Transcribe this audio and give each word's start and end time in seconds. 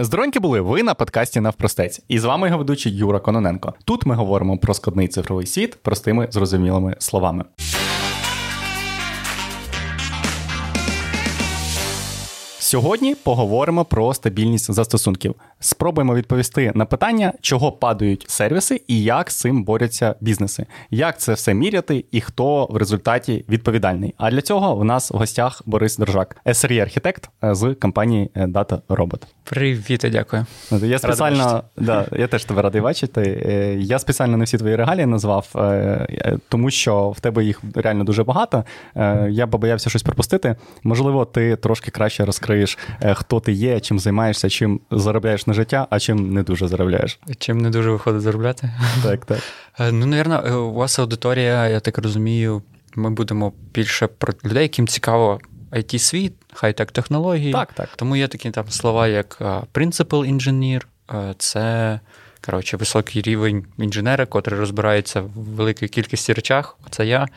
Здороньки 0.00 0.38
були 0.40 0.60
ви 0.60 0.82
на 0.82 0.94
подкасті 0.94 1.40
Навпростець. 1.40 2.00
І 2.08 2.18
з 2.18 2.24
вами 2.24 2.46
його 2.46 2.58
ведучий 2.58 2.96
Юра 2.96 3.20
Кононенко. 3.20 3.74
Тут 3.84 4.06
ми 4.06 4.14
говоримо 4.14 4.58
про 4.58 4.74
складний 4.74 5.08
цифровий 5.08 5.46
світ 5.46 5.82
простими 5.82 6.28
зрозумілими 6.30 6.96
словами. 6.98 7.44
Сьогодні 12.68 13.14
поговоримо 13.14 13.84
про 13.84 14.14
стабільність 14.14 14.72
застосунків. 14.72 15.34
Спробуємо 15.60 16.14
відповісти 16.14 16.72
на 16.74 16.84
питання, 16.84 17.32
чого 17.40 17.72
падають 17.72 18.30
сервіси 18.30 18.80
і 18.86 19.02
як 19.02 19.30
з 19.30 19.36
цим 19.36 19.64
борються 19.64 20.14
бізнеси, 20.20 20.66
як 20.90 21.20
це 21.20 21.34
все 21.34 21.54
міряти 21.54 22.04
і 22.10 22.20
хто 22.20 22.66
в 22.70 22.76
результаті 22.76 23.44
відповідальний. 23.48 24.14
А 24.18 24.30
для 24.30 24.40
цього 24.40 24.76
в 24.76 24.84
нас 24.84 25.10
в 25.10 25.16
гостях 25.16 25.62
Борис 25.66 25.96
Держак, 25.96 26.36
sre 26.46 26.78
архітект 26.78 27.30
з 27.42 27.74
компанії 27.74 28.30
Data 28.36 28.80
Robot. 28.88 29.22
Привіт, 29.50 30.04
і 30.04 30.10
дякую. 30.10 30.46
Я 30.70 30.98
спеціально 30.98 31.62
да, 31.76 32.06
я 32.12 32.26
теж 32.26 32.44
тебе 32.44 32.62
радий 32.62 32.80
бачити. 32.80 33.42
Е, 33.46 33.74
я 33.74 33.98
спеціально 33.98 34.36
не 34.36 34.44
всі 34.44 34.58
твої 34.58 34.76
регалії 34.76 35.06
назвав, 35.06 35.48
е, 35.54 35.60
е, 35.60 36.38
тому 36.48 36.70
що 36.70 37.10
в 37.10 37.20
тебе 37.20 37.44
їх 37.44 37.62
реально 37.74 38.04
дуже 38.04 38.24
багато. 38.24 38.64
Я 39.28 39.46
побоявся 39.46 39.90
щось 39.90 40.02
пропустити. 40.02 40.56
Можливо, 40.82 41.24
ти 41.24 41.56
трошки 41.56 41.90
краще 41.90 42.24
розкриєш, 42.24 42.57
хто 43.14 43.40
ти 43.40 43.52
є, 43.52 43.80
чим 43.80 43.98
займаєшся, 43.98 44.48
чим 44.48 44.80
заробляєш 44.90 45.46
на 45.46 45.54
життя, 45.54 45.86
а 45.90 45.98
чим 45.98 46.32
не 46.32 46.42
дуже 46.42 46.68
заробляєш. 46.68 47.18
Чим 47.38 47.58
не 47.58 47.70
дуже 47.70 47.90
виходить 47.90 48.22
заробляти? 48.22 48.70
Так, 49.02 49.24
так. 49.24 49.38
Ну, 49.92 50.06
навірно, 50.06 50.66
у 50.68 50.74
вас 50.74 50.98
аудиторія, 50.98 51.68
я 51.68 51.80
так 51.80 51.98
розумію, 51.98 52.62
ми 52.94 53.10
будемо 53.10 53.52
більше 53.74 54.06
про 54.06 54.34
людей, 54.44 54.62
яким 54.62 54.88
цікаво 54.88 55.40
it 55.72 55.98
світ 55.98 56.32
хай-тек 56.52 56.92
технології. 56.92 57.52
Так, 57.52 57.72
так. 57.72 57.88
Тому 57.96 58.16
є 58.16 58.28
такі 58.28 58.50
там 58.50 58.68
слова, 58.68 59.08
як 59.08 59.40
principal 59.74 60.34
engineer, 60.34 60.82
це 61.38 62.00
коротше, 62.46 62.76
високий 62.76 63.22
рівень 63.22 63.64
інженера, 63.78 64.26
котрий 64.26 64.60
розбирається 64.60 65.20
в 65.20 65.30
великій 65.34 65.88
кількості 65.88 66.32
речах. 66.32 66.78
Це 66.90 67.06
я. 67.06 67.28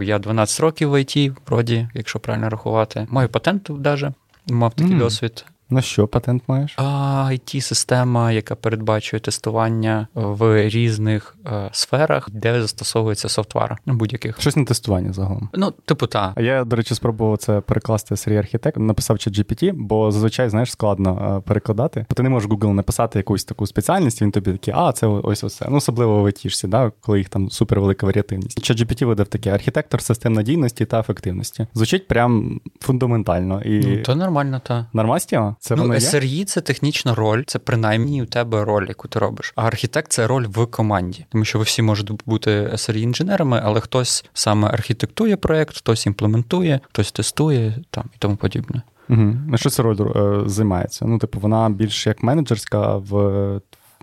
Я 0.00 0.18
12 0.18 0.60
років 0.60 0.90
в 0.90 0.94
IT, 0.94 1.36
вроді, 1.46 1.88
якщо 1.94 2.18
правильно 2.18 2.48
рахувати. 2.48 3.06
Маю 3.10 3.28
патент 3.28 3.70
навіть, 3.70 4.04
Mam 4.50 4.70
taki 4.70 4.92
mm. 4.92 4.98
dosyć 4.98 5.44
На 5.74 5.82
що 5.82 6.06
патент 6.06 6.42
маєш? 6.48 6.76
it 6.78 7.60
система 7.60 8.32
яка 8.32 8.54
передбачує 8.54 9.20
тестування 9.20 10.06
в 10.14 10.68
різних 10.68 11.36
е, 11.46 11.68
сферах, 11.72 12.30
де 12.30 12.60
застосовується 12.60 13.28
софтвар 13.28 13.78
будь-яких. 13.86 14.40
Щось 14.40 14.56
на 14.56 14.64
тестування 14.64 15.12
загалом. 15.12 15.48
Ну, 15.54 15.70
типу, 15.70 16.06
та. 16.06 16.32
А 16.36 16.42
я, 16.42 16.64
до 16.64 16.76
речі, 16.76 16.94
спробував 16.94 17.38
це 17.38 17.60
перекласти 17.60 18.16
серії 18.16 18.38
архітект, 18.38 18.76
написав 18.76 19.18
чат 19.18 19.38
GPT, 19.38 19.72
бо 19.74 20.10
зазвичай, 20.10 20.48
знаєш, 20.48 20.72
складно 20.72 21.36
е, 21.38 21.48
перекладати. 21.48 22.06
Бо 22.10 22.14
ти 22.14 22.22
не 22.22 22.28
можеш 22.28 22.50
Google 22.50 22.72
написати 22.72 23.18
якусь 23.18 23.44
таку 23.44 23.66
спеціальність, 23.66 24.22
він 24.22 24.30
тобі 24.30 24.52
такий, 24.52 24.74
а, 24.76 24.92
це 24.92 25.06
ось 25.06 25.44
оце. 25.44 25.66
Ну, 25.70 25.76
особливо 25.76 26.22
в 26.22 26.26
IT, 26.26 26.68
да, 26.68 26.92
коли 27.00 27.18
їх 27.18 27.28
там 27.28 27.50
супервелика 27.50 28.06
варіативність. 28.06 28.62
Чат 28.62 28.80
GPT 28.80 29.04
видав 29.04 29.26
таке 29.26 29.50
архітектор 29.50 30.02
систем 30.02 30.32
надійності 30.32 30.84
та 30.84 31.00
ефективності. 31.00 31.66
Звучить 31.74 32.08
прям 32.08 32.60
фундаментально. 32.80 33.62
І... 33.62 33.78
Ну, 33.78 34.02
то 34.02 34.14
нормально, 34.14 34.60
та. 34.66 34.86
Нормастіо? 34.92 35.56
Це 35.64 35.76
ну, 35.76 35.84
SRE– 35.84 36.44
це 36.46 36.60
технічна 36.60 37.14
роль, 37.14 37.42
це 37.46 37.58
принаймні 37.58 38.22
у 38.22 38.26
тебе 38.26 38.64
роль, 38.64 38.86
яку 38.88 39.08
ти 39.08 39.18
робиш. 39.18 39.52
А 39.56 39.66
архітект 39.66 40.12
це 40.12 40.26
роль 40.26 40.46
в 40.46 40.66
команді, 40.66 41.26
тому 41.28 41.44
що 41.44 41.58
ви 41.58 41.64
всі 41.64 41.82
можете 41.82 42.14
бути 42.26 42.50
sre 42.50 42.96
інженерами 42.96 43.60
але 43.64 43.80
хтось 43.80 44.24
саме 44.34 44.68
архітектує 44.68 45.36
проєкт, 45.36 45.76
хтось 45.76 46.06
імплементує, 46.06 46.80
хтось 46.92 47.12
тестує 47.12 47.74
там 47.90 48.04
і 48.14 48.16
тому 48.18 48.36
подібне. 48.36 48.82
Угу. 49.08 49.36
На 49.48 49.58
що 49.58 49.70
ця 49.70 49.82
роль 49.82 49.96
е, 50.16 50.48
займається? 50.48 51.04
Ну, 51.04 51.18
типу, 51.18 51.40
вона 51.40 51.70
більш 51.70 52.06
як 52.06 52.22
менеджерська 52.22 52.96
в. 52.96 53.60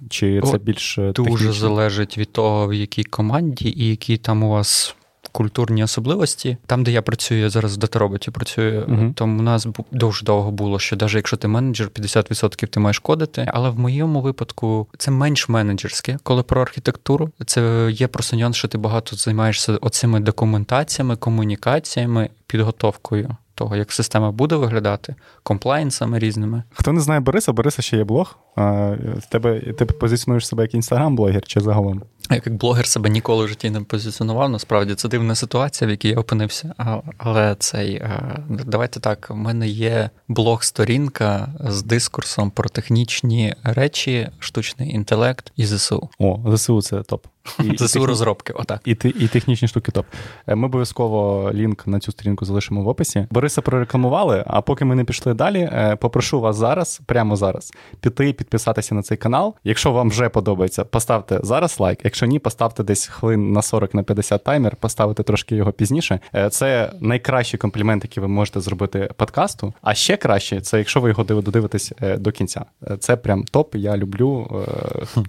Чи 0.10 0.42
це 0.42 0.58
більш 0.58 0.96
дуже 0.96 1.14
технічно? 1.14 1.54
залежить 1.54 2.18
від 2.18 2.32
того, 2.32 2.68
в 2.68 2.74
якій 2.74 3.04
команді 3.04 3.74
і 3.78 3.90
які 3.90 4.18
там 4.18 4.44
у 4.44 4.50
вас 4.50 4.96
культурні 5.32 5.84
особливості. 5.84 6.58
Там, 6.66 6.84
де 6.84 6.92
я 6.92 7.02
працюю, 7.02 7.42
я 7.42 7.50
зараз 7.50 7.76
в 7.76 7.78
датароботі 7.78 8.32
працюю, 8.32 8.82
uh-huh. 8.82 9.14
то 9.14 9.26
у 9.26 9.28
нас 9.28 9.68
дуже 9.92 10.26
довго 10.26 10.52
було, 10.52 10.80
що 10.80 10.96
навіть 10.96 11.14
якщо 11.14 11.38
ти 11.38 11.48
менеджер, 11.48 11.88
50% 11.88 12.68
ти 12.68 12.80
маєш 12.80 13.00
кодити. 13.00 13.48
Але 13.54 13.70
в 13.70 13.80
моєму 13.80 14.22
випадку 14.22 14.88
це 14.98 15.12
менш 15.12 15.50
менеджерське, 15.50 16.18
коли 16.24 16.44
про 16.44 16.62
архітектуру. 16.62 17.30
Це 17.46 17.90
є 17.92 18.08
просто 18.08 18.38
нюанс, 18.38 18.56
що 18.56 18.68
ти 18.68 18.78
багато 18.78 19.16
займаєшся 19.16 19.78
оцими 19.82 20.20
документаціями, 20.20 21.16
комунікаціями, 21.16 22.30
підготовкою. 22.48 23.36
Того, 23.56 23.76
як 23.76 23.92
система 23.92 24.32
буде 24.32 24.56
виглядати, 24.56 25.16
комплайнсами 25.44 26.20
різними. 26.20 26.64
Хто 26.74 26.94
не 26.94 27.02
знає 27.02 27.20
Бориса, 27.20 27.54
Бориса 27.54 27.82
ще 27.82 27.98
є 27.98 28.04
блог. 28.04 28.38
А, 28.56 28.96
тебе, 29.30 29.60
Ти 29.60 29.86
позиціонуєш 29.86 30.48
себе 30.48 30.64
як 30.64 30.74
інстаграм-блогер 30.74 31.42
чи 31.42 31.60
загалом? 31.60 32.02
Я 32.32 32.42
як 32.46 32.56
блогер 32.56 32.88
себе 32.88 33.10
ніколи 33.10 33.46
в 33.46 33.48
житті 33.48 33.70
не 33.70 33.82
позиціонував. 33.82 34.50
Насправді 34.50 34.96
це 34.96 35.10
дивна 35.10 35.36
ситуація, 35.36 35.88
в 35.88 35.92
якій 35.92 36.08
я 36.08 36.18
опинився. 36.18 36.74
Але 37.18 37.56
цей 37.60 38.04
давайте 38.50 39.00
так. 39.00 39.28
У 39.32 39.36
мене 39.36 39.68
є 39.68 40.10
блог-сторінка 40.28 41.48
з 41.60 41.84
дискурсом 41.84 42.52
про 42.52 42.70
технічні 42.70 43.56
речі, 43.64 44.30
штучний 44.40 44.94
інтелект 44.96 45.52
і 45.56 45.66
ЗСУ. 45.66 46.10
О, 46.20 46.56
ЗСУ 46.56 46.82
це 46.82 47.04
топ. 47.04 47.26
І, 47.64 47.78
ЗСУ 47.78 48.06
розробки, 48.06 48.54
отак. 48.54 48.82
І 48.86 48.92
і 48.92 49.28
технічні 49.28 49.68
штуки 49.68 49.92
топ. 49.92 50.06
Е, 50.48 50.56
ми 50.56 50.66
обов'язково 50.66 51.52
лінк 51.54 51.88
на 51.88 52.00
цю 52.00 52.12
сторінку 52.12 52.46
залишимо 52.46 52.84
в 52.84 52.88
описі. 52.88 53.28
Бориса 53.32 53.62
прорекламували, 53.62 54.44
а 54.48 54.62
поки 54.62 54.86
ми 54.86 54.96
не 54.96 55.04
пішли 55.04 55.34
далі, 55.34 55.60
е, 55.60 55.96
попрошу 55.96 56.42
вас 56.42 56.56
зараз, 56.56 57.02
прямо 57.06 57.36
зараз, 57.36 57.74
піти 58.00 58.34
підписатися 58.34 58.96
на 58.96 59.02
цей 59.02 59.18
канал. 59.18 59.56
Якщо 59.64 59.92
вам 59.92 60.10
вже 60.10 60.30
подобається, 60.30 60.86
поставте 60.86 61.40
зараз 61.44 61.80
лайк. 61.80 62.00
Якщо 62.04 62.21
ні, 62.26 62.40
поставте 62.40 62.84
десь 62.84 63.08
хвилин 63.08 63.52
на 63.52 63.62
40 63.62 63.94
на 63.94 64.04
50 64.04 64.44
таймер, 64.44 64.76
поставити 64.76 65.24
трошки 65.24 65.56
його 65.56 65.72
пізніше. 65.72 66.20
Е, 66.36 66.50
це 66.50 66.92
найкращий 67.00 67.58
комплімент, 67.58 68.04
який 68.04 68.22
ви 68.22 68.28
можете 68.28 68.60
зробити 68.60 69.10
подкасту. 69.18 69.74
А 69.82 69.94
ще 69.94 70.18
краще, 70.18 70.62
це 70.62 70.78
якщо 70.78 71.00
ви 71.02 71.10
його 71.10 71.24
додивитесь 71.24 71.94
до 72.18 72.32
кінця. 72.32 72.66
Це 73.00 73.16
прям 73.16 73.44
топ. 73.44 73.76
Я 73.76 73.98
люблю 73.98 74.48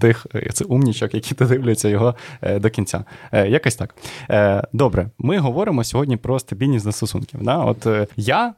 тих 0.00 0.26
це 0.52 0.64
умнічок, 0.64 1.14
які 1.14 1.34
додивляться 1.34 1.88
його 1.88 2.14
е, 2.42 2.58
до 2.58 2.70
кінця. 2.70 3.04
Е, 3.32 3.48
якось 3.48 3.76
так. 3.76 3.94
Е, 4.30 4.62
добре, 4.72 5.10
ми 5.18 5.38
говоримо 5.38 5.84
сьогодні 5.84 6.16
про 6.16 6.38
стабільність 6.38 6.84
застосунків. 6.84 7.42
Да? 7.42 7.56
От 7.56 7.86
я 8.16 8.54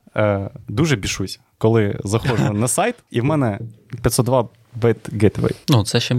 дуже 0.69 0.97
бішусь, 0.97 1.41
коли 1.59 2.01
заходжу 2.05 2.53
на 2.53 2.69
сайт, 2.69 2.95
і 3.11 3.21
в 3.21 3.25
мене 3.25 3.59
502 4.03 4.49
Bad 4.81 4.97
Gateway. 5.13 5.55
Ну, 5.69 5.85
це 5.85 6.01
ще 6.01 6.17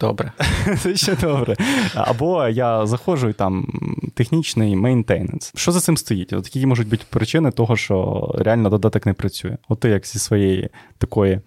добре. 0.00 0.32
Це 0.80 0.96
ще 0.96 1.16
добре. 1.16 1.56
Або 1.94 2.48
я 2.48 2.86
заходжу 2.86 3.28
і 3.28 3.32
там 3.32 3.66
технічний 4.14 4.76
maintenance. 4.76 5.52
Що 5.56 5.72
за 5.72 5.80
цим 5.80 5.96
стоїть? 5.96 6.32
От 6.32 6.56
Які 6.56 6.66
можуть 6.66 6.88
бути 6.88 7.04
причини 7.10 7.50
того, 7.50 7.76
що 7.76 8.30
реально 8.38 8.70
додаток 8.70 9.06
не 9.06 9.12
працює? 9.12 9.56
От 9.68 9.80
ти 9.80 9.88
як 9.88 10.06
зі 10.06 10.18
своєї 10.18 10.68
такої 10.98 11.40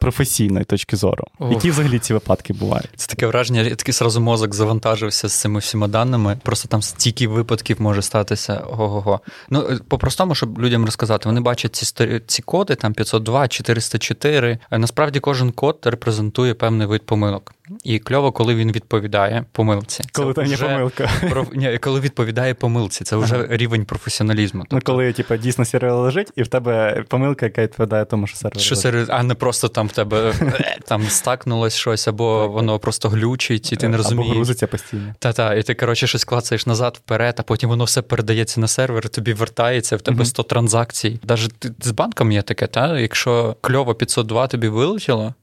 професійної 0.00 0.64
точки 0.64 0.96
зору. 0.96 1.24
Ух. 1.38 1.52
Які 1.52 1.70
взагалі 1.70 1.98
ці 1.98 2.12
випадки 2.12 2.52
бувають? 2.52 2.88
Це 2.96 3.06
таке 3.06 3.26
враження, 3.26 3.60
я 3.60 3.74
такий 3.74 3.94
сразу 3.94 4.20
мозок 4.20 4.54
завантажився 4.54 5.28
з 5.28 5.40
цими 5.40 5.60
всіма 5.60 5.88
даними. 5.88 6.38
Просто 6.42 6.68
там 6.68 6.82
стільки 6.82 7.28
випадків 7.28 7.80
може 7.80 8.02
статися. 8.02 8.64
Ого-го. 8.70 9.20
Ну, 9.50 9.68
е, 9.70 9.78
по-простому, 9.88 10.34
щоб 10.34 10.60
людям 10.60 10.84
розказати, 10.84 11.28
вони 11.28 11.40
бачать 11.40 11.76
ці 11.76 12.20
ці 12.26 12.42
коди, 12.42 12.74
там 12.74 12.94
502, 12.94 13.48
404. 13.48 14.58
Насправді 14.70 15.20
кожен 15.20 15.52
код 15.52 15.78
репрезентує 15.84 16.54
певний 16.54 16.86
вид 16.86 17.06
помилок. 17.06 17.54
І 17.84 17.98
кльово, 17.98 18.32
коли 18.32 18.54
він 18.54 18.72
відповідає 18.72 19.44
помилці. 19.52 20.04
Коли 20.12 20.32
там 20.32 20.46
є 20.46 20.56
помилка. 20.56 21.10
Про... 21.30 21.46
Ні, 21.52 21.78
коли 21.78 22.00
відповідає 22.00 22.54
помилці, 22.54 23.04
це 23.04 23.16
вже 23.16 23.34
ага. 23.34 23.46
рівень 23.50 23.84
професіоналізму. 23.84 24.60
Ну, 24.60 24.66
тобто... 24.70 24.92
Ну, 24.92 24.96
коли 24.96 25.12
типу, 25.12 25.36
дійсно 25.36 25.64
сервер 25.64 25.94
лежить, 25.94 26.32
і 26.36 26.42
в 26.42 26.48
тебе 26.48 27.04
помилка, 27.08 27.46
яка 27.46 27.62
відповідає 27.62 28.04
тому, 28.04 28.26
що 28.26 28.36
сервер. 28.36 28.60
Що 28.60 28.76
сервер, 28.76 29.06
а 29.08 29.22
не 29.22 29.34
просто 29.34 29.68
там 29.68 29.86
в 29.86 29.92
тебе 29.92 30.32
е, 30.40 30.78
там 30.86 31.02
стакнулось 31.02 31.74
щось, 31.76 32.08
або 32.08 32.48
воно 32.48 32.78
просто 32.78 33.08
глючить, 33.08 33.72
і 33.72 33.76
ти 33.76 33.88
не 33.88 33.96
розумієш. 33.96 34.30
Або 34.30 34.36
грузиться 34.36 34.66
постійно. 34.66 35.14
Та-та, 35.18 35.54
і 35.54 35.62
ти, 35.62 35.74
коротше, 35.74 36.06
щось 36.06 36.24
клацаєш 36.24 36.66
назад, 36.66 37.00
вперед, 37.04 37.34
а 37.38 37.42
потім 37.42 37.70
воно 37.70 37.84
все 37.84 38.02
передається 38.02 38.60
на 38.60 38.68
сервер, 38.68 39.08
тобі 39.08 39.32
вертається, 39.32 39.96
в 39.96 40.00
тебе 40.00 40.24
100 40.24 40.42
транзакцій. 40.42 41.20
Навіть 41.28 41.66
з 41.80 41.90
банком 41.90 42.32
є 42.32 42.42
таке, 42.42 42.66
та? 42.66 42.98
якщо 42.98 43.56
кльово 43.60 43.94
502 43.94 44.46
тобі 44.46 44.68
вилетіло, 44.68 45.34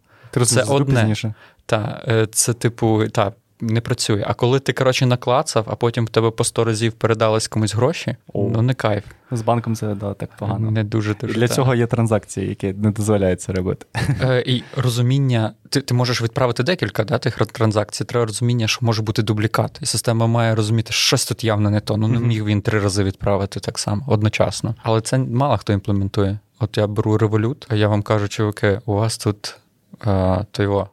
це 0.45 0.63
одне. 0.63 1.15
Та, 1.67 2.03
е, 2.07 2.27
це, 2.31 2.53
типу, 2.53 3.07
та, 3.07 3.31
не 3.61 3.81
працює. 3.81 4.23
А 4.27 4.33
коли 4.33 4.59
ти, 4.59 4.73
коротше, 4.73 5.05
наклацав, 5.05 5.65
а 5.67 5.75
потім 5.75 6.05
в 6.05 6.09
тебе 6.09 6.31
по 6.31 6.43
100 6.43 6.63
разів 6.63 6.93
передались 6.93 7.47
комусь 7.47 7.75
гроші, 7.75 8.15
О. 8.33 8.49
ну 8.53 8.61
не 8.61 8.73
кайф. 8.73 9.03
З 9.31 9.41
банком 9.41 9.75
це 9.75 9.95
да, 9.95 10.13
так 10.13 10.29
погано. 10.39 10.71
Не 10.71 10.83
дуже 10.83 11.15
дуже. 11.15 11.33
Для 11.33 11.47
так. 11.47 11.55
цього 11.55 11.75
є 11.75 11.87
транзакції, 11.87 12.49
які 12.49 12.73
не 12.73 12.91
дозволяють 12.91 13.41
це 13.41 13.53
робити. 13.53 13.85
Е, 14.21 14.43
І 14.45 14.63
розуміння, 14.75 15.53
ти 15.69 15.81
ти 15.81 15.93
можеш 15.93 16.21
відправити 16.21 16.63
декілька 16.63 17.03
да, 17.03 17.17
тих 17.17 17.37
транзакцій. 17.37 18.05
Треба 18.05 18.25
розуміння, 18.25 18.67
що 18.67 18.85
може 18.85 19.01
бути 19.01 19.21
дублікат. 19.23 19.79
І 19.81 19.85
система 19.85 20.27
має 20.27 20.55
розуміти, 20.55 20.93
що 20.93 21.07
щось 21.07 21.25
тут 21.25 21.43
явно 21.43 21.69
не 21.69 21.79
то. 21.79 21.97
Ну 21.97 22.07
не 22.07 22.19
міг 22.19 22.45
він 22.45 22.61
три 22.61 22.79
рази 22.79 23.03
відправити 23.03 23.59
так 23.59 23.79
само 23.79 24.03
одночасно. 24.07 24.75
Але 24.83 25.01
це 25.01 25.17
мало 25.17 25.57
хто 25.57 25.73
імплементує. 25.73 26.39
От 26.59 26.77
я 26.77 26.87
беру 26.87 27.17
Revolut, 27.17 27.67
а 27.69 27.75
я 27.75 27.87
вам 27.87 28.01
кажу, 28.01 28.27
чуваки, 28.27 28.81
у 28.85 28.93
вас 28.93 29.17
тут 29.17 29.55
а, 29.99 30.43
то 30.51 30.63
його 30.63 30.89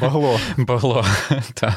Багло. 0.00 0.40
Багло. 0.56 1.04
Та. 1.54 1.76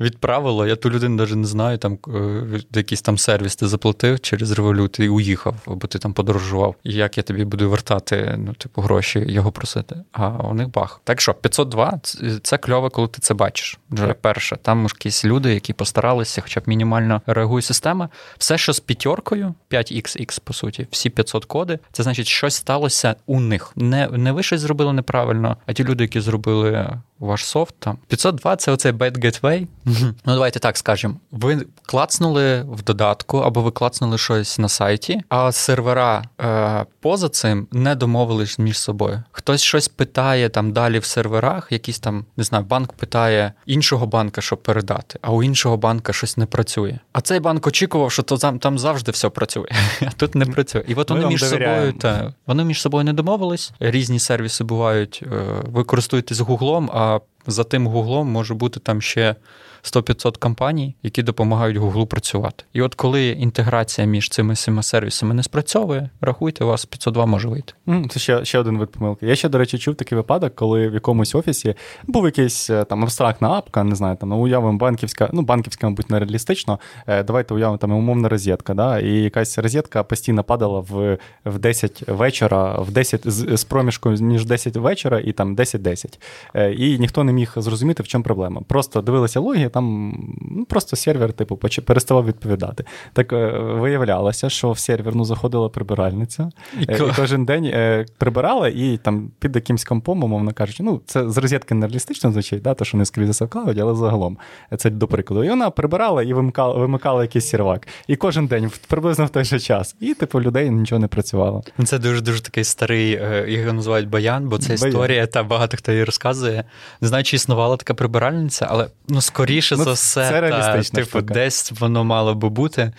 Відправило. 0.00 0.66
Я 0.66 0.76
ту 0.76 0.90
людину 0.90 1.16
навіть 1.16 1.36
не 1.36 1.46
знаю, 1.46 1.78
там 1.78 1.98
е, 2.08 2.60
якийсь 2.74 3.02
там 3.02 3.18
сервіс 3.18 3.56
ти 3.56 3.68
заплатив 3.68 4.20
через 4.20 4.50
Revolut 4.50 5.00
і 5.00 5.08
уїхав, 5.08 5.56
бо 5.66 5.86
ти 5.86 5.98
там 5.98 6.12
подорожував. 6.12 6.74
І 6.84 6.92
як 6.92 7.16
я 7.16 7.22
тобі 7.22 7.44
буду 7.44 7.70
вертати, 7.70 8.34
ну, 8.38 8.52
типу, 8.52 8.82
гроші 8.82 9.24
його 9.28 9.52
просити. 9.52 9.96
А 10.12 10.28
у 10.28 10.54
них 10.54 10.70
баг. 10.70 11.00
Так 11.04 11.20
що, 11.20 11.34
502 11.34 12.00
це 12.42 12.58
кльово, 12.58 12.90
коли 12.90 13.08
ти 13.08 13.18
це 13.20 13.34
бачиш. 13.34 13.78
Вже 13.90 14.12
перше. 14.12 14.56
Там 14.62 14.82
якісь 14.82 15.24
люди, 15.24 15.54
які 15.54 15.72
постаралися, 15.72 16.40
хоча 16.40 16.60
б 16.60 16.62
мінімально 16.66 17.22
реагує 17.26 17.62
система. 17.62 18.08
Все, 18.38 18.58
що 18.58 18.72
з 18.72 18.80
п'ятеркою, 18.80 19.54
5XX, 19.70 20.40
по 20.44 20.52
суті, 20.52 20.86
всі 20.90 21.10
500 21.10 21.44
коди, 21.44 21.78
це 21.92 22.02
значить, 22.02 22.26
щось 22.26 22.54
сталося 22.54 23.16
у 23.26 23.40
них. 23.40 23.72
Не, 23.76 24.08
не 24.08 24.32
ви 24.32 24.42
щось 24.42 24.60
зробили 24.60 24.92
неправильно, 24.92 25.56
а 25.66 25.72
ті 25.72 25.84
люди, 25.84 26.04
які 26.04 26.20
зробили 26.20 27.00
ваш 27.20 27.44
софт 27.44 27.74
там. 27.78 27.98
502 28.08 28.56
це 28.56 28.72
оцей 28.72 28.92
bad 28.92 29.24
gateway. 29.24 29.66
Ну, 29.84 30.14
давайте 30.24 30.58
так 30.58 30.78
скажемо. 30.78 31.14
Ви 31.30 31.66
клацнули 31.86 32.62
в 32.62 32.82
додатку 32.82 33.38
або 33.38 33.62
ви 33.62 33.70
клацнули 33.70 34.18
щось 34.18 34.58
на 34.58 34.68
сайті, 34.68 35.20
а 35.28 35.52
сервера 35.52 36.24
е, 36.40 36.86
поза 37.00 37.28
цим 37.28 37.66
не 37.72 37.94
домовились 37.94 38.58
між 38.58 38.78
собою. 38.78 39.22
Хтось 39.32 39.62
щось 39.62 39.88
питає 39.88 40.48
там 40.48 40.72
далі 40.72 40.98
в 40.98 41.04
серверах, 41.04 41.72
якийсь 41.72 41.98
там, 41.98 42.24
не 42.36 42.44
знаю, 42.44 42.64
банк 42.64 42.92
питає 42.92 43.52
іншого 43.66 44.06
банка, 44.06 44.40
щоб 44.40 44.62
передати, 44.62 45.18
а 45.22 45.32
у 45.32 45.42
іншого 45.42 45.76
банка 45.76 46.12
щось 46.12 46.36
не 46.36 46.46
працює. 46.46 46.98
А 47.12 47.20
цей 47.20 47.40
банк 47.40 47.66
очікував, 47.66 48.12
що 48.12 48.22
то 48.22 48.36
там 48.36 48.58
там 48.58 48.78
завжди 48.78 49.12
все 49.12 49.28
працює, 49.28 49.68
а 50.00 50.10
тут 50.10 50.34
не 50.34 50.46
працює. 50.46 50.84
І 50.88 50.94
от 50.94 51.10
вони 51.10 51.26
між 51.26 51.44
собою 51.44 51.92
та 51.92 52.34
вони 52.46 52.64
між 52.64 52.80
собою 52.80 53.04
не 53.04 53.12
домовились. 53.12 53.72
Різні 53.80 54.18
сервіси 54.18 54.64
бувають. 54.64 55.24
Е, 55.32 55.44
ви 55.66 55.84
користуєтесь 55.84 56.40
гуглом, 56.40 56.90
а 56.92 57.09
за 57.46 57.64
тим 57.64 57.86
гуглом 57.86 58.28
може 58.28 58.54
бути 58.54 58.80
там 58.80 59.00
ще 59.00 59.34
100-500 59.82 60.38
компаній, 60.38 60.94
які 61.02 61.22
допомагають 61.22 61.76
Гуглу 61.76 62.06
працювати. 62.06 62.64
І 62.72 62.82
от 62.82 62.94
коли 62.94 63.28
інтеграція 63.28 64.06
між 64.06 64.28
цими 64.28 64.54
всіма 64.54 64.82
сервісами 64.82 65.34
не 65.34 65.42
спрацьовує, 65.42 66.10
рахуйте, 66.20 66.64
у 66.64 66.66
вас 66.66 66.84
502 66.84 67.26
може 67.26 67.48
вийти. 67.48 67.72
Це 68.10 68.20
ще 68.20 68.44
ще 68.44 68.58
один 68.58 68.78
вид 68.78 68.90
помилки. 68.90 69.26
Я 69.26 69.34
ще, 69.34 69.48
до 69.48 69.58
речі, 69.58 69.78
чув 69.78 69.94
такий 69.94 70.16
випадок, 70.16 70.54
коли 70.54 70.88
в 70.88 70.94
якомусь 70.94 71.34
офісі 71.34 71.74
був 72.06 72.24
якийсь 72.24 72.70
е, 72.70 72.84
там 72.84 73.02
абстрактна 73.02 73.50
апка, 73.50 73.84
не 73.84 73.94
знаю, 73.94 74.16
там 74.16 74.28
ну, 74.28 74.36
уявимо 74.36 74.78
банківська, 74.78 75.30
ну 75.32 75.42
банківська, 75.42 75.88
мабуть, 75.88 76.10
нереалістично. 76.10 76.78
Е, 77.06 77.22
давайте 77.22 77.54
уявимо 77.54 77.78
там 77.78 77.92
умовна 77.92 78.28
розетка, 78.28 78.74
да, 78.74 78.98
і 78.98 79.12
якась 79.12 79.58
розетка 79.58 80.02
постійно 80.02 80.44
падала 80.44 80.80
в 80.80 81.18
в 81.44 81.58
10 81.58 82.04
вечора, 82.08 82.80
в 82.80 82.90
10 82.90 83.30
з, 83.30 83.56
з 83.56 83.64
проміжком 83.64 84.14
між 84.14 84.46
10 84.46 84.76
вечора 84.76 85.20
і 85.20 85.32
там 85.32 85.56
10-10. 85.56 86.18
Е, 86.54 86.72
і 86.72 86.98
ніхто 86.98 87.24
не 87.24 87.32
міг 87.32 87.52
зрозуміти, 87.56 88.02
в 88.02 88.08
чому 88.08 88.24
проблема. 88.24 88.62
Просто 88.68 89.02
дивилися 89.02 89.40
логі, 89.40 89.68
там 89.70 90.14
ну, 90.50 90.64
просто 90.64 90.96
сервер, 90.96 91.32
типу, 91.32 91.56
переставав 91.56 92.26
відповідати. 92.26 92.84
Так 93.12 93.32
е, 93.32 93.58
виявлялося, 93.58 94.50
що 94.50 94.72
в 94.72 94.78
сервер 94.78 95.14
ну, 95.14 95.24
заходила 95.24 95.68
прибиральниця, 95.68 96.50
і, 96.80 96.84
е, 96.88 96.96
і 97.08 97.12
кожен 97.16 97.44
день 97.44 97.64
е, 97.64 98.06
прибирала, 98.18 98.68
і 98.68 98.96
там 99.02 99.30
під 99.38 99.56
якимсь 99.56 99.84
компом, 99.84 100.24
умовно 100.24 100.52
кажучи, 100.52 100.82
ну, 100.82 101.00
це 101.06 101.30
з 101.30 101.38
розетки 101.38 101.74
не 101.74 101.86
реалістично 101.86 102.32
звучить, 102.32 102.62
да, 102.62 102.74
то, 102.74 102.84
що 102.84 102.96
не 102.96 103.04
скрізь 103.04 103.40
вкладуть, 103.42 103.78
але 103.78 103.94
загалом 103.94 104.38
це 104.76 104.90
до 104.90 105.06
прикладу. 105.06 105.44
І 105.44 105.48
вона 105.48 105.70
прибирала 105.70 106.22
і 106.22 106.32
вимикала, 106.32 106.74
вимикала 106.74 107.22
якийсь 107.22 107.48
сервак. 107.48 107.88
І 108.06 108.16
кожен 108.16 108.46
день 108.46 108.70
приблизно 108.88 109.26
в 109.26 109.30
той 109.30 109.44
же 109.44 109.60
час. 109.60 109.96
І, 110.00 110.14
типу, 110.14 110.40
людей 110.40 110.70
нічого 110.70 110.98
не 110.98 111.06
працювало. 111.06 111.62
Це 111.84 111.98
дуже 111.98 112.20
дуже 112.20 112.42
такий 112.42 112.64
старий, 112.64 113.20
його 113.46 113.72
називають 113.72 114.08
баян, 114.08 114.48
бо 114.48 114.58
це 114.58 114.68
баян. 114.68 114.88
історія, 114.88 115.26
та 115.26 115.42
багато 115.42 115.76
хто 115.76 115.92
її 115.92 116.04
розказує. 116.04 116.64
Не 117.00 117.08
знаю, 117.08 117.24
чи 117.24 117.36
існувала 117.36 117.76
така 117.76 117.94
прибиральниця, 117.94 118.66
але 118.70 118.86
ну 119.08 119.20
скоріше 119.20 119.59
скоріше 119.62 119.76
ну, 119.76 119.84
за 119.84 119.92
все, 119.92 120.28
це 120.28 120.40
та, 120.50 120.82
Типу, 120.82 121.08
штука. 121.08 121.34
десь 121.34 121.72
воно 121.80 122.04
мало 122.04 122.34
би 122.34 122.48
бути. 122.48 122.92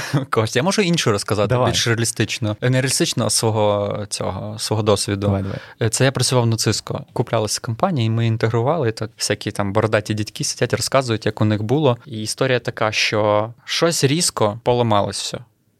Я 0.54 0.62
можу 0.62 0.82
іншу 0.82 1.12
розказати, 1.12 1.48
давай. 1.48 1.70
більш 1.70 1.86
реалістично. 1.86 2.56
Не 2.60 2.80
реалістично 2.80 3.30
свого 3.30 4.06
цього, 4.08 4.58
свого 4.58 4.82
досвіду. 4.82 5.26
Давай, 5.26 5.42
давай. 5.42 5.90
Це 5.90 6.04
я 6.04 6.12
працював 6.12 6.46
на 6.46 6.56
Циско. 6.56 7.04
Куплялися 7.12 7.60
компанії, 7.60 8.10
ми 8.10 8.26
інтегрували, 8.26 8.92
так 8.92 9.10
всякі 9.16 9.50
там 9.50 9.72
бородаті 9.72 10.14
дітки 10.14 10.44
сидять, 10.44 10.74
розказують, 10.74 11.26
як 11.26 11.40
у 11.40 11.44
них 11.44 11.62
було. 11.62 11.98
І 12.06 12.22
історія 12.22 12.58
така, 12.58 12.92
що 12.92 13.52
щось 13.64 14.04
різко 14.04 14.60
поламалось 14.64 15.22
все 15.22 15.38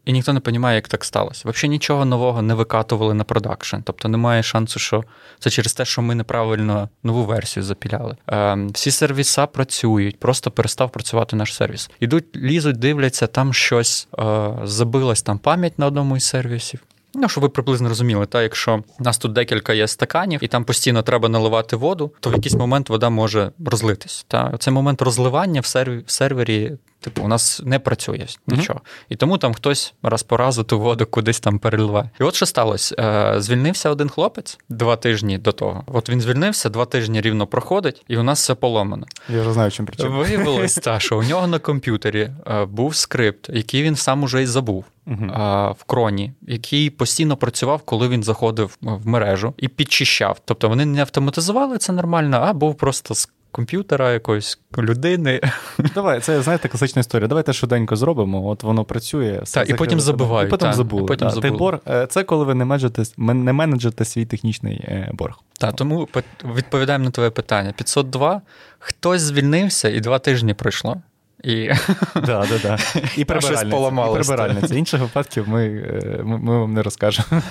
і 0.08 0.12
ніхто 0.12 0.32
не 0.32 0.40
розуміє, 0.44 0.74
як 0.74 0.88
так 0.88 1.04
сталося. 1.04 1.48
Взагалі 1.48 1.68
нічого 1.68 2.04
нового 2.04 2.42
не 2.42 2.54
викатували 2.54 3.14
на 3.14 3.24
продакшн. 3.24 3.76
Тобто 3.84 4.08
немає 4.08 4.42
шансу, 4.42 4.78
що 4.78 5.04
це 5.38 5.50
через 5.50 5.74
те, 5.74 5.84
що 5.84 6.02
ми 6.02 6.14
неправильно 6.14 6.88
нову 7.02 7.24
версію 7.24 7.64
запіляли. 7.64 8.16
Е, 8.30 8.58
Всі 8.72 8.90
сервіса 8.90 9.46
працюють, 9.46 10.20
просто 10.20 10.50
перестав 10.50 10.90
працювати 10.90 11.36
наш 11.36 11.54
сервіс. 11.54 11.90
Ідуть, 12.00 12.36
лізуть, 12.36 12.76
дивляться, 12.76 13.26
там 13.26 13.54
щось 13.54 14.08
е, 14.18 14.50
забилась 14.64 15.22
там 15.22 15.38
пам'ять 15.38 15.78
на 15.78 15.86
одному 15.86 16.16
із 16.16 16.24
сервісів. 16.24 16.80
Ну, 17.14 17.28
щоб 17.28 17.42
ви 17.42 17.48
приблизно 17.48 17.88
розуміли, 17.88 18.26
та 18.26 18.42
якщо 18.42 18.82
у 19.00 19.04
нас 19.04 19.18
тут 19.18 19.32
декілька 19.32 19.72
є 19.74 19.88
стаканів, 19.88 20.44
і 20.44 20.48
там 20.48 20.64
постійно 20.64 21.02
треба 21.02 21.28
наливати 21.28 21.76
воду, 21.76 22.12
то 22.20 22.30
в 22.30 22.32
якийсь 22.32 22.54
момент 22.54 22.88
вода 22.88 23.10
може 23.10 23.52
розлитись. 23.66 24.24
Та 24.28 24.54
цей 24.58 24.74
момент 24.74 25.02
розливання 25.02 25.60
в 25.60 26.10
сервері 26.10 26.72
Типу, 27.00 27.22
у 27.22 27.28
нас 27.28 27.62
не 27.64 27.78
працює 27.78 28.26
нічого. 28.46 28.78
Mm-hmm. 28.78 29.06
І 29.08 29.16
тому 29.16 29.38
там 29.38 29.54
хтось 29.54 29.94
раз 30.02 30.22
по 30.22 30.36
разу 30.36 30.64
ту 30.64 30.80
воду 30.80 31.06
кудись 31.06 31.40
там 31.40 31.58
переливає. 31.58 32.10
І 32.20 32.22
от 32.22 32.34
що 32.34 32.46
сталося? 32.46 32.94
Е, 32.98 33.40
звільнився 33.40 33.90
один 33.90 34.08
хлопець 34.08 34.58
два 34.68 34.96
тижні 34.96 35.38
до 35.38 35.52
того. 35.52 35.84
От 35.86 36.10
він 36.10 36.20
звільнився, 36.20 36.68
два 36.68 36.84
тижні 36.84 37.20
рівно 37.20 37.46
проходить, 37.46 38.04
і 38.08 38.16
у 38.16 38.22
нас 38.22 38.40
все 38.40 38.54
поломано. 38.54 39.06
Я 39.28 39.40
вже 39.40 39.52
знаю, 39.52 39.70
чим 39.70 39.86
причина. 39.86 40.08
Виявилось, 40.08 40.74
та, 40.74 41.00
що 41.00 41.18
у 41.18 41.22
нього 41.22 41.46
на 41.46 41.58
комп'ютері 41.58 42.30
е, 42.46 42.64
був 42.64 42.94
скрипт, 42.94 43.48
який 43.52 43.82
він 43.82 43.96
сам 43.96 44.22
уже 44.22 44.42
й 44.42 44.46
забув. 44.46 44.84
Uh-huh. 45.06 45.72
В 45.72 45.84
кроні, 45.84 46.32
який 46.42 46.90
постійно 46.90 47.36
працював, 47.36 47.82
коли 47.82 48.08
він 48.08 48.22
заходив 48.22 48.76
в 48.80 49.06
мережу 49.06 49.54
і 49.56 49.68
підчищав. 49.68 50.40
Тобто 50.44 50.68
вони 50.68 50.84
не 50.84 51.00
автоматизували 51.00 51.78
це 51.78 51.92
нормально, 51.92 52.40
а 52.42 52.52
був 52.52 52.74
просто 52.74 53.14
комп'ютера, 53.52 54.12
якоїсь 54.12 54.58
людини. 54.78 55.40
Давай, 55.94 56.20
це 56.20 56.42
знаєте, 56.42 56.68
класична 56.68 57.00
історія. 57.00 57.28
Давайте 57.28 57.52
швиденько 57.52 57.96
зробимо. 57.96 58.48
От 58.48 58.62
воно 58.62 58.84
працює, 58.84 59.40
все 59.42 59.60
так, 59.60 59.70
і 59.70 59.74
потім 59.74 60.00
забувають. 60.00 60.48
І 60.48 60.50
потім 60.50 60.68
та, 60.68 60.72
забули. 60.72 61.02
І 61.02 61.06
потім 61.06 61.30
забули. 61.30 61.58
борг 61.58 61.78
е, 61.88 62.06
це 62.06 62.24
коли 62.24 62.44
ви 62.44 62.54
не 62.54 62.64
менеджете, 62.64 63.02
не 63.18 63.52
менеджете 63.52 64.04
свій 64.04 64.24
технічний 64.24 64.76
е, 64.76 65.10
борг. 65.12 65.34
Так, 65.58 65.76
тому 65.76 66.08
відповідаємо 66.56 67.04
на 67.04 67.10
твоє 67.10 67.30
питання. 67.30 67.72
502. 67.72 68.42
Хтось 68.78 69.20
звільнився, 69.20 69.88
і 69.88 70.00
два 70.00 70.18
тижні 70.18 70.54
пройшло. 70.54 70.96
І 71.44 71.68
да, 72.14 72.46
да, 72.46 72.58
да. 72.62 72.78
І 73.16 73.24
прибиральниця. 74.14 74.74
Інших 74.74 75.00
випадків 75.00 75.48
ми 75.48 75.66
е, 75.66 76.20
ми, 76.24 76.38
ми 76.38 76.58
вам 76.58 76.74
не 76.74 76.82
розкажемо. 76.82 77.42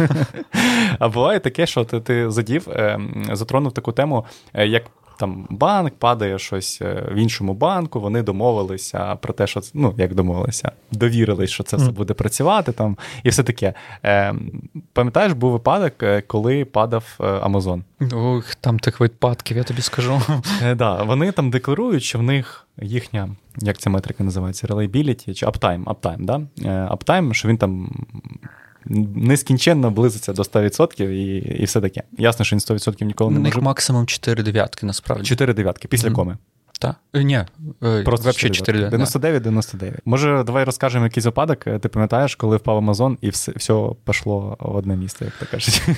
А 1.00 1.10
буває 1.10 1.40
таке, 1.40 1.66
що 1.66 1.84
ти 1.84 2.00
ти 2.00 2.32
задів, 2.32 2.68
затронув 3.32 3.72
таку 3.72 3.92
тему, 3.92 4.26
як 4.54 4.84
там 5.18 5.48
банк 5.50 5.94
падає 5.94 6.40
щось 6.40 6.80
е, 6.82 7.10
в 7.12 7.16
іншому 7.16 7.54
банку, 7.54 8.00
вони 8.00 8.22
домовилися 8.22 9.16
про 9.16 9.34
те, 9.34 9.48
що 9.48 9.62
ну 9.74 9.94
як 9.98 10.16
домовилися, 10.16 10.72
довірились, 10.92 11.50
що 11.50 11.64
це 11.64 11.78
все 11.78 11.92
буде 11.92 12.14
працювати 12.14 12.72
там, 12.72 12.98
і 13.24 13.30
все 13.30 13.44
таке. 13.44 13.74
Е, 14.06 14.36
Пам'ятаєш, 14.94 15.34
був 15.34 15.52
випадок, 15.52 15.94
е, 16.04 16.22
коли 16.22 16.66
падав 16.66 17.04
Амазон? 17.42 17.84
Ох, 18.14 18.56
там 18.56 18.80
тих 18.80 19.00
випадків, 19.00 19.58
я 19.58 19.64
тобі 19.64 19.82
скажу. 19.82 20.22
Е, 20.64 20.76
да, 20.76 21.04
Вони 21.04 21.32
там 21.32 21.50
декларують, 21.50 22.04
що 22.04 22.20
в 22.20 22.24
них 22.24 22.68
їхня, 22.82 23.30
як 23.58 23.78
ця 23.78 23.90
метрика 23.90 24.24
називається, 24.24 24.68
reliability 24.68 25.34
чи 25.34 25.46
uptime, 25.46 25.84
uptime, 25.84 26.26
да? 26.26 26.42
Uptime, 26.96 27.34
що 27.34 27.48
він 27.48 27.58
там 27.58 27.90
нескінченно 29.16 29.92
близиться 29.92 30.34
до 30.34 30.42
100% 30.42 31.10
і 31.10 31.38
і 31.38 31.66
все 31.66 31.82
таке. 31.82 32.04
Ясно, 32.18 32.46
що 32.46 32.56
він 32.56 32.60
100% 32.60 33.04
ніколи 33.04 33.32
не 33.32 33.40
може. 33.40 33.52
У 33.52 33.56
них 33.56 33.64
максимум 33.64 34.06
4 34.06 34.44
дев'ятки, 34.44 34.86
насправді. 34.86 35.24
4 35.24 35.54
дев'ятки 35.54 35.88
після 35.88 36.10
mm. 36.10 36.14
коми. 36.14 36.38
Так. 36.80 36.96
Е, 37.14 37.24
ні, 37.24 37.46
е, 37.84 38.04
Просто 38.04 38.30
Web 38.30 38.64
4D. 38.64 38.90
99, 38.90 39.44
99. 39.44 40.00
Може, 40.06 40.44
давай 40.44 40.64
розкажемо 40.64 41.06
якийсь 41.06 41.26
випадок. 41.26 41.60
Ти 41.60 41.90
пам'ятаєш, 41.90 42.36
коли 42.36 42.58
впав 42.58 42.78
Амазон 42.78 43.18
і 43.22 43.30
все 43.30 43.52
все 43.56 43.90
пішло 44.06 44.58
в 44.60 44.76
одне 44.76 44.96
місце, 44.96 45.26
як 45.26 45.34
то 45.34 45.46
кажуть. 45.52 45.82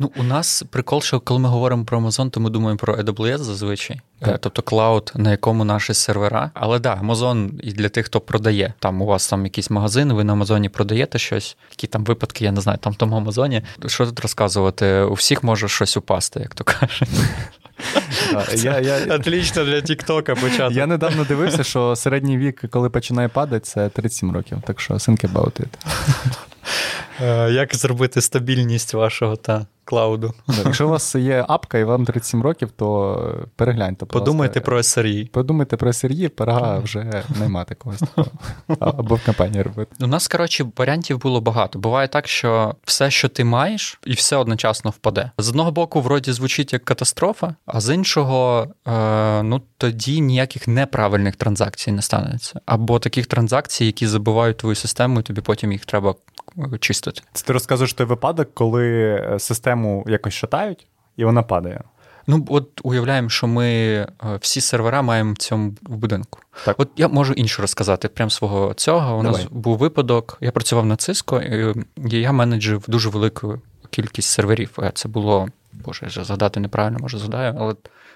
Ну, 0.00 0.10
у 0.16 0.22
нас 0.22 0.64
прикол, 0.70 1.00
що 1.00 1.20
коли 1.20 1.40
ми 1.40 1.48
говоримо 1.48 1.84
про 1.84 2.00
Amazon, 2.00 2.30
то 2.30 2.40
ми 2.40 2.50
думаємо 2.50 2.78
про 2.78 2.96
AWS 2.96 3.38
зазвичай, 3.38 4.00
так. 4.18 4.38
тобто 4.40 4.62
клауд, 4.62 5.12
на 5.14 5.30
якому 5.30 5.64
наші 5.64 5.94
сервера. 5.94 6.50
Але 6.54 6.78
да, 6.78 7.00
Amazon 7.02 7.60
і 7.60 7.72
для 7.72 7.88
тих, 7.88 8.06
хто 8.06 8.20
продає. 8.20 8.74
Там 8.78 9.02
у 9.02 9.06
вас 9.06 9.28
там 9.28 9.44
якийсь 9.44 9.70
магазин, 9.70 10.12
ви 10.12 10.24
на 10.24 10.32
Амазоні 10.32 10.68
продаєте 10.68 11.18
щось, 11.18 11.56
які 11.70 11.86
там 11.86 12.04
випадки, 12.04 12.44
я 12.44 12.52
не 12.52 12.60
знаю, 12.60 12.78
там 12.78 12.92
в 12.92 12.96
тому 12.96 13.16
Амазоні. 13.16 13.62
Що 13.86 14.06
тут 14.06 14.20
розказувати? 14.20 15.00
У 15.00 15.12
всіх 15.12 15.42
може 15.42 15.68
щось 15.68 15.96
упасти, 15.96 16.40
як 16.40 16.54
то 16.54 16.64
кажуть. 16.64 17.08
Я, 18.56 18.80
я... 18.80 19.14
Отлично 19.16 19.64
для 19.64 19.80
Тіктока 19.80 20.34
почати. 20.34 20.74
Я 20.74 20.86
недавно 20.86 21.24
дивився, 21.24 21.64
що 21.64 21.96
середній 21.96 22.38
вік, 22.38 22.64
коли 22.70 22.90
починає 22.90 23.28
падати, 23.28 23.60
це 23.60 23.88
37 23.88 24.32
років. 24.32 24.58
Так 24.66 24.80
що 24.80 24.94
think 24.94 25.32
about 25.32 25.60
it. 25.60 25.66
Е, 27.20 27.50
як 27.50 27.76
зробити 27.76 28.20
стабільність 28.20 28.94
вашого 28.94 29.36
та 29.36 29.66
клауду? 29.84 30.34
Якщо 30.64 30.86
у 30.86 30.90
вас 30.90 31.14
є 31.14 31.44
апка 31.48 31.78
і 31.78 31.84
вам 31.84 32.04
37 32.04 32.42
років, 32.42 32.70
то 32.76 33.18
перегляньте. 33.56 34.06
Подумайте 34.06 34.60
про 34.60 34.78
SRE. 34.78 35.28
Подумайте 35.28 35.76
про 35.76 35.90
SRE, 35.90 36.28
пора 36.28 36.78
вже 36.78 37.24
наймати 37.38 37.74
когось 37.74 38.00
такого. 38.00 38.28
Або 38.80 39.14
в 39.14 39.24
компанії 39.24 39.62
робити. 39.62 39.96
У 40.00 40.06
нас, 40.06 40.28
коротше, 40.28 40.66
варіантів 40.76 41.18
було 41.18 41.40
багато. 41.40 41.78
Буває 41.78 42.08
так, 42.08 42.28
що 42.28 42.74
все, 42.84 43.10
що 43.10 43.28
ти 43.28 43.44
маєш, 43.44 44.00
і 44.04 44.12
все 44.12 44.36
одночасно 44.36 44.90
впаде. 44.90 45.30
З 45.38 45.48
одного 45.48 45.70
боку, 45.70 46.00
вроді 46.00 46.32
звучить 46.32 46.72
як 46.72 46.84
катастрофа, 46.84 47.54
а 47.66 47.80
з 47.80 47.94
іншого, 47.94 48.68
е, 48.86 49.42
ну 49.42 49.62
тоді 49.78 50.20
ніяких 50.20 50.68
неправильних 50.68 51.36
транзакцій 51.36 51.92
не 51.92 52.02
станеться. 52.02 52.60
Або 52.66 52.98
таких 52.98 53.26
транзакцій, 53.26 53.84
які 53.84 54.06
забувають 54.06 54.56
твою 54.56 54.76
систему, 54.76 55.20
і 55.20 55.22
тобі 55.22 55.40
потім 55.40 55.72
їх 55.72 55.86
треба 55.86 56.14
чистити. 56.80 57.20
Це 57.32 57.46
ти 57.46 57.52
розказуєш 57.52 57.94
той 57.94 58.06
випадок, 58.06 58.48
коли 58.54 58.88
е, 59.14 59.38
систему 59.38 60.04
якось 60.08 60.34
шатають, 60.34 60.86
і 61.16 61.24
вона 61.24 61.42
падає. 61.42 61.80
Ну, 62.26 62.46
от 62.48 62.80
уявляємо, 62.82 63.28
що 63.28 63.46
ми 63.46 63.66
е, 63.66 64.08
всі 64.40 64.60
сервера 64.60 65.02
маємо 65.02 65.32
в 65.32 65.36
цьому 65.36 65.74
будинку. 65.82 66.40
Так. 66.64 66.80
От 66.80 66.90
я 66.96 67.08
можу 67.08 67.32
інше 67.32 67.62
розказати, 67.62 68.08
прям 68.08 68.30
свого 68.30 68.74
цього. 68.74 69.18
У 69.18 69.22
Давай. 69.22 69.42
нас 69.42 69.52
був 69.52 69.78
випадок. 69.78 70.38
Я 70.40 70.50
працював 70.50 70.86
на 70.86 70.96
Cisco, 70.96 71.42
і 72.08 72.20
я 72.20 72.32
менеджив 72.32 72.84
дуже 72.88 73.08
велику 73.08 73.60
кількість 73.90 74.28
серверів. 74.28 74.70
Е, 74.78 74.90
це 74.94 75.08
було, 75.08 75.48
боже, 75.72 76.08
я 76.16 76.24
згадати 76.24 76.60
неправильно, 76.60 76.98
може 76.98 77.18
згадаю, 77.18 77.56
але 77.58 77.74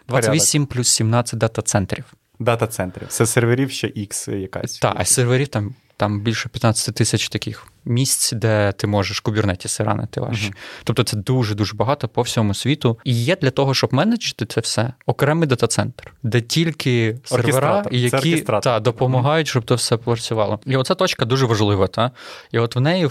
28 0.09 0.63
Порядок. 0.63 0.75
плюс 0.75 0.89
17 0.89 1.39
дата-центрів. 1.39 2.05
Дата-центрів. 2.39 3.09
Це 3.09 3.27
серверів 3.27 3.71
ще 3.71 3.87
X 3.87 4.37
якась. 4.37 4.79
Так, 4.79 4.95
а 4.97 5.05
серверів 5.05 5.49
там 5.49 5.75
там 5.97 6.21
більше 6.21 6.49
15 6.49 6.95
тисяч 6.95 7.29
таких 7.29 7.67
місць, 7.85 8.33
де 8.33 8.73
ти 8.73 8.87
можеш 8.87 9.21
кубернетіси 9.21 9.85
ранити 9.85 10.21
ваші. 10.21 10.51
Uh-huh. 10.51 10.57
Тобто 10.85 11.03
це 11.03 11.17
дуже-дуже 11.17 11.75
багато 11.75 12.09
по 12.09 12.23
всьому 12.23 12.55
світу. 12.55 12.99
І 13.05 13.15
є 13.25 13.37
для 13.37 13.51
того, 13.51 13.75
щоб 13.75 13.95
менеджити 13.95 14.47
це 14.47 14.61
все 14.61 14.93
окремий 15.07 15.49
дата-центр, 15.49 16.13
де 16.23 16.41
тільки 16.41 17.19
сервера, 17.25 17.85
які 17.91 18.41
та, 18.41 18.81
допомагають, 18.81 19.49
щоб 19.49 19.65
то 19.65 19.75
все 19.75 19.97
працювало. 19.97 20.61
І 20.67 20.77
оця 20.77 20.95
точка 20.95 21.25
дуже 21.25 21.47
важлива. 21.47 21.87
Та? 21.87 22.11
І 22.53 22.59
от 22.59 22.77
в 22.77 22.81
неї 22.81 23.09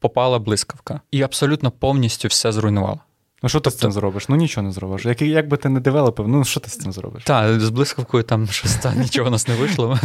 попала 0.00 0.38
блискавка 0.38 1.00
і 1.10 1.22
абсолютно 1.22 1.70
повністю 1.70 2.28
все 2.28 2.52
зруйнувала. 2.52 3.00
Ну, 3.42 3.48
що 3.48 3.60
ти 3.60 3.64
тобто... 3.64 3.78
з 3.78 3.80
цим 3.80 3.92
зробиш? 3.92 4.28
Ну 4.28 4.36
нічого 4.36 4.66
не 4.66 4.72
зробиш. 4.72 5.04
Як 5.04 5.22
як 5.22 5.48
би 5.48 5.56
ти 5.56 5.68
не 5.68 5.80
девелопив, 5.80 6.28
ну 6.28 6.44
що 6.44 6.60
ти 6.60 6.70
з 6.70 6.76
цим 6.76 6.92
зробиш? 6.92 7.24
Так, 7.24 7.60
з 7.60 7.68
блискавкою 7.68 8.22
там 8.22 8.46
щось 8.50 8.74
та, 8.74 8.94
нічого 8.94 9.28
у 9.28 9.30
нас 9.30 9.48
не 9.48 9.54
вийшло. 9.54 9.98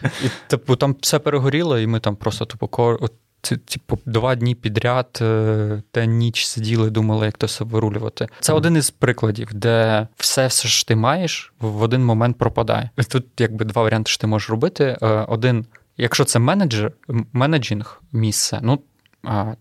І 0.00 0.28
типу, 0.46 0.76
там 0.76 0.96
все 1.00 1.18
перегоріло, 1.18 1.78
і 1.78 1.86
ми 1.86 2.00
там 2.00 2.16
просто 2.16 2.44
тупо 2.44 2.98
Типу, 3.42 3.98
два 4.06 4.34
дні 4.34 4.54
підряд 4.54 5.18
е, 5.22 5.82
та 5.90 6.04
ніч 6.04 6.46
сиділи, 6.46 6.90
думали, 6.90 7.26
як 7.26 7.38
то 7.38 7.46
все 7.46 7.64
вирулювати. 7.64 8.28
Це 8.40 8.52
mm. 8.52 8.56
один 8.56 8.76
із 8.76 8.90
прикладів, 8.90 9.48
де 9.52 10.06
все, 10.16 10.46
все 10.46 10.68
що 10.68 10.88
ти 10.88 10.96
маєш, 10.96 11.52
в 11.60 11.82
один 11.82 12.04
момент 12.04 12.38
пропадає. 12.38 12.90
Тут 13.08 13.26
якби 13.38 13.64
два 13.64 13.82
варіанти, 13.82 14.10
що 14.10 14.20
ти 14.20 14.26
можеш 14.26 14.50
робити. 14.50 14.98
Е, 15.02 15.06
один, 15.06 15.66
якщо 15.96 16.24
це 16.24 16.38
менеджер, 16.38 16.92
менеджінг 17.32 18.02
місце, 18.12 18.60
ну 18.62 18.80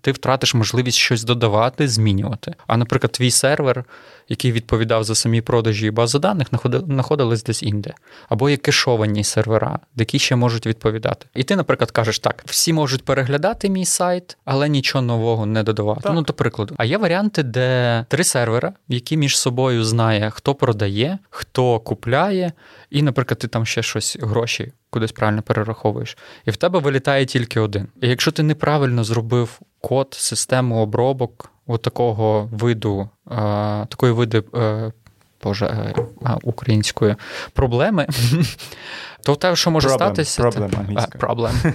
ти 0.01 0.11
втратиш 0.11 0.53
можливість 0.53 0.97
щось 0.97 1.23
додавати, 1.23 1.87
змінювати. 1.87 2.55
А, 2.67 2.77
наприклад, 2.77 3.11
твій 3.11 3.31
сервер, 3.31 3.85
який 4.29 4.51
відповідав 4.51 5.03
за 5.03 5.15
самі 5.15 5.41
продажі 5.41 5.87
і 5.87 5.91
бази 5.91 6.19
даних, 6.19 6.47
знаходились 6.87 7.43
десь 7.43 7.63
інде. 7.63 7.93
Або 8.29 8.49
є 8.49 8.57
кешовані 8.57 9.23
сервера, 9.23 9.79
які 9.95 10.19
ще 10.19 10.35
можуть 10.35 10.67
відповідати. 10.67 11.25
І 11.35 11.43
ти, 11.43 11.55
наприклад, 11.55 11.91
кажеш, 11.91 12.19
так, 12.19 12.43
всі 12.45 12.73
можуть 12.73 13.05
переглядати 13.05 13.69
мій 13.69 13.85
сайт, 13.85 14.37
але 14.45 14.69
нічого 14.69 15.01
нового 15.01 15.45
не 15.45 15.63
додавати. 15.63 16.01
Так. 16.01 16.13
Ну, 16.13 16.21
до 16.21 16.33
прикладу. 16.33 16.75
А 16.77 16.85
є 16.85 16.97
варіанти, 16.97 17.43
де 17.43 18.05
три 18.09 18.23
сервера, 18.23 18.73
які 18.87 19.17
між 19.17 19.37
собою 19.37 19.83
знає, 19.83 20.29
хто 20.29 20.55
продає, 20.55 21.19
хто 21.29 21.79
купляє, 21.79 22.51
і, 22.89 23.01
наприклад, 23.01 23.39
ти 23.39 23.47
там 23.47 23.65
ще 23.65 23.83
щось 23.83 24.17
гроші 24.21 24.71
кудись 24.89 25.11
правильно 25.11 25.41
перераховуєш, 25.41 26.17
і 26.45 26.51
в 26.51 26.57
тебе 26.57 26.79
вилітає 26.79 27.25
тільки 27.25 27.59
один. 27.59 27.87
І 28.01 28.07
якщо 28.07 28.31
ти 28.31 28.43
неправильно 28.43 29.03
зробив 29.03 29.59
код, 29.81 30.07
систему 30.11 30.81
обробок 30.81 31.51
от 31.67 31.81
такого 31.81 32.49
виду, 32.51 33.09
а, 33.25 33.85
такої 33.89 34.13
види. 34.13 34.43
А, 34.53 34.89
Боже, 35.43 35.65
е, 35.65 35.93
української 36.43 37.15
проблеми, 37.53 38.07
то 39.23 39.35
тебе, 39.35 39.55
що 39.55 39.71
може 39.71 39.87
problem, 39.87 39.93
статися, 39.93 40.43
problem, 40.43 41.01
це, 41.01 41.17
проблем. 41.17 41.53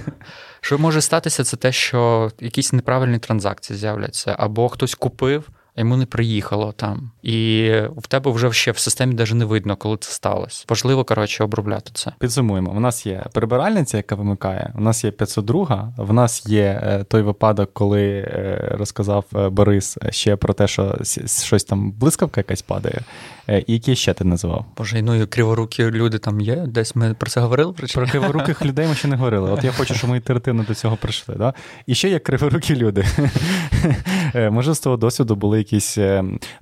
Що 0.61 0.78
може 0.78 1.00
статися, 1.00 1.44
це 1.44 1.56
те, 1.56 1.73
що 1.73 2.30
якісь 2.40 2.73
неправильні 2.73 3.18
транзакції 3.18 3.78
з'являться, 3.78 4.37
або 4.38 4.68
хтось 4.68 4.94
купив, 4.94 5.49
йому 5.76 5.97
не 5.97 6.07
приїхало 6.07 6.73
там. 6.73 7.11
І 7.23 7.71
в 7.97 8.07
тебе 8.07 8.31
вже 8.31 8.52
ще 8.52 8.71
в 8.71 8.78
системі 8.78 9.14
навіть 9.14 9.35
не 9.35 9.45
видно, 9.45 9.76
коли 9.76 9.97
це 9.97 10.12
сталося. 10.12 10.64
Важливо, 10.69 11.04
коротше, 11.04 11.45
обробляти 11.45 11.90
це. 11.95 12.12
Підсумуємо. 12.19 12.73
У 12.76 12.81
нас 12.81 13.07
є 13.07 13.25
прибиральниця, 13.33 13.97
яка 13.97 14.14
вимикає, 14.14 14.73
у 14.75 14.81
нас 14.81 15.04
є 15.04 15.11
502, 15.11 15.93
в 15.97 16.12
нас 16.12 16.47
є 16.47 16.81
е, 16.83 17.04
той 17.04 17.23
випадок, 17.23 17.71
коли 17.73 18.02
е, 18.02 18.69
розказав 18.78 19.25
е, 19.37 19.49
Борис 19.49 19.99
ще 20.11 20.37
про 20.37 20.54
те, 20.54 20.66
що 20.66 20.99
щось 21.26 21.64
там 21.64 21.93
блискавка 21.93 22.40
якась 22.40 22.62
падає. 22.62 23.00
І 23.66 23.73
які 23.73 23.97
ще 23.97 24.14
ти 24.14 24.25
називав? 24.25 24.64
Боже, 24.76 25.02
ну 25.02 25.14
і 25.14 25.26
криворукі 25.26 25.85
люди 25.85 26.19
там 26.19 26.40
є. 26.40 26.57
Десь 26.57 26.97
ми 26.97 27.14
про 27.14 27.31
це 27.31 27.40
говорили. 27.40 27.73
Про 27.73 28.07
криворуких 28.07 28.64
людей 28.64 28.88
ми 28.88 28.95
ще 28.95 29.09
не 29.09 29.16
говорили. 29.16 29.50
От 29.50 29.64
я 29.64 29.73
хочу, 29.73 29.95
щоб 29.95 30.11
ми 30.11 30.16
ітеративно 30.16 30.64
до 30.69 30.75
цього 30.75 30.97
прийшли. 30.97 31.35
Да? 31.38 31.54
І 31.87 31.95
ще 31.95 32.09
є 32.09 32.19
криворукі 32.19 32.76
люди. 32.76 33.04
Може, 34.50 34.75
з 34.75 34.81
того 34.81 34.97
досвіду 34.97 35.37
були 35.37 35.63
якісь. 35.64 35.99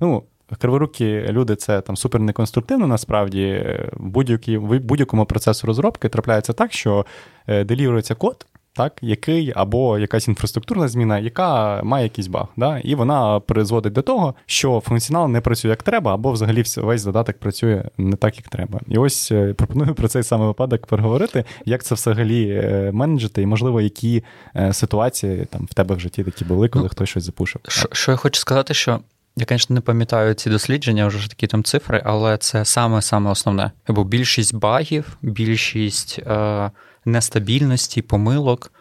ну, 0.01 0.23
Криворукі 0.59 1.21
люди 1.29 1.55
це 1.55 1.81
там 1.81 1.97
супер 1.97 2.21
неконструктивно, 2.21 2.87
насправді 2.87 3.65
в 3.93 4.79
будь-якому 4.79 5.25
процесу 5.25 5.67
розробки 5.67 6.09
трапляється 6.09 6.53
так, 6.53 6.73
що 6.73 7.05
деліврується 7.47 8.15
код, 8.15 8.45
так, 8.73 8.93
який 9.01 9.53
або 9.55 9.99
якась 9.99 10.27
інфраструктурна 10.27 10.87
зміна, 10.87 11.19
яка 11.19 11.81
має 11.83 12.03
якийсь 12.03 12.27
баг. 12.27 12.47
Да? 12.57 12.79
І 12.79 12.95
вона 12.95 13.39
призводить 13.39 13.93
до 13.93 14.01
того, 14.01 14.35
що 14.45 14.79
функціонал 14.85 15.29
не 15.29 15.41
працює 15.41 15.69
як 15.69 15.83
треба, 15.83 16.13
або 16.13 16.31
взагалі 16.31 16.63
весь 16.77 17.01
задаток 17.01 17.37
працює 17.37 17.83
не 17.97 18.15
так, 18.15 18.37
як 18.37 18.49
треба. 18.49 18.79
І 18.87 18.97
ось 18.97 19.31
е, 19.31 19.53
пропоную 19.53 19.93
про 19.95 20.07
цей 20.07 20.23
самий 20.23 20.47
випадок 20.47 20.85
переговорити, 20.85 21.43
як 21.65 21.83
це 21.83 21.95
взагалі 21.95 22.49
е, 22.49 22.91
менеджити, 22.93 23.41
і, 23.41 23.45
можливо, 23.45 23.81
які 23.81 24.23
е, 24.55 24.73
ситуації 24.73 25.45
там 25.45 25.67
в 25.71 25.73
тебе 25.73 25.95
в 25.95 25.99
житті 25.99 26.23
такі 26.23 26.45
були, 26.45 26.67
коли 26.67 26.83
ну, 26.83 26.89
хтось 26.89 27.09
щось 27.09 27.23
запушив. 27.23 27.61
Що, 27.67 27.89
що 27.91 28.11
я 28.11 28.17
хочу 28.17 28.39
сказати, 28.39 28.73
що. 28.73 28.99
Я, 29.35 29.45
звісно, 29.49 29.73
не 29.73 29.81
пам'ятаю 29.81 30.33
ці 30.33 30.49
дослідження, 30.49 31.07
вже 31.07 31.19
ж 31.19 31.29
такі 31.29 31.47
там 31.47 31.63
цифри, 31.63 32.01
але 32.05 32.37
це 32.37 32.65
саме-саме 32.65 33.31
основне. 33.31 33.71
Бо 33.87 34.03
більшість 34.03 34.55
багів, 34.55 35.17
більшість 35.21 36.19
е, 36.19 36.71
нестабільності, 37.05 38.01
помилок, 38.01 38.71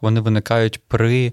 вони 0.00 0.20
виникають 0.20 0.80
при 0.88 1.32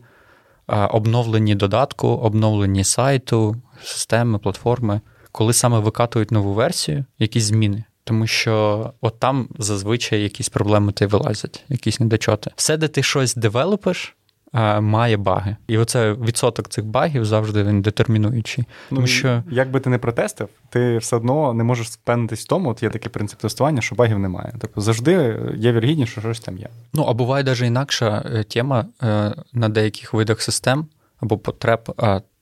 обновленні 0.70 1.56
додатку, 1.56 2.08
обновленні 2.08 2.84
сайту, 2.84 3.56
системи, 3.84 4.40
платформи, 4.40 5.02
коли 5.32 5.54
саме 5.54 5.80
викатують 5.80 6.32
нову 6.32 6.54
версію, 6.54 7.06
якісь 7.20 7.44
зміни. 7.44 7.84
Тому 8.04 8.28
що 8.28 8.94
от 9.02 9.20
там 9.20 9.50
зазвичай 9.60 10.22
якісь 10.22 10.50
проблеми 10.50 10.92
ти 10.92 11.06
вилазять, 11.06 11.64
якісь 11.70 12.00
недочоти. 12.00 12.52
Все, 12.56 12.78
де 12.78 12.88
ти 12.88 13.04
щось 13.04 13.36
девелопиш, 13.36 14.16
має 14.80 15.18
баги. 15.18 15.56
І 15.68 15.78
оце 15.78 16.14
відсоток 16.14 16.70
цих 16.70 16.86
багів 16.86 17.26
завжди 17.26 17.64
він 17.64 17.82
детермінуючий. 17.82 18.66
Ну, 18.92 18.96
Тому 18.96 19.08
що 19.08 19.44
як 19.52 19.72
би 19.72 19.80
ти 19.80 19.90
не 19.90 19.98
протестив, 19.98 20.50
ти 20.70 20.98
все 20.98 21.16
одно 21.16 21.54
не 21.54 21.64
можеш 21.64 21.88
впевнитись 21.88 22.44
в 22.44 22.48
тому, 22.48 22.70
от 22.70 22.84
є 22.84 22.90
такий 22.90 23.10
принцип 23.10 23.40
тестування, 23.40 23.82
що 23.82 23.96
багів 23.96 24.20
немає. 24.20 24.54
Тобто 24.60 24.82
завжди 24.82 25.40
є 25.58 25.72
віргідність, 25.72 26.12
що 26.12 26.22
щось 26.22 26.40
там 26.40 26.58
є. 26.58 26.70
Ну 26.94 27.04
а 27.04 27.14
буває 27.14 27.44
навіть 27.44 27.62
інакша 27.62 28.24
е, 28.26 28.44
тема 28.44 28.86
е, 29.04 29.34
на 29.54 29.70
деяких 29.70 30.14
видах 30.14 30.42
систем 30.42 30.86
або 31.20 31.38
потреб. 31.38 31.80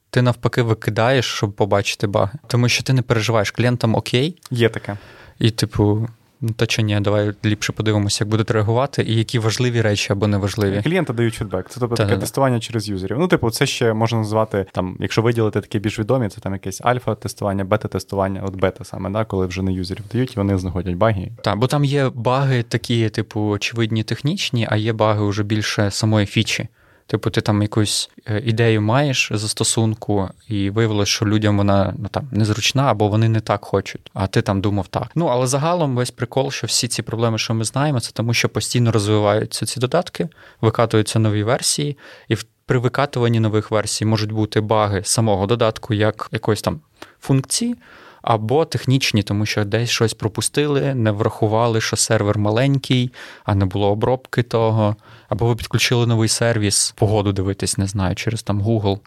Ти 0.10 0.22
навпаки 0.22 0.62
викидаєш, 0.62 1.26
щоб 1.26 1.54
побачити 1.54 2.08
баги. 2.08 2.40
Тому 2.48 2.70
що 2.70 2.84
ти 2.84 2.94
не 2.94 3.02
переживаєш 3.02 3.52
клієнтам 3.52 3.96
окей. 3.96 4.38
Є 4.52 4.70
таке. 4.70 4.98
І, 5.40 5.52
типу, 5.52 6.08
Ну, 6.41 6.50
то 6.56 6.65
чи 6.65 6.82
ні, 6.82 7.00
давай 7.00 7.34
ліпше 7.46 7.74
подивимося, 7.74 8.24
як 8.24 8.29
будуть 8.29 8.51
реагувати, 8.51 9.03
і 9.03 9.15
які 9.15 9.39
важливі 9.39 9.82
речі 9.82 10.13
або 10.13 10.27
неважливі. 10.27 10.82
Клієнти 10.84 11.13
дають 11.13 11.34
фідбек. 11.34 11.70
Це 11.70 11.79
тобто 11.79 11.96
таке 11.96 12.10
Та-да. 12.10 12.22
тестування 12.22 12.60
через 12.60 12.89
юзерів. 12.89 13.20
Ну, 13.20 13.27
типу, 13.27 13.51
це 13.51 13.65
ще 13.65 13.94
можна 13.94 14.17
назвати 14.17 14.65
там, 14.72 14.98
якщо 15.00 15.22
виділити 15.22 15.62
такі 15.62 15.79
більш 15.79 16.00
відомі, 16.00 16.29
це 16.29 16.41
там 16.41 16.53
якесь 16.53 16.82
альфа-тестування, 16.82 17.63
бета-тестування, 17.63 18.41
от 18.46 18.56
бета 18.56 18.84
саме, 18.84 19.10
да, 19.10 19.25
коли 19.25 19.46
вже 19.46 19.62
не 19.62 19.74
юзерів 19.74 20.03
дають, 20.12 20.34
і 20.34 20.36
вони 20.36 20.58
знаходять 20.58 20.96
баги. 20.96 21.32
Так, 21.44 21.58
бо 21.58 21.67
там 21.67 21.86
є 21.86 22.12
баги 22.15 22.63
такі, 22.63 23.10
типу, 23.10 23.41
очевидні 23.41 24.03
технічні, 24.03 24.67
а 24.70 24.75
є 24.75 24.94
баги 24.94 25.25
вже 25.25 25.44
більше 25.44 25.91
самої 25.91 26.25
фічі. 26.25 26.67
Типу, 27.08 27.30
ти 27.30 27.42
там 27.42 27.62
якусь 27.62 28.10
е, 28.28 28.42
ідею 28.46 28.82
маєш 28.82 29.32
застосунку, 29.34 30.30
і 30.48 30.70
виявилось, 30.70 31.10
що 31.10 31.26
людям 31.26 31.58
вона 31.58 31.94
ну 31.98 32.08
там 32.08 32.28
незручна, 32.32 32.84
або 32.84 33.08
вони 33.08 33.30
не 33.30 33.40
так 33.40 33.66
хочуть, 33.66 34.12
а 34.14 34.28
ти 34.28 34.42
там 34.42 34.62
думав 34.62 34.88
так. 34.88 35.12
Ну 35.16 35.26
але 35.26 35.48
загалом 35.48 35.96
весь 35.96 36.12
прикол, 36.12 36.52
що 36.52 36.68
всі 36.68 36.88
ці 36.88 37.02
проблеми, 37.02 37.38
що 37.38 37.54
ми 37.54 37.64
знаємо, 37.64 38.00
це 38.00 38.12
тому, 38.12 38.34
що 38.34 38.50
постійно 38.50 38.92
розвиваються 38.92 39.66
ці 39.66 39.80
додатки, 39.80 40.30
викатуються 40.62 41.20
нові 41.20 41.44
версії, 41.44 41.98
і 42.28 42.36
в 42.36 42.46
при 42.66 42.80
викатуванні 42.80 43.40
нових 43.40 43.72
версій 43.72 44.06
можуть 44.06 44.32
бути 44.32 44.62
баги 44.62 45.02
самого 45.04 45.46
додатку, 45.46 45.94
як 45.94 46.30
якоїсь 46.32 46.62
там 46.62 46.80
функції. 47.20 47.76
Або 48.22 48.66
технічні, 48.66 49.24
тому 49.24 49.46
що 49.46 49.66
десь 49.66 49.90
щось 49.90 50.14
пропустили, 50.14 50.96
не 50.96 51.12
врахували, 51.12 51.82
що 51.82 51.96
сервер 51.96 52.38
маленький, 52.38 53.12
а 53.46 53.56
не 53.56 53.66
було 53.66 53.92
обробки 53.92 54.44
того. 54.44 54.96
Або 55.30 55.46
ви 55.46 55.56
підключили 55.56 56.08
новий 56.08 56.30
сервіс, 56.30 56.94
погоду 56.98 57.32
дивитись, 57.34 57.78
не 57.78 57.88
знаю, 57.88 58.16
через 58.16 58.44
там 58.44 58.62
Google. 58.62 58.98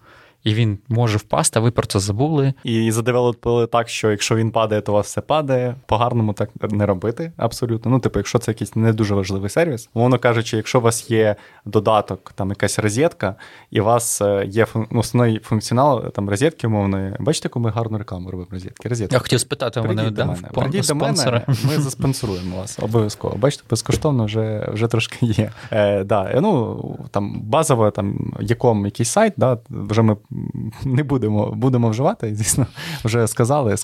І 0.45 0.55
він 0.55 0.79
може 0.89 1.19
впасти, 1.19 1.59
а 1.59 1.63
ви 1.63 1.71
про 1.71 1.87
це 1.87 1.99
забули. 1.99 2.53
І 2.65 2.93
задевелопили 2.93 3.67
так, 3.67 3.89
що 3.89 4.11
якщо 4.11 4.37
він 4.37 4.51
падає, 4.51 4.81
то 4.81 4.93
у 4.93 4.95
вас 4.95 5.07
все 5.07 5.21
падає. 5.21 5.75
По-гарному 5.87 6.33
так 6.33 6.51
не 6.71 6.87
робити 6.87 7.33
абсолютно. 7.37 7.91
Ну, 7.91 7.99
типу, 7.99 8.19
якщо 8.19 8.39
це 8.39 8.51
якийсь 8.51 8.77
не 8.77 8.93
дуже 8.93 9.15
важливий 9.15 9.51
сервіс, 9.51 9.89
умовно 9.95 10.19
кажучи, 10.19 10.57
якщо 10.57 10.79
у 10.79 10.83
вас 10.83 11.11
є 11.11 11.37
додаток, 11.65 12.33
там 12.35 12.49
якась 12.49 12.79
розетка, 12.79 13.35
і 13.71 13.81
у 13.81 13.85
вас 13.85 14.23
е, 14.23 14.45
є 14.49 14.67
ну, 14.75 15.01
основний 15.01 15.39
функціонал 15.39 16.11
там 16.11 16.31
розетки 16.31 16.67
умовної. 16.67 17.15
Бачите, 17.21 17.47
яку 17.47 17.61
ми 17.61 17.71
гарну 17.71 17.99
рекламу 17.99 18.31
робимо 18.31 18.49
розетки? 18.51 18.89
Розетки. 18.89 19.15
Я 19.15 19.19
хотів 19.19 19.41
спитати, 19.41 19.83
Прийдіть 19.83 20.05
до 20.05 20.11
да, 20.11 20.25
мене. 20.25 20.49
Прийдіть 20.55 20.87
до 20.87 20.95
мене, 20.95 21.45
ми 21.49 21.79
заспонсоруємо 21.79 22.57
вас 22.57 22.79
обов'язково. 22.83 23.37
Бачите, 23.37 23.65
безкоштовно 23.71 24.25
вже, 24.25 24.69
вже 24.73 24.89
трошки 24.89 25.27
є. 25.27 25.53
Е, 25.71 26.05
да, 26.05 26.41
ну, 26.41 26.99
там 27.11 27.41
базово, 27.41 27.91
там 27.91 28.33
яком 28.41 28.85
якийсь 28.85 29.11
сайт, 29.11 29.35
да, 29.37 29.59
вже 29.71 30.03
ми 30.03 30.17
не 30.85 31.03
будемо, 31.03 31.53
будемо 31.57 31.91
вживати, 31.91 32.35
звісно, 32.35 32.67
вже 33.05 33.27
сказали, 33.27 33.75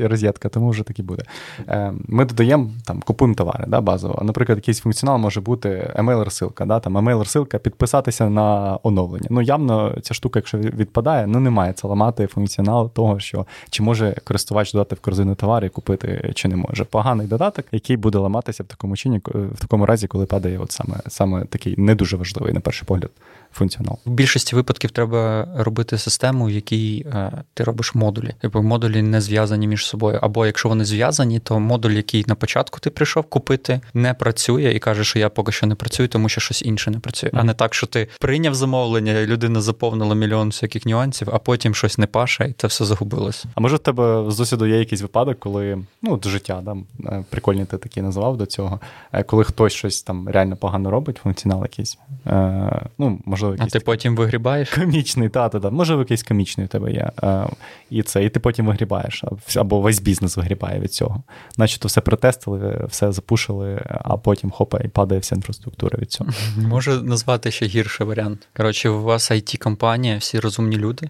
розетка, 0.00 0.48
тому 0.48 0.70
вже 0.70 0.82
так 0.82 0.98
і 0.98 1.02
буде. 1.02 1.22
Е, 1.68 1.92
ми 2.08 2.24
додаємо, 2.24 2.70
там, 2.84 3.00
купуємо 3.00 3.34
товари, 3.34 3.64
да, 3.68 3.80
базово. 3.80 4.22
Наприклад, 4.24 4.58
якийсь 4.58 4.80
функціонал 4.80 5.18
може 5.18 5.40
бути 5.40 5.92
емейл-розсилка, 5.96 6.66
да, 6.66 6.80
там 6.80 6.98
емейл-розсилка, 6.98 7.58
підписатися 7.58 8.28
на 8.28 8.78
оновлення. 8.82 9.26
Ну, 9.30 9.42
явно 9.42 9.94
ця 10.02 10.14
штука, 10.14 10.38
якщо 10.38 10.58
відпадає, 10.58 11.26
ну 11.26 11.40
немає 11.40 11.72
це 11.72 11.88
ламати 11.88 12.26
функціонал 12.26 12.92
того, 12.92 13.20
що 13.20 13.46
чи 13.70 13.82
може 13.82 14.16
користувач 14.24 14.72
додати 14.72 14.94
в 14.94 15.00
корзину 15.00 15.34
товари 15.34 15.66
і 15.66 15.70
купити, 15.70 16.32
чи 16.34 16.48
не 16.48 16.56
може. 16.56 16.84
Поганий 16.84 17.26
додаток, 17.26 17.64
який 17.72 17.96
буде 17.96 18.18
ламатися 18.18 18.62
в 18.62 18.66
такому 18.66 18.96
чині, 18.96 19.20
в 19.24 19.60
такому 19.60 19.86
разі, 19.86 20.06
коли 20.06 20.26
падає 20.26 20.58
от 20.58 20.72
саме, 20.72 20.94
саме 21.08 21.44
такий 21.44 21.74
не 21.78 21.94
дуже 21.94 22.16
важливий, 22.16 22.52
на 22.52 22.60
перший 22.60 22.86
погляд, 22.86 23.10
функціонал. 23.52 23.98
В 24.04 24.10
більшості 24.10 24.56
випадків 24.56 24.90
треба 24.90 25.48
робити 25.56 25.98
систему, 25.98 26.46
в 26.46 26.50
якій 26.50 27.06
е, 27.06 27.32
ти 27.54 27.64
робиш 27.64 27.94
модулі. 27.94 28.34
Типу 28.40 28.62
модулі 28.62 29.02
не 29.02 29.20
зв'язані 29.20 29.68
між 29.68 29.86
собою. 29.86 30.18
Або 30.22 30.46
якщо 30.46 30.68
вони 30.68 30.84
зв'язані, 30.84 31.38
то 31.38 31.60
модуль, 31.60 31.90
який 31.90 32.24
на 32.28 32.34
початку 32.34 32.80
ти 32.80 32.90
прийшов 32.90 33.24
купити, 33.24 33.80
не 33.94 34.14
працює 34.14 34.72
і 34.74 34.78
каже, 34.78 35.04
що 35.04 35.18
я 35.18 35.28
поки 35.28 35.52
що 35.52 35.66
не 35.66 35.74
працюю, 35.74 36.08
тому 36.08 36.28
що 36.28 36.40
щось 36.40 36.62
інше 36.62 36.90
не 36.90 36.98
працює. 36.98 37.30
А 37.32 37.44
не 37.44 37.54
так, 37.54 37.74
що 37.74 37.86
ти 37.86 38.08
прийняв 38.20 38.54
замовлення, 38.54 39.12
і 39.12 39.26
людина 39.26 39.60
заповнила 39.60 40.14
мільйон 40.14 40.48
всяких 40.48 40.86
нюансів, 40.86 41.28
а 41.32 41.38
потім 41.38 41.74
щось 41.74 41.98
не 41.98 42.06
паше, 42.06 42.48
і 42.48 42.52
це 42.52 42.66
все 42.66 42.84
загубилось. 42.84 43.44
А 43.54 43.60
може 43.60 43.76
в 43.76 43.78
тебе 43.78 44.30
з 44.30 44.38
досвіду 44.38 44.66
є 44.66 44.78
якийсь 44.78 45.02
випадок, 45.02 45.38
коли 45.38 45.78
ну 46.02 46.20
життя, 46.24 46.62
да, 46.64 46.76
е, 47.06 47.24
прикольні 47.30 47.64
ти 47.64 47.78
такі 47.78 48.02
назвав 48.02 48.36
до 48.36 48.46
цього, 48.46 48.80
е, 49.12 49.22
коли 49.22 49.44
хтось 49.44 49.72
щось 49.72 50.02
там 50.02 50.28
реально 50.28 50.56
погано 50.56 50.90
робить, 50.90 51.16
функціонал 51.22 51.62
якийсь. 51.62 51.98
Е, 52.26 52.86
ну, 52.98 53.18
можливо, 53.40 53.64
А 53.66 53.66
ти 53.66 53.80
потім 53.80 54.16
вигрібаєш? 54.16 54.70
комічний, 54.70 55.28
та, 55.28 55.48
та, 55.48 55.60
та. 55.60 55.70
Можливо, 55.70 56.02
якийсь 56.02 56.22
комічний 56.22 56.66
у 56.66 56.68
тебе 56.68 56.92
є. 56.92 57.10
Е, 57.22 57.46
і 57.90 58.02
це, 58.02 58.24
і 58.24 58.28
ти 58.28 58.40
потім 58.40 58.66
вигрібаєш, 58.66 59.24
або 59.56 59.80
весь 59.80 60.00
бізнес 60.00 60.36
вигрібає 60.36 60.80
від 60.80 60.92
цього. 60.92 61.22
Наче 61.56 61.80
то 61.80 61.88
все 61.88 62.00
протестили, 62.00 62.86
все 62.88 63.12
запушили, 63.12 63.82
а 63.86 64.16
потім 64.16 64.50
хопа, 64.50 64.78
і 64.78 64.88
падає 64.88 65.20
вся 65.20 65.34
інфраструктура 65.34 65.98
від 65.98 66.12
цього. 66.12 66.30
Можу 66.56 67.02
назвати 67.02 67.50
ще 67.50 67.66
гірший 67.66 68.06
варіант. 68.06 68.48
Коротше, 68.56 68.88
у 68.88 69.02
вас 69.02 69.30
it 69.30 69.58
компанія 69.58 70.16
всі 70.18 70.40
розумні 70.40 70.76
люди. 70.76 71.08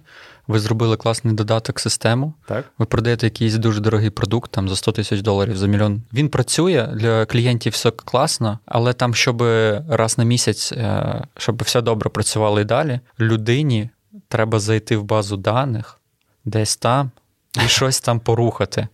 Ви 0.50 0.59
зробили 0.59 0.97
класний 0.97 1.35
додаток, 1.35 1.80
систему. 1.80 2.35
Так? 2.47 2.64
Ви 2.78 2.87
продаєте 2.87 3.26
якийсь 3.26 3.54
дуже 3.54 3.80
дорогий 3.80 4.11
продукт 4.11 4.50
там 4.50 4.69
за 4.69 4.76
100 4.76 4.92
тисяч 4.92 5.21
доларів 5.21 5.57
за 5.57 5.66
мільйон. 5.66 6.02
Він 6.12 6.28
працює 6.28 6.88
для 6.95 7.26
клієнтів 7.26 7.73
все 7.73 7.91
класно, 7.91 8.58
але 8.67 8.93
там, 8.93 9.15
щоб 9.15 9.43
раз 9.89 10.19
на 10.19 10.25
місяць, 10.25 10.73
е, 10.73 11.23
щоб 11.36 11.63
все 11.63 11.80
добре 11.80 12.10
працювало 12.10 12.60
і 12.60 12.65
далі, 12.65 13.00
людині 13.21 13.91
треба 14.28 14.58
зайти 14.58 14.97
в 14.97 15.04
базу 15.04 15.36
даних 15.36 16.00
десь 16.45 16.76
там. 16.76 17.10
І 17.56 17.60
щось 17.69 18.00
там 18.00 18.21
порухати. 18.21 18.89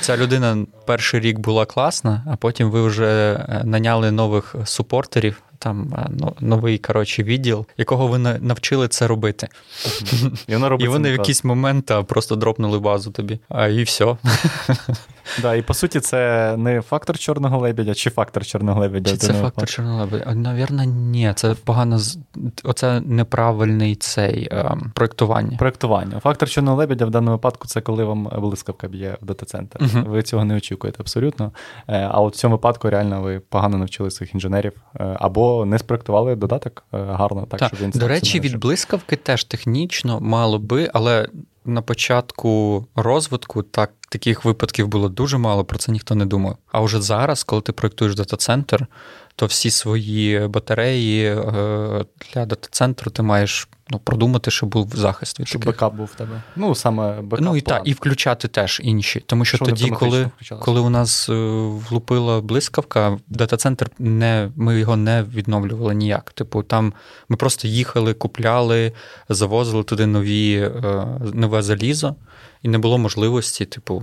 Ця 0.00 0.16
людина 0.16 0.66
перший 0.86 1.20
рік 1.20 1.38
була 1.38 1.66
класна, 1.66 2.24
а 2.26 2.36
потім 2.36 2.70
ви 2.70 2.86
вже 2.86 3.34
е, 3.34 3.62
наняли 3.64 4.10
нових 4.10 4.54
супортерів, 4.64 5.42
там 5.62 5.94
е, 5.98 6.08
новий 6.40 6.78
коротше, 6.78 7.22
відділ, 7.22 7.66
якого 7.76 8.06
ви 8.08 8.18
навчили 8.18 8.88
це 8.88 9.06
робити. 9.06 9.48
І, 10.46 10.54
воно 10.54 10.76
І 10.80 10.88
вони 10.88 11.08
в 11.08 11.12
якийсь 11.12 11.44
момент 11.44 11.92
просто 12.06 12.36
дропнули 12.36 12.78
базу 12.78 13.10
тобі. 13.10 13.38
А 13.48 13.68
і 13.68 13.82
все. 13.82 14.16
Да, 15.42 15.54
і 15.54 15.62
по 15.62 15.74
суті, 15.74 16.00
це 16.00 16.54
не 16.56 16.80
фактор 16.80 17.18
чорного 17.18 17.58
лебедя, 17.58 17.94
чи 17.94 18.10
фактор 18.10 18.46
чорного 18.46 18.80
лебедя. 18.80 19.10
Чи 19.10 19.16
це 19.16 19.26
фактор 19.26 19.44
випадку? 19.44 19.66
Чорнобиля? 19.66 20.34
Навірно, 20.34 20.84
ні. 20.84 21.32
Це 21.36 21.54
погано 21.54 21.98
оце 22.64 23.00
неправильний 23.00 23.96
цей 23.96 24.48
ем, 24.50 24.92
проєктування. 24.94 25.56
Проектування. 25.58 26.20
Фактор 26.20 26.48
чорного 26.48 26.76
лебедя 26.76 27.06
в 27.06 27.10
даному 27.10 27.36
випадку 27.36 27.68
це 27.68 27.80
коли 27.80 28.04
вам 28.04 28.30
блискавка 28.38 28.88
б'є 28.88 29.16
в 29.22 29.24
дата-центр. 29.24 29.78
Мгм. 29.82 30.04
Ви 30.04 30.22
цього 30.22 30.44
не 30.44 30.56
очікуєте 30.56 30.96
абсолютно. 31.00 31.52
Е, 31.88 32.08
А 32.12 32.20
от 32.20 32.34
в 32.34 32.36
цьому 32.36 32.54
випадку 32.54 32.90
реально 32.90 33.22
ви 33.22 33.40
погано 33.40 33.78
навчили 33.78 34.10
своїх 34.10 34.34
інженерів 34.34 34.72
е, 35.00 35.16
не 35.64 35.78
спроектували 35.78 36.36
додаток 36.36 36.84
е, 36.94 36.98
гарно, 36.98 37.46
так, 37.50 37.60
Так. 37.60 37.68
щоб 37.68 37.80
він 37.80 38.00
До 38.00 38.08
речі, 38.08 38.40
від 38.40 38.56
блискавки 38.56 39.16
теж 39.16 39.44
технічно 39.44 40.20
мало 40.20 40.58
би, 40.58 40.90
але 40.94 41.28
на 41.64 41.82
початку 41.82 42.86
розвитку 42.96 43.62
так 43.62 43.92
таких 44.08 44.44
випадків 44.44 44.88
було 44.88 45.08
дуже 45.08 45.38
мало, 45.38 45.64
про 45.64 45.78
це 45.78 45.92
ніхто 45.92 46.14
не 46.14 46.26
думав. 46.26 46.56
А 46.72 46.80
вже 46.80 47.00
зараз, 47.00 47.42
коли 47.44 47.62
ти 47.62 47.72
проєктуєш 47.72 48.14
дата-центр, 48.14 48.86
то 49.36 49.46
всі 49.46 49.70
свої 49.70 50.48
батареї 50.48 51.26
е, 51.26 51.44
для 52.34 52.46
дата-центру 52.46 53.10
ти 53.10 53.22
маєш 53.22 53.68
ну, 53.90 53.98
продумати, 53.98 54.50
щоб 54.50 54.68
був 54.68 54.92
захист 54.94 55.40
від 55.40 55.48
Щоб 55.48 55.64
бекап 55.64 55.94
був 55.94 56.06
в 56.06 56.14
тебе. 56.14 56.42
Ну, 56.56 56.74
саме 56.74 57.22
бекап. 57.22 57.44
Ну 57.44 57.56
і 57.56 57.60
так, 57.60 57.82
і 57.84 57.92
включати 57.92 58.48
теж 58.48 58.80
інші. 58.84 59.20
Тому 59.26 59.44
що 59.44 59.56
Що 59.56 59.66
тоді, 59.66 59.90
коли, 59.90 60.30
коли 60.60 60.80
у 60.80 60.90
нас 60.90 61.28
е, 61.28 61.32
влупила 61.90 62.40
блискавка, 62.40 63.18
дата-центр 63.28 63.90
не 63.98 64.50
ми 64.56 64.78
його 64.78 64.96
не 64.96 65.22
відновлювали 65.22 65.94
ніяк. 65.94 66.32
Типу, 66.32 66.62
там 66.62 66.92
ми 67.28 67.36
просто 67.36 67.68
їхали, 67.68 68.14
купляли, 68.14 68.92
завозили 69.28 69.84
туди 69.84 70.06
нові, 70.06 70.54
е, 70.54 71.06
нове 71.34 71.62
залізо, 71.62 72.14
і 72.62 72.68
не 72.68 72.78
було 72.78 72.98
можливості, 72.98 73.64
типу, 73.64 74.02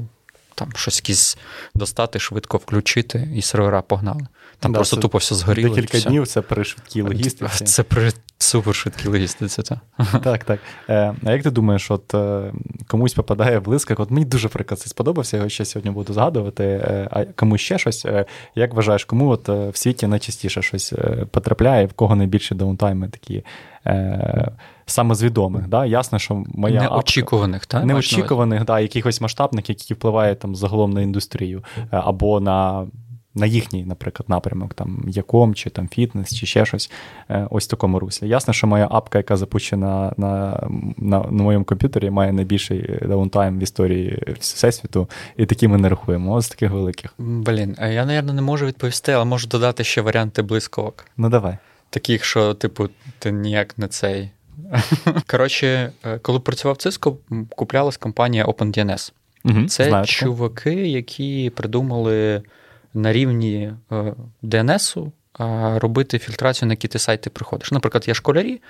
там 0.56 0.72
щось 0.76 0.98
якісь 0.98 1.38
достати, 1.76 2.20
швидко 2.20 2.58
включити, 2.58 3.30
і 3.36 3.42
сервера 3.42 3.82
погнали. 3.82 4.28
Там 4.60 4.72
Да, 4.72 4.78
просто 4.78 4.96
це 4.96 5.02
тупо 5.02 5.18
все 5.18 5.36
згоріло. 5.36 5.76
Декілька 5.76 5.98
все. 5.98 6.10
днів 6.10 6.28
це 6.28 6.42
при 6.42 6.64
швидкій 6.64 7.02
логістиці. 7.02 7.66
Це 7.66 7.84
при 7.84 8.12
супершвидкій 8.38 9.08
логістиці. 9.08 9.62
Та. 9.62 9.82
Так, 10.24 10.44
так. 10.44 10.60
Е, 10.90 11.16
а 11.26 11.32
як 11.32 11.44
ти 11.44 11.52
думаєш, 11.52 11.92
от 11.92 12.14
е, 12.14 12.54
комусь 12.88 13.14
попадає 13.14 13.60
блискавка? 13.60 14.04
От 14.04 14.12
мені 14.12 14.26
дуже 14.26 14.48
приклад 14.48 14.80
це 14.80 14.90
сподобався, 14.90 15.38
я 15.38 15.40
його 15.40 15.50
ще 15.50 15.66
сьогодні 15.66 15.92
буду 15.92 16.14
згадувати. 16.14 16.64
Е, 16.64 17.08
а 17.12 17.26
комусь 17.26 17.62
ще 17.62 17.78
щось. 17.78 18.06
Е, 18.06 18.26
як 18.56 18.74
вважаєш, 18.74 19.06
кому 19.06 19.30
от 19.30 19.50
е, 19.50 19.70
в 19.70 19.78
світі 19.78 20.08
найчастіше 20.08 20.62
щось 20.62 20.94
е, 20.94 21.26
потрапляє, 21.32 21.86
в 21.86 21.94
кого 21.94 22.16
найбільші 22.16 22.56
даунтайми 22.56 23.08
такі 23.08 23.44
е, 23.88 24.52
саме 24.86 25.16
з 25.16 25.24
відомих? 25.24 25.68
Да? 25.68 25.86
Ясно, 25.86 26.20
що 26.20 26.44
моя 26.48 26.82
Неочікуваних, 26.82 27.66
так? 27.66 27.86
неочікуваних, 27.86 28.66
да, 28.66 28.80
якихось 28.80 29.22
масштабних, 29.22 29.70
які 29.70 29.94
впливають 29.94 30.40
там 30.40 30.56
загалом 30.56 30.92
на 30.94 31.02
індустрію, 31.02 31.64
або 31.92 32.40
на. 32.40 32.88
На 33.40 33.46
їхній, 33.46 33.86
наприклад, 33.86 34.30
напрямок, 34.30 34.74
там 34.74 35.06
яком, 35.08 35.56
чи 35.56 35.70
там 35.70 35.88
фітнес, 35.88 36.36
чи 36.36 36.46
ще 36.46 36.66
щось. 36.66 36.92
Е, 37.30 37.48
ось 37.50 37.66
в 37.66 37.70
такому 37.70 38.00
руслі. 38.00 38.28
Ясно, 38.28 38.54
що 38.54 38.68
моя 38.68 38.88
апка, 38.92 39.18
яка 39.18 39.38
запущена 39.38 40.14
на 40.18 40.40
на, 40.98 41.20
на 41.20 41.44
моєму 41.44 41.66
комп'ютері, 41.66 42.10
має 42.10 42.34
найбільший 42.34 43.00
даунтайм 43.02 43.60
в 43.60 43.64
історії 43.64 44.24
всесвіту, 44.40 45.10
і 45.38 45.46
такі 45.46 45.68
ми 45.68 45.78
не 45.78 45.90
рахуємо. 45.90 46.34
Ось 46.34 46.50
таких 46.50 46.72
великих. 46.72 47.14
Блін, 47.18 47.76
а 47.78 47.88
я, 47.88 48.06
напевно, 48.06 48.34
не 48.34 48.42
можу 48.42 48.66
відповісти, 48.66 49.12
але 49.12 49.26
можу 49.26 49.48
додати 49.48 49.84
ще 49.84 50.02
варіанти 50.02 50.42
близько. 50.42 51.06
Ну, 51.18 51.30
давай. 51.30 51.58
Таких, 51.90 52.24
що, 52.24 52.54
типу, 52.54 52.90
ти 53.20 53.32
ніяк 53.32 53.78
не 53.78 53.88
цей. 53.88 54.30
Коротше, 55.28 55.92
е, 56.06 56.20
коли 56.22 56.40
працював 56.40 56.78
Cisco, 56.78 57.16
куплялась 57.56 57.98
компанія 57.98 58.46
OpenDNS. 58.46 59.12
Угу, 59.46 59.66
Це 59.66 59.86
знаю, 59.86 60.06
чуваки, 60.06 60.88
які 60.88 61.52
придумали 61.56 62.42
на 62.94 63.14
рівні 63.14 63.74
DNS 64.44 65.08
е, 65.40 65.80
робити 65.80 66.20
фільтрацію, 66.20 66.68
на 66.68 66.74
які 66.74 66.88
ти 66.88 67.00
сайти 67.00 67.30
приходиш. 67.30 67.72
Наприклад, 67.72 68.08
є 68.08 68.14
школярі. 68.14 68.62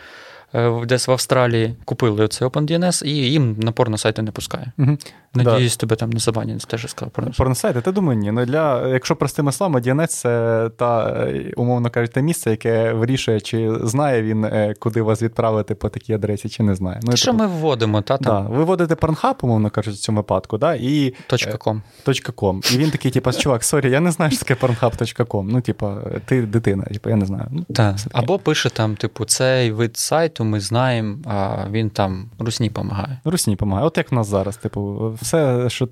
Е, 0.54 0.86
десь 0.86 1.08
в 1.08 1.12
Австралії 1.12 1.76
купили 1.86 2.28
цей 2.28 2.48
OpenDNS, 2.48 3.06
і 3.06 3.10
їм 3.10 3.56
напор 3.60 3.90
на 3.90 3.98
сайти 3.98 4.22
не 4.22 4.32
пускає. 4.32 4.72
Угу. 4.78 4.98
Надіюсь, 5.34 5.78
да. 5.78 5.80
тебе 5.80 5.96
там 5.96 6.10
не 6.10 6.20
забанять, 6.20 6.66
теж 6.68 6.88
сказав 6.90 7.12
про 7.12 7.28
Порносайти, 7.38 7.82
ти 7.82 7.92
думаю, 7.92 8.20
ні. 8.20 8.32
Ну 8.32 8.46
для, 8.46 8.88
якщо 8.88 9.16
простими 9.16 9.52
словами, 9.52 9.80
DNS 9.80 10.08
це 10.08 10.70
та, 10.78 11.28
умовно 11.56 11.90
кажуть, 11.90 12.12
те 12.12 12.22
місце, 12.22 12.52
яке 12.52 12.94
вирішує, 12.94 13.42
чи 13.42 13.72
знає 13.84 14.22
він, 14.22 14.46
е, 14.46 14.74
куди 14.80 15.02
вас 15.02 15.22
відправити 15.22 15.76
по 15.76 15.90
такій 15.90 16.14
адресі, 16.14 16.50
чи 16.50 16.64
не 16.64 16.76
знає. 16.76 17.00
Ну, 17.04 17.18
Що 17.18 17.32
типу, 17.32 17.38
ми 17.38 17.48
вводимо, 17.48 18.02
та 18.02 18.18
там? 18.18 18.44
Да, 18.44 18.50
ви 18.50 18.64
вводите 18.64 18.96
Pornhub, 18.96 19.36
умовно 19.42 19.70
кажуть, 19.70 19.96
в 19.96 20.00
цьому 20.00 20.18
випадку, 20.18 20.58
да, 20.58 20.76
і. 20.76 21.14
.com. 21.30 21.82
.com. 22.06 22.76
І 22.76 22.78
він 22.78 22.92
такий, 22.92 23.12
типу, 23.12 23.32
чувак, 23.32 23.64
сорі, 23.64 23.92
я 23.92 24.00
не 24.00 24.12
знаю, 24.12 24.32
що 24.32 24.46
таке 24.46 24.68
pornhub.com. 24.68 25.48
Ну, 25.52 25.62
типу, 25.62 25.92
ти 26.26 26.42
дитина, 26.42 26.84
типу, 26.84 27.10
я 27.10 27.16
не 27.16 27.26
знаю. 27.26 27.46
Ну. 27.52 27.66
Або 28.12 28.40
пише 28.40 28.70
там, 28.70 28.96
типу, 28.96 29.26
цей 29.26 29.72
вид 29.72 29.98
сайту 29.98 30.39
ми 30.46 30.60
знаємо, 30.60 31.18
а 31.26 31.66
він 31.72 31.90
там 31.90 32.30
русні 32.40 32.68
допомагає. 32.68 33.20
Русні 33.26 33.54
допомагає. 33.54 33.88
От 33.88 33.98
як 33.98 34.12
в 34.12 34.16
нас 34.16 34.28
зараз, 34.28 34.58
типу 34.58 35.12
все, 35.22 35.70
що 35.70 35.90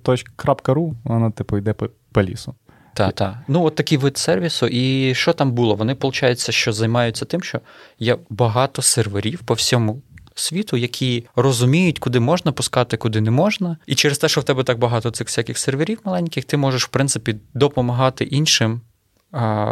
.ру, 0.65 0.95
воно, 1.03 1.31
типу, 1.31 1.57
йде 1.57 1.73
по, 1.73 1.89
по 2.11 2.23
лісу. 2.23 2.55
Так, 2.97 3.13
так. 3.13 3.35
Ну, 3.47 3.63
от 3.63 3.75
такий 3.75 3.97
вид 3.97 4.17
сервісу. 4.17 4.67
І 4.67 5.15
що 5.15 5.33
там 5.33 5.51
було? 5.51 5.75
Вони, 5.75 5.93
виходить, 5.93 6.51
що 6.51 6.73
займаються 6.73 7.25
тим, 7.25 7.43
що 7.43 7.59
є 7.99 8.17
багато 8.29 8.81
серверів 8.81 9.39
по 9.39 9.53
всьому. 9.53 10.01
Світу, 10.35 10.77
які 10.77 11.27
розуміють, 11.35 11.99
куди 11.99 12.19
можна 12.19 12.51
пускати, 12.51 12.97
куди 12.97 13.21
не 13.21 13.31
можна. 13.31 13.77
І 13.85 13.95
через 13.95 14.17
те, 14.17 14.27
що 14.27 14.41
в 14.41 14.43
тебе 14.43 14.63
так 14.63 14.79
багато 14.79 15.11
цих 15.11 15.27
всяких 15.27 15.57
серверів 15.57 15.99
маленьких, 16.03 16.45
ти 16.45 16.57
можеш, 16.57 16.85
в 16.85 16.87
принципі, 16.87 17.35
допомагати 17.53 18.23
іншим, 18.23 18.81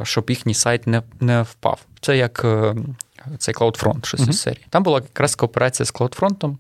щоб 0.04 0.26
їхній 0.30 0.54
сайт 0.54 0.88
не 0.88 1.02
не 1.20 1.42
впав. 1.42 1.80
Це 2.02 2.18
як 2.18 2.42
е, 2.46 2.76
цей 3.38 3.56
CloudFront, 3.56 4.06
щось 4.06 4.22
mm-hmm. 4.22 4.30
із 4.30 4.42
серії. 4.42 4.66
Там 4.70 4.84
була 4.84 5.00
якраз 5.00 5.36
кооперація 5.36 5.86
з 5.86 5.94
CloudFront, 5.94 6.56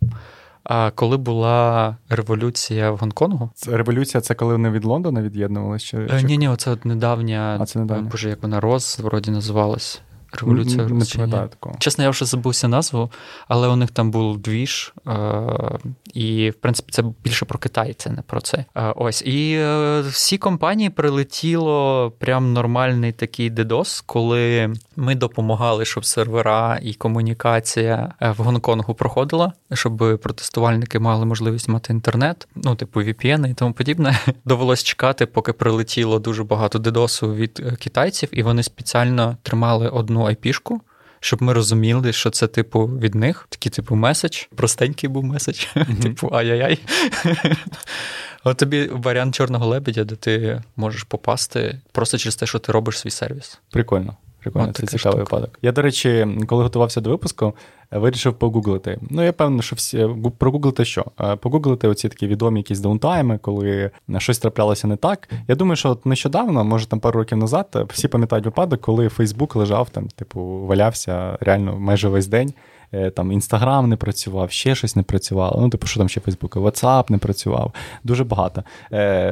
а 0.63 0.91
коли 0.91 1.17
була 1.17 1.97
революція 2.09 2.91
в 2.91 2.97
Гонконгу? 2.97 3.49
Революція 3.67 4.21
це 4.21 4.33
коли 4.35 4.53
вони 4.53 4.69
від 4.69 4.85
Лондона 4.85 5.21
від'єднувалися? 5.21 6.07
Чи... 6.07 6.23
ні, 6.23 6.37
ні, 6.37 6.47
оце 6.47 6.77
недавня, 6.83 7.57
а, 7.61 7.65
це 7.65 7.79
недавня. 7.79 8.09
боже, 8.11 8.29
як 8.29 8.43
вона 8.43 8.59
Роз, 8.59 8.99
вроді 9.03 9.31
називалась. 9.31 10.01
Революція 10.41 10.83
не, 10.83 10.93
не 10.93 11.05
пам'ятаю 11.05 11.47
такого. 11.47 11.75
Чесно, 11.79 12.03
я 12.03 12.09
вже 12.09 12.25
забувся 12.25 12.67
назву, 12.67 13.11
але 13.47 13.67
у 13.67 13.75
них 13.75 13.91
там 13.91 14.11
був 14.11 14.37
двіж, 14.37 14.93
е- 15.07 15.79
і, 16.13 16.49
в 16.49 16.53
принципі, 16.53 16.91
це 16.91 17.03
більше 17.23 17.45
про 17.45 17.59
Китай, 17.59 17.93
це 17.97 18.09
не 18.09 18.21
про 18.21 18.41
це. 18.41 18.65
Е- 18.75 18.93
ось. 18.95 19.21
І 19.21 19.53
е- 19.53 20.01
всі 20.01 20.37
компанії 20.37 20.89
прилетіло 20.89 22.11
прям 22.19 22.53
нормальний 22.53 23.11
такий 23.11 23.49
дедос, 23.49 24.03
коли 24.05 24.73
ми 24.95 25.15
допомагали, 25.15 25.85
щоб 25.85 26.05
сервера 26.05 26.79
і 26.81 26.93
комунікація 26.93 28.13
е, 28.21 28.31
в 28.31 28.37
Гонконгу 28.37 28.93
проходила, 28.93 29.53
щоб 29.73 30.19
протестувальники 30.23 30.99
мали 30.99 31.25
можливість 31.25 31.69
мати 31.69 31.93
інтернет, 31.93 32.47
ну, 32.55 32.75
типу 32.75 32.99
VPN 32.99 33.51
і 33.51 33.53
тому 33.53 33.73
подібне. 33.73 34.19
Довелось 34.45 34.83
чекати, 34.83 35.25
поки 35.25 35.53
прилетіло 35.53 36.19
дуже 36.19 36.43
багато 36.43 36.79
дедосу 36.79 37.35
від 37.35 37.61
е, 37.65 37.75
китайців, 37.75 38.29
і 38.31 38.43
вони 38.43 38.63
спеціально 38.63 39.37
тримали 39.43 39.89
одну 39.89 40.24
IP-шку, 40.27 40.79
щоб 41.19 41.41
ми 41.41 41.53
розуміли, 41.53 42.13
що 42.13 42.29
це, 42.29 42.47
типу, 42.47 42.85
від 42.85 43.15
них. 43.15 43.47
Такий, 43.49 43.69
типу, 43.69 43.95
меседж. 43.95 44.43
Простенький 44.55 45.09
був 45.09 45.23
меседж, 45.23 45.65
mm-hmm. 45.75 46.01
типу, 46.01 46.29
ай-яй-яй. 46.33 46.79
От 48.43 48.57
тобі 48.57 48.89
варіант 48.91 49.35
чорного 49.35 49.67
лебедя, 49.67 50.03
де 50.03 50.15
ти 50.15 50.61
можеш 50.75 51.03
попасти 51.03 51.81
просто 51.91 52.17
через 52.17 52.35
те, 52.35 52.45
що 52.45 52.59
ти 52.59 52.71
робиш 52.71 52.99
свій 52.99 53.09
сервіс. 53.09 53.59
Прикольно. 53.71 54.17
Прикольно, 54.39 54.73
це 54.73 54.87
цікавий 54.87 54.99
штука. 54.99 55.17
випадок. 55.17 55.59
Я, 55.61 55.71
до 55.71 55.81
речі, 55.81 56.27
коли 56.47 56.63
готувався 56.63 57.01
до 57.01 57.09
випуску, 57.09 57.53
вирішив 57.91 58.33
погуглити. 58.33 58.99
Ну, 59.09 59.23
я 59.23 59.33
певний, 59.33 59.61
що 59.61 59.75
всі 59.75 60.07
прогуглити 60.37 60.85
що? 60.85 61.05
Погуглити 61.41 61.87
оці 61.87 62.09
такі 62.09 62.27
відомі 62.27 62.59
якісь 62.59 62.79
даунтайми, 62.79 63.37
коли 63.37 63.91
щось 64.17 64.39
траплялося 64.39 64.87
не 64.87 64.95
так. 64.95 65.29
Я 65.47 65.55
думаю, 65.55 65.75
що 65.75 65.89
от 65.89 66.05
нещодавно, 66.05 66.63
може 66.63 66.87
там 66.87 66.99
пару 66.99 67.19
років 67.19 67.37
назад, 67.37 67.87
всі 67.89 68.07
пам'ятають 68.07 68.45
випадок, 68.45 68.81
коли 68.81 69.09
Фейсбук 69.09 69.55
лежав 69.55 69.89
там, 69.89 70.07
типу, 70.07 70.41
валявся 70.41 71.37
реально 71.41 71.79
майже 71.79 72.09
весь 72.09 72.27
день. 72.27 72.53
Е, 72.91 73.09
там 73.09 73.31
Інстаграм 73.31 73.89
не 73.89 73.95
працював, 73.95 74.51
ще 74.51 74.75
щось 74.75 74.95
не 74.95 75.03
працювало. 75.03 75.61
Ну, 75.61 75.69
типу, 75.69 75.87
що 75.87 75.99
там 75.99 76.09
ще 76.09 76.21
Фейсбук, 76.21 76.55
WhatsApp 76.55 77.11
не 77.11 77.17
працював. 77.17 77.73
Дуже 78.03 78.23
багато. 78.23 78.63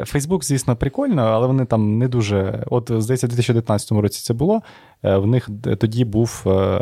Фейсбук, 0.06 0.46
звісно, 0.46 0.76
прикольно, 0.76 1.22
але 1.22 1.48
вони 1.48 1.66
там 1.66 1.98
не 1.98 2.08
дуже. 2.08 2.64
От, 2.68 2.92
здається, 2.98 3.28
у 3.28 3.30
2019 3.30 3.92
році 3.92 4.22
це 4.24 4.34
було. 4.34 4.62
Е, 5.06 5.18
в 5.18 5.28
них 5.28 5.50
тоді 5.80 6.06
був 6.06 6.44
е, 6.48 6.82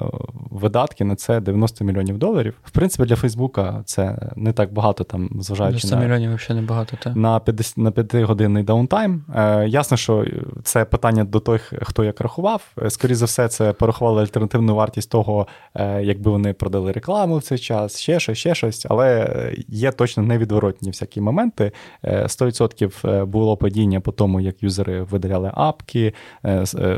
видатки 0.50 1.04
на 1.04 1.16
це 1.16 1.40
90 1.40 1.86
мільйонів 1.86 2.18
доларів. 2.18 2.54
В 2.64 2.72
принципі, 2.72 3.10
для 3.10 3.16
Фейсбука 3.16 3.82
це 3.86 4.18
не 4.36 4.54
так 4.54 4.74
багато, 4.74 5.04
там, 5.04 5.30
зважаючи 5.40 5.88
90 5.88 5.96
на 5.96 6.02
мільйонів 6.02 6.36
взагалі 6.36 6.62
не 6.62 6.68
багато, 6.68 6.98
так? 7.04 7.16
на 7.16 7.40
50, 7.40 7.78
на 7.78 7.92
5-годинний 7.92 8.64
даунтайм. 8.64 9.24
Е, 9.36 9.68
ясно, 9.68 9.98
що 9.98 10.26
це 10.64 10.86
питання 10.86 11.24
до 11.24 11.40
тих, 11.40 11.74
хто 11.82 12.04
як 12.04 12.22
рахував. 12.22 12.76
Скоріше 12.88 13.16
за 13.16 13.26
все, 13.26 13.48
це 13.48 13.74
порахували 13.74 14.22
альтернативну 14.22 14.76
вартість 14.76 15.10
того, 15.10 15.48
якби 16.02 16.32
вони 16.32 16.54
продали 16.54 16.92
рекламу 16.92 17.38
в 17.38 17.44
цей 17.44 17.58
час, 17.58 18.00
ще 18.00 18.20
щось, 18.20 18.38
ще 18.38 18.56
щось. 18.56 18.86
Але 18.90 19.30
є 19.68 19.92
точно 19.92 20.24
невідворотні 20.24 20.90
всякі 20.90 21.22
моменти. 21.22 21.72
100% 22.04 23.26
було 23.26 23.58
падіння 23.58 24.00
по 24.00 24.12
тому, 24.12 24.42
як 24.42 24.64
юзери 24.64 25.02
видаляли 25.02 25.52
апки, 25.54 26.14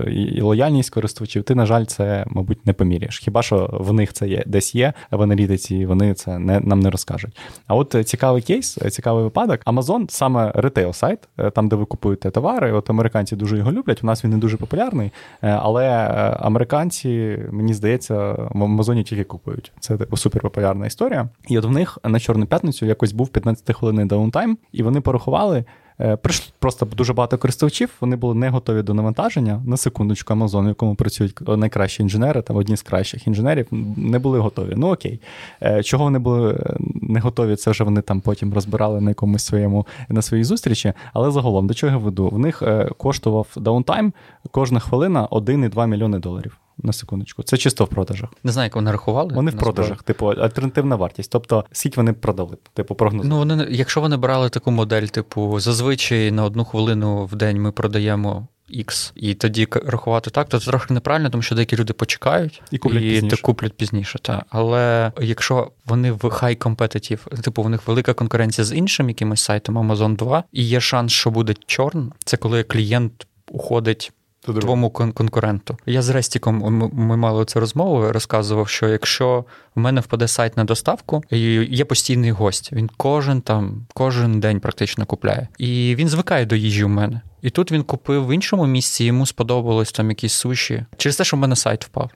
і 0.07 0.41
лояльність 0.41 0.89
користувачів 0.89 1.12
користувачів, 1.13 1.43
ти, 1.43 1.55
на 1.55 1.65
жаль, 1.65 1.85
це, 1.85 2.25
мабуть, 2.27 2.65
не 2.65 2.73
поміряєш. 2.73 3.19
Хіба 3.19 3.41
що 3.41 3.69
в 3.73 3.93
них 3.93 4.13
це 4.13 4.27
є 4.27 4.43
десь 4.45 4.75
є 4.75 4.93
в 5.11 5.21
аналітиці, 5.21 5.85
вони 5.85 6.13
це 6.13 6.39
не, 6.39 6.59
нам 6.59 6.79
не 6.79 6.89
розкажуть. 6.89 7.37
А 7.67 7.75
от 7.75 7.95
цікавий 8.05 8.41
кейс, 8.41 8.77
цікавий 8.91 9.23
випадок. 9.23 9.59
Amazon 9.65 10.05
саме 10.09 10.51
retail 10.55 10.93
сайт, 10.93 11.19
е, 11.37 11.51
там, 11.51 11.67
де 11.67 11.75
ви 11.75 11.85
купуєте 11.85 12.31
товари. 12.31 12.71
От 12.71 12.89
американці 12.89 13.35
дуже 13.35 13.57
його 13.57 13.71
люблять. 13.71 14.03
У 14.03 14.07
нас 14.07 14.23
він 14.23 14.31
не 14.31 14.37
дуже 14.37 14.57
популярний, 14.57 15.11
е, 15.41 15.59
але 15.61 15.85
е, 15.85 16.09
американці, 16.39 17.39
мені 17.51 17.73
здається, 17.73 18.33
в 18.33 18.63
Амазоні 18.63 19.03
тільки 19.03 19.23
купують. 19.23 19.71
Це 19.79 19.97
типу 19.97 20.17
суперпопулярна 20.17 20.85
історія. 20.85 21.29
І 21.47 21.57
от 21.57 21.65
в 21.65 21.71
них 21.71 21.97
на 22.03 22.19
Чорну 22.19 22.45
п'ятницю 22.45 22.85
якось 22.85 23.11
був 23.11 23.27
15 23.27 23.75
хвилинний 23.75 24.05
даунтайм, 24.05 24.57
і 24.71 24.83
вони 24.83 25.01
порахували. 25.01 25.65
Е, 25.99 26.17
просто 26.59 26.85
дуже 26.85 27.13
багато 27.13 27.37
користувачів, 27.37 27.89
вони 28.01 28.15
були 28.15 28.35
не 28.35 28.49
готові 28.49 28.81
до 28.81 28.93
навантаження. 28.93 29.61
На 29.65 29.77
секундочку, 29.77 30.33
Amazon, 30.33 30.65
в 30.65 30.67
якому 30.67 30.95
працюють 30.95 31.41
найкращі 31.47 32.03
інженери, 32.03 32.41
там 32.41 32.55
одні 32.55 32.77
з 32.77 32.81
кращих 32.81 33.27
інженерів, 33.27 33.67
не 33.97 34.19
були 34.19 34.39
готові. 34.39 34.73
Ну 34.77 34.91
окей. 34.91 35.19
Е, 35.63 35.83
чого 35.83 36.03
вони 36.03 36.19
були 36.19 36.53
е, 36.53 36.75
не 37.01 37.19
готові, 37.19 37.55
це 37.55 37.71
вже 37.71 37.83
вони 37.83 38.01
там 38.01 38.21
потім 38.21 38.53
розбирали 38.53 39.01
на 39.01 39.11
якомусь 39.11 39.43
своєму 39.43 39.87
на 40.09 40.21
своїй 40.21 40.43
зустрічі. 40.43 40.93
Але 41.13 41.31
загалом, 41.31 41.67
до 41.67 41.73
чого 41.73 41.91
я 41.91 41.97
веду? 41.97 42.29
В 42.29 42.39
них 42.39 42.63
коштував 42.97 43.47
даунтайм 43.55 44.13
кожна 44.51 44.79
хвилина 44.79 45.27
1,2 45.27 45.87
мільйони 45.87 46.19
доларів 46.19 46.57
на 46.77 46.93
секундочку. 46.93 47.43
Це 47.43 47.57
чисто 47.57 47.85
в 47.85 47.87
продажах. 47.87 48.29
Не 48.43 48.51
знаю, 48.51 48.65
як 48.65 48.75
вони 48.75 48.91
рахували. 48.91 49.33
Вони 49.33 49.51
в 49.51 49.57
продажах, 49.57 50.03
типу, 50.03 50.27
альтернативна 50.27 50.95
вартість. 50.95 51.31
Тобто, 51.31 51.65
скільки 51.71 51.95
вони 51.97 52.13
продали, 52.13 52.57
типу, 52.73 52.95
прогноз. 52.95 53.25
Ну, 53.25 53.37
вони, 53.37 53.67
якщо 53.69 54.01
вони 54.01 54.17
брали 54.17 54.49
таку 54.49 54.71
модель, 54.71 55.05
типу, 55.05 55.59
зазвичай 55.59 56.31
на 56.31 56.43
одну 56.43 56.65
хвилину 56.65 57.25
в 57.25 57.35
день 57.35 57.61
ми 57.61 57.71
продаємо. 57.71 58.47
X, 58.73 59.11
і 59.15 59.33
тоді 59.33 59.67
рахувати 59.85 60.29
так, 60.29 60.49
то 60.49 60.59
це 60.59 60.71
трохи 60.71 60.93
неправильно, 60.93 61.29
тому 61.29 61.41
що 61.41 61.55
деякі 61.55 61.75
люди 61.75 61.93
почекають 61.93 62.61
і 62.71 62.77
куплять 62.77 63.03
і 63.03 63.09
пізніше. 63.09 63.41
куплять 63.41 63.73
пізніше. 63.73 64.19
Та. 64.19 64.45
Але 64.49 65.11
якщо 65.21 65.71
вони 65.85 66.11
в 66.11 66.29
хай 66.29 66.55
компетитів, 66.55 67.27
типу 67.43 67.63
в 67.63 67.69
них 67.69 67.87
велика 67.87 68.13
конкуренція 68.13 68.65
з 68.65 68.75
іншим 68.75 69.09
якимось 69.09 69.41
сайтом 69.41 69.77
Amazon 69.77 70.15
2, 70.15 70.43
і 70.51 70.63
є 70.63 70.79
шанс, 70.79 71.11
що 71.11 71.31
буде 71.31 71.55
чорн, 71.65 72.11
це 72.25 72.37
коли 72.37 72.63
клієнт 72.63 73.27
уходить 73.51 74.11
твоєму 74.43 74.89
конкуренту. 74.89 75.77
Я 75.85 76.01
з 76.01 76.09
Рестіком 76.09 76.89
ми 76.93 77.17
мали 77.17 77.45
цю 77.45 77.59
розмову, 77.59 78.11
розказував, 78.11 78.67
що 78.67 78.89
якщо 78.89 79.45
в 79.75 79.79
мене 79.79 80.01
впаде 80.01 80.27
сайт 80.27 80.57
на 80.57 80.63
доставку, 80.63 81.23
і 81.29 81.39
є 81.53 81.85
постійний 81.85 82.31
гость, 82.31 82.71
він 82.73 82.89
кожен 82.97 83.41
там, 83.41 83.85
кожен 83.93 84.39
день 84.39 84.59
практично 84.59 85.05
купляє. 85.05 85.47
І 85.57 85.95
він 85.97 86.07
звикає 86.09 86.45
до 86.45 86.55
їжі 86.55 86.83
в 86.83 86.89
мене. 86.89 87.21
І 87.41 87.49
тут 87.49 87.71
він 87.71 87.83
купив 87.83 88.27
в 88.27 88.35
іншому 88.35 88.65
місці, 88.65 89.05
йому 89.05 89.25
сподобалось 89.25 89.91
там 89.91 90.09
якісь 90.09 90.33
суші. 90.33 90.85
Через 90.97 91.17
те, 91.17 91.23
що 91.23 91.37
в 91.37 91.39
мене 91.39 91.55
сайт 91.55 91.85
впав. 91.85 92.11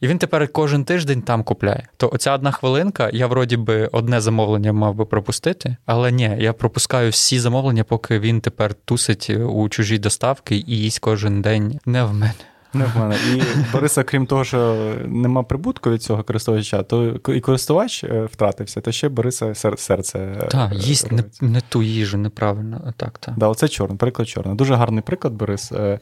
І 0.00 0.08
він 0.08 0.18
тепер 0.18 0.48
кожен 0.52 0.84
тиждень 0.84 1.22
там 1.22 1.42
купляє. 1.42 1.88
То 1.96 2.10
оця 2.12 2.34
одна 2.34 2.50
хвилинка, 2.50 3.10
я 3.12 3.26
вроді 3.26 3.56
би 3.56 3.86
одне 3.86 4.20
замовлення 4.20 4.72
мав 4.72 4.94
би 4.94 5.04
пропустити, 5.04 5.76
але 5.86 6.12
ні, 6.12 6.36
я 6.38 6.52
пропускаю 6.52 7.10
всі 7.10 7.40
замовлення, 7.40 7.84
поки 7.84 8.18
він 8.18 8.40
тепер 8.40 8.74
тусить 8.74 9.30
у 9.30 9.68
чужій 9.68 9.98
доставки 9.98 10.56
і 10.56 10.78
їсть 10.78 10.98
кожен 10.98 11.42
день 11.42 11.80
не 11.86 12.04
в 12.04 12.12
мене. 12.14 12.34
Не 12.78 12.84
в 12.84 12.96
мене. 12.96 13.16
І 13.34 13.42
Бориса, 13.72 14.02
крім 14.02 14.26
того, 14.26 14.44
що 14.44 14.92
нема 15.06 15.42
прибутку 15.42 15.90
від 15.90 16.02
цього 16.02 16.22
користувача, 16.22 16.82
то 16.82 17.04
і 17.28 17.40
користувач 17.40 18.04
е, 18.04 18.28
втратився, 18.32 18.80
то 18.80 18.92
ще 18.92 19.08
Бориса 19.08 19.54
серце. 19.54 20.18
Е, 20.18 20.48
так, 20.50 20.74
їсть 20.74 21.12
не, 21.12 21.24
не 21.40 21.60
ту 21.60 21.82
їжу, 21.82 22.18
неправильно. 22.18 22.94
Так, 22.96 23.18
так. 23.18 23.34
Да, 23.38 23.48
оце 23.48 23.68
чорний, 23.68 23.98
приклад 23.98 24.28
чорний. 24.28 24.56
Дуже 24.56 24.74
гарний 24.74 25.02
приклад, 25.02 25.34
Борис. 25.34 25.72
Е, 25.72 25.98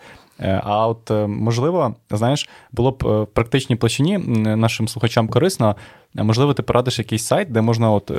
а 0.64 0.88
от 0.88 1.10
можливо, 1.28 1.94
знаєш, 2.10 2.48
було 2.72 2.90
б 2.90 2.96
в 3.02 3.26
практичній 3.26 3.76
площині 3.76 4.18
нашим 4.36 4.88
слухачам 4.88 5.28
корисно. 5.28 5.76
Можливо, 6.22 6.54
ти 6.54 6.62
порадиш 6.62 6.98
якийсь 6.98 7.24
сайт, 7.24 7.52
де 7.52 7.60
можна 7.60 7.90
от 7.90 8.10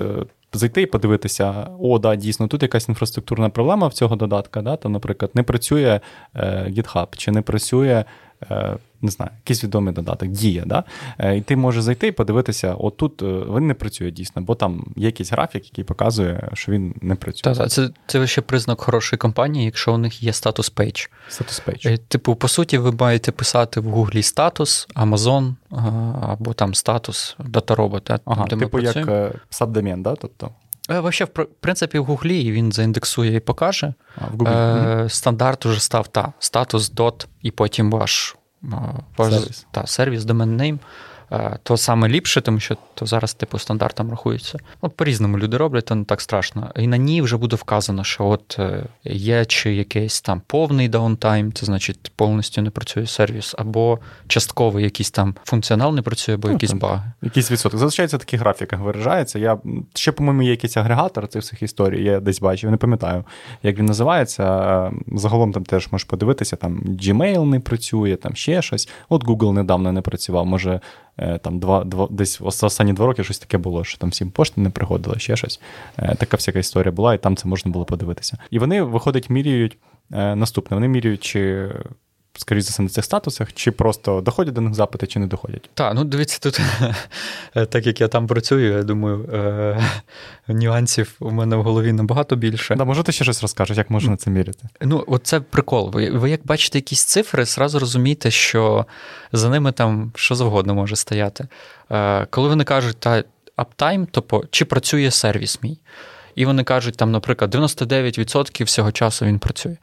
зайти 0.53 0.81
і 0.81 0.85
подивитися: 0.85 1.67
о, 1.79 1.99
да, 1.99 2.15
дійсно, 2.15 2.47
тут 2.47 2.61
якась 2.61 2.89
інфраструктурна 2.89 3.49
проблема 3.49 3.87
в 3.87 3.93
цього 3.93 4.15
додатка. 4.15 4.61
Да? 4.61 4.75
Там, 4.75 4.91
наприклад, 4.91 5.31
не 5.33 5.43
працює 5.43 5.99
GitHub, 6.69 7.07
чи 7.17 7.31
не 7.31 7.41
працює 7.41 8.05
Е, 8.51 8.77
не 9.01 9.11
знаю, 9.11 9.31
якийсь 9.37 9.63
відомий 9.63 9.93
додаток, 9.93 10.29
дія. 10.29 10.63
Да? 10.65 10.83
Е, 11.19 11.37
і 11.37 11.41
ти 11.41 11.55
можеш 11.55 11.83
зайти 11.83 12.07
і 12.07 12.11
подивитися, 12.11 12.75
от 12.79 12.97
тут 12.97 13.21
е, 13.21 13.25
він 13.25 13.67
не 13.67 13.73
працює 13.73 14.11
дійсно, 14.11 14.41
бо 14.41 14.55
там 14.55 14.85
є 14.95 15.05
якийсь 15.05 15.31
графік, 15.31 15.65
який 15.65 15.83
показує, 15.83 16.49
що 16.53 16.71
він 16.71 16.95
не 17.01 17.15
працює. 17.15 17.55
Так, 17.55 17.69
це 17.69 17.89
це 18.07 18.27
ще 18.27 18.41
признак 18.41 18.81
хорошої 18.81 19.17
компанії, 19.17 19.65
якщо 19.65 19.93
у 19.93 19.97
них 19.97 20.23
є 20.23 20.33
status 20.33 20.69
page. 20.69 21.05
Status 21.29 21.59
page. 21.59 21.99
Типу, 22.07 22.35
по 22.35 22.47
суті, 22.47 22.77
ви 22.77 22.91
маєте 22.91 23.31
писати 23.31 23.79
в 23.79 23.83
Гуглі 23.83 24.23
status, 24.23 24.87
Amazon 24.95 25.55
або 26.21 26.53
там 26.53 26.73
status 26.73 27.35
DataRobot. 27.39 28.11
Ага, 28.25 28.45
там, 28.45 28.59
Типу 28.59 28.79
як 28.79 29.35
subdomain, 29.49 30.03
да? 30.03 30.15
тобто? 30.15 30.51
Вообще, 30.89 31.25
в 31.25 31.45
принципі, 31.59 31.99
в 31.99 32.05
Гуглі 32.05 32.51
він 32.51 32.71
заіндексує 32.71 33.35
і 33.35 33.39
покаже. 33.39 33.93
А, 34.15 34.25
в 34.25 34.35
Google. 34.35 35.05
Е, 35.05 35.09
Стандарт 35.09 35.65
уже 35.65 35.79
став 35.79 36.07
та, 36.07 36.33
status 36.39 36.93
dot, 36.93 37.27
і 37.41 37.51
потім 37.51 37.91
ваш 37.91 38.35
сервіс. 39.17 39.67
Та, 39.71 39.87
сервіс 39.87 40.25
домен. 40.25 40.79
Е, 41.31 41.57
то 41.63 41.77
саме 41.77 42.07
ліпше, 42.07 42.41
тому 42.41 42.59
що 42.59 42.77
то 42.93 43.05
зараз 43.05 43.33
типу 43.33 43.59
стандартом 43.59 44.09
рахується. 44.09 44.59
Ну, 44.83 44.89
По-різному 44.89 45.37
люди 45.37 45.57
роблять, 45.57 45.85
то 45.85 45.95
не 45.95 46.03
так 46.03 46.21
страшно. 46.21 46.71
І 46.75 46.87
на 46.87 46.97
ній 46.97 47.21
вже 47.21 47.37
буде 47.37 47.55
вказано, 47.55 48.03
що 48.03 48.25
от 48.25 48.55
е, 48.59 48.83
є 49.03 49.45
чи 49.45 49.75
якийсь 49.75 50.21
там 50.21 50.41
повний 50.47 50.89
даунтайм, 50.89 51.53
це 51.53 51.65
значить 51.65 52.11
повністю 52.15 52.61
не 52.61 52.69
працює 52.69 53.07
сервіс, 53.07 53.55
або 53.57 53.99
частковий 54.27 54.83
якийсь 54.83 55.11
там 55.11 55.35
функціонал 55.43 55.95
не 55.95 56.01
працює, 56.01 56.35
або 56.35 56.47
ну, 56.47 56.53
якісь 56.53 56.73
баги. 56.73 57.11
Якийсь 57.21 57.51
відсоток. 57.51 57.79
Зазвичай 57.79 58.07
це 58.07 58.17
в 58.17 58.19
таких 58.19 58.39
графіках 58.39 58.79
виражається. 58.79 59.39
Я 59.39 59.57
ще, 59.93 60.11
по-моєму, 60.11 60.43
є 60.43 60.51
якийсь 60.51 60.77
агрегатор 60.77 61.27
цих 61.27 61.41
всіх 61.41 61.61
історій. 61.61 62.03
Я 62.03 62.19
десь 62.19 62.41
бачив, 62.41 62.71
не 62.71 62.77
пам'ятаю, 62.77 63.23
як 63.63 63.77
він 63.77 63.85
називається. 63.85 64.91
Загалом 65.15 65.53
там 65.53 65.63
теж 65.63 65.87
можеш 65.91 66.05
подивитися, 66.05 66.55
там 66.55 66.79
Gmail 66.79 67.45
не 67.45 67.59
працює, 67.59 68.15
там 68.15 68.35
ще 68.35 68.61
щось. 68.61 68.89
От 69.09 69.25
Google 69.25 69.51
недавно 69.51 69.91
не 69.91 70.01
працював. 70.01 70.45
Може. 70.45 70.81
Е, 71.19 71.37
там 71.37 71.59
два, 71.59 71.83
два 71.83 72.07
десь 72.11 72.41
останні 72.41 72.93
два 72.93 73.05
роки 73.05 73.23
щось 73.23 73.39
таке 73.39 73.57
було, 73.57 73.83
що 73.83 73.97
там 73.97 74.09
всім 74.09 74.31
пошти 74.31 74.61
не 74.61 74.69
приходило, 74.69 75.19
ще 75.19 75.35
щось. 75.35 75.59
Е, 75.97 76.15
така 76.15 76.37
всяка 76.37 76.59
історія 76.59 76.91
була, 76.91 77.13
і 77.13 77.17
там 77.17 77.35
це 77.35 77.47
можна 77.47 77.71
було 77.71 77.85
подивитися. 77.85 78.37
І 78.51 78.59
вони, 78.59 78.81
виходить, 78.81 79.29
міряють 79.29 79.77
е, 80.11 80.35
наступне: 80.35 80.75
вони 80.75 80.87
міряють, 80.87 81.23
чи 81.23 81.69
скоріш 82.37 82.63
за 82.63 82.69
все, 82.69 82.83
на 82.83 82.89
цих 82.89 83.05
статусах, 83.05 83.53
чи 83.53 83.71
просто 83.71 84.21
доходять 84.21 84.53
до 84.53 84.61
них 84.61 84.73
запити, 84.73 85.07
чи 85.07 85.19
не 85.19 85.27
доходять? 85.27 85.69
Так, 85.73 85.93
ну 85.95 86.03
дивіться, 86.03 86.39
тут, 86.41 86.61
так 87.69 87.87
як 87.87 88.01
я 88.01 88.07
там 88.07 88.27
працюю, 88.27 88.71
я 88.77 88.83
думаю, 88.83 89.29
е- 89.33 89.81
нюансів 90.47 91.15
у 91.19 91.31
мене 91.31 91.55
в 91.55 91.63
голові 91.63 91.91
набагато 91.93 92.35
більше. 92.35 92.75
Да, 92.75 92.85
Може, 92.85 93.03
ти 93.03 93.11
ще 93.11 93.23
щось 93.23 93.41
розкажеш, 93.41 93.77
як 93.77 93.89
можна 93.89 94.17
це 94.17 94.29
міряти? 94.29 94.67
Ну, 94.81 95.03
оце 95.07 95.39
прикол. 95.39 95.91
Ви, 95.93 96.11
ви 96.11 96.29
як 96.29 96.41
бачите 96.45 96.77
якісь 96.77 97.03
цифри, 97.03 97.45
зразу 97.45 97.79
розумієте, 97.79 98.31
що 98.31 98.85
за 99.31 99.49
ними 99.49 99.71
там 99.71 100.11
що 100.15 100.35
завгодно 100.35 100.75
може 100.75 100.95
стояти. 100.95 101.47
Е- 101.91 102.25
Коли 102.29 102.49
вони 102.49 102.63
кажуть, 102.63 102.97
та 102.99 103.23
аптайм, 103.55 104.05
то 104.05 104.43
чи 104.51 104.65
працює 104.65 105.11
сервіс 105.11 105.59
мій? 105.63 105.79
І 106.35 106.45
вони 106.45 106.63
кажуть, 106.63 106.97
там, 106.97 107.11
наприклад, 107.11 107.55
99% 107.55 108.63
всього 108.65 108.91
часу 108.91 109.25
він 109.25 109.39
працює. 109.39 109.77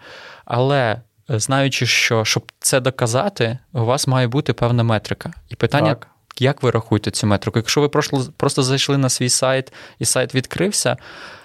Але 0.45 1.01
знаючи, 1.29 1.87
що 1.87 2.25
щоб 2.25 2.53
це 2.61 2.81
доказати, 2.81 3.59
у 3.73 3.85
вас 3.85 4.07
має 4.07 4.27
бути 4.27 4.53
певна 4.53 4.83
метрика. 4.83 5.33
І 5.49 5.55
питання, 5.55 5.95
так. 5.95 6.09
як 6.39 6.63
ви 6.63 6.71
рахуєте 6.71 7.11
цю 7.11 7.27
метрику? 7.27 7.59
Якщо 7.59 7.81
ви 7.81 7.89
просто, 7.89 8.25
просто 8.37 8.63
зайшли 8.63 8.99
на 8.99 9.09
свій 9.09 9.29
сайт 9.29 9.73
і 9.99 10.05
сайт 10.05 10.35
відкрився, 10.35 10.97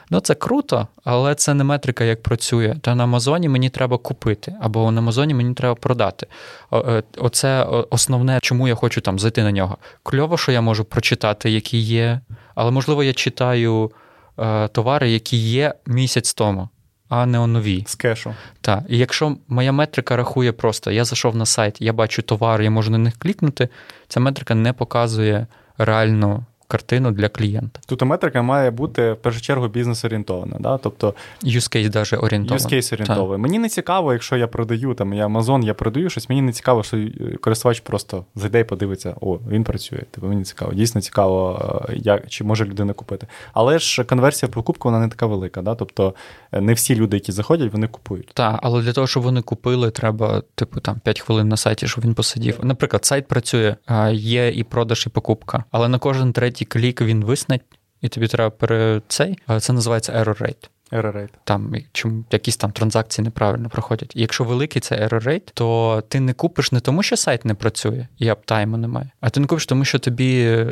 ну 0.09 0.19
це 0.19 0.35
круто, 0.35 0.87
але 1.03 1.35
це 1.35 1.53
не 1.53 1.63
метрика, 1.63 2.03
як 2.03 2.23
працює. 2.23 2.75
Та 2.81 2.95
на 2.95 3.03
Амазоні 3.03 3.49
мені 3.49 3.69
треба 3.69 3.97
купити, 3.97 4.55
або 4.61 4.91
на 4.91 5.01
Амазоні 5.01 5.33
мені 5.33 5.53
треба 5.53 5.75
продати. 5.75 6.27
Е, 6.73 7.03
оце 7.17 7.63
основне, 7.89 8.39
чому 8.41 8.67
я 8.67 8.75
хочу 8.75 9.01
там 9.01 9.19
зайти 9.19 9.43
на 9.43 9.51
нього. 9.51 9.77
Кльово, 10.03 10.37
що 10.37 10.51
я 10.51 10.61
можу 10.61 10.85
прочитати, 10.85 11.51
які 11.51 11.77
є, 11.77 12.21
але 12.55 12.71
можливо 12.71 13.03
я 13.03 13.13
читаю 13.13 13.91
е, 14.39 14.67
товари, 14.67 15.11
які 15.11 15.37
є 15.37 15.73
місяць 15.85 16.33
тому 16.33 16.69
а 17.09 17.25
не 17.25 17.47
нові. 17.47 17.83
З 17.87 17.95
кешу. 17.95 18.35
Так. 18.61 18.83
І 18.89 18.97
якщо 18.97 19.35
моя 19.47 19.71
метрика 19.71 20.15
рахує 20.15 20.51
просто, 20.51 20.91
я 20.91 21.05
зайшов 21.05 21.35
на 21.35 21.45
сайт, 21.45 21.81
я 21.81 21.93
бачу 21.93 22.21
товар, 22.21 22.61
я 22.61 22.69
можу 22.69 22.91
на 22.91 22.97
них 22.97 23.17
клікнути, 23.17 23.69
ця 24.07 24.19
метрика 24.19 24.55
не 24.55 24.73
показує 24.73 25.47
реально 25.77 26.45
картину 26.69 27.11
для 27.11 27.29
клієнта. 27.29 27.79
Тут 27.85 28.01
метрика 28.01 28.41
має 28.41 28.71
бути 28.71 29.11
в 29.11 29.17
першу 29.17 29.41
чергу 29.41 29.67
бізнес-орієнтована. 29.67 30.57
Да? 30.59 30.77
Тобто 30.77 31.13
use 31.43 31.75
case 31.75 31.89
даже 31.89 32.17
орієнтований. 32.17 32.67
Use 32.67 32.73
case 32.73 32.93
орієнтовий. 32.93 33.37
Мені 33.37 33.59
не 33.59 33.69
цікаво, 33.69 34.13
якщо 34.13 34.37
я 34.37 34.47
продаю 34.47 34.93
там 34.93 35.13
я 35.13 35.27
Amazon, 35.27 35.65
я 35.65 35.73
продаю 35.73 36.09
щось. 36.09 36.29
Мені 36.29 36.41
не 36.41 36.51
цікаво, 36.51 36.83
що 36.83 36.97
користувач 37.41 37.79
просто 37.79 38.25
зайде 38.35 38.59
і 38.59 38.63
подивиться, 38.63 39.15
о, 39.21 39.39
він 39.49 39.63
працює. 39.63 39.99
Тобто 40.11 40.29
мені 40.29 40.43
цікаво. 40.43 40.73
Дійсно 40.73 41.01
цікаво, 41.01 41.61
е, 41.89 41.93
як 41.95 42.27
чи 42.27 42.43
може 42.43 42.65
людина 42.65 42.93
купити. 42.93 43.27
Але 43.53 43.79
ж 43.79 44.03
конверсія 44.03 44.49
покупки 44.49 44.81
вона 44.83 44.99
не 44.99 45.07
така 45.07 45.25
велика. 45.25 45.61
Да? 45.61 45.75
Тобто 45.75 46.13
е, 46.51 46.61
не 46.61 46.73
всі 46.73 46.95
люди, 46.95 47.17
які 47.17 47.31
заходять, 47.31 47.73
вони 47.73 47.87
купують. 47.87 48.31
Так, 48.33 48.59
але 48.63 48.81
для 48.81 48.93
того, 48.93 49.07
щоб 49.07 49.23
вони 49.23 49.41
купили, 49.41 49.91
треба 49.91 50.43
типу 50.55 50.79
там 50.79 50.99
5 51.03 51.19
хвилин 51.19 51.47
на 51.47 51.57
сайті, 51.57 51.87
щоб 51.87 52.03
він 52.03 52.13
посидів. 52.13 52.59
Наприклад, 52.63 53.05
сайт 53.05 53.27
працює, 53.27 53.75
є 54.11 54.49
і 54.49 54.63
продаж, 54.63 55.03
і 55.07 55.09
покупка, 55.09 55.63
але 55.71 55.87
на 55.89 55.99
кожен 55.99 56.33
третій 56.33 56.58
третій 56.59 56.65
клік 56.65 57.01
він 57.01 57.25
виснать, 57.25 57.61
і 58.01 58.07
тобі 58.07 58.27
треба 58.27 58.49
пере 58.49 59.01
цей. 59.07 59.39
Це 59.59 59.73
називається 59.73 60.13
error 60.13 60.41
rate. 60.41 60.69
Error 60.91 61.15
rate. 61.15 61.33
Там 61.43 61.75
чому 61.91 62.23
якісь 62.31 62.57
там 62.57 62.71
транзакції 62.71 63.25
неправильно 63.25 63.69
проходять. 63.69 64.15
І 64.15 64.21
якщо 64.21 64.43
великий 64.43 64.81
це 64.81 64.95
error 64.95 65.23
rate, 65.23 65.51
то 65.53 66.03
ти 66.07 66.19
не 66.19 66.33
купиш 66.33 66.71
не 66.71 66.79
тому, 66.79 67.03
що 67.03 67.17
сайт 67.17 67.45
не 67.45 67.53
працює 67.53 68.07
і 68.17 68.27
аптайму 68.27 68.77
немає, 68.77 69.11
а 69.21 69.29
ти 69.29 69.39
не 69.39 69.47
купиш, 69.47 69.65
тому 69.65 69.85
що 69.85 69.99
тобі 69.99 70.65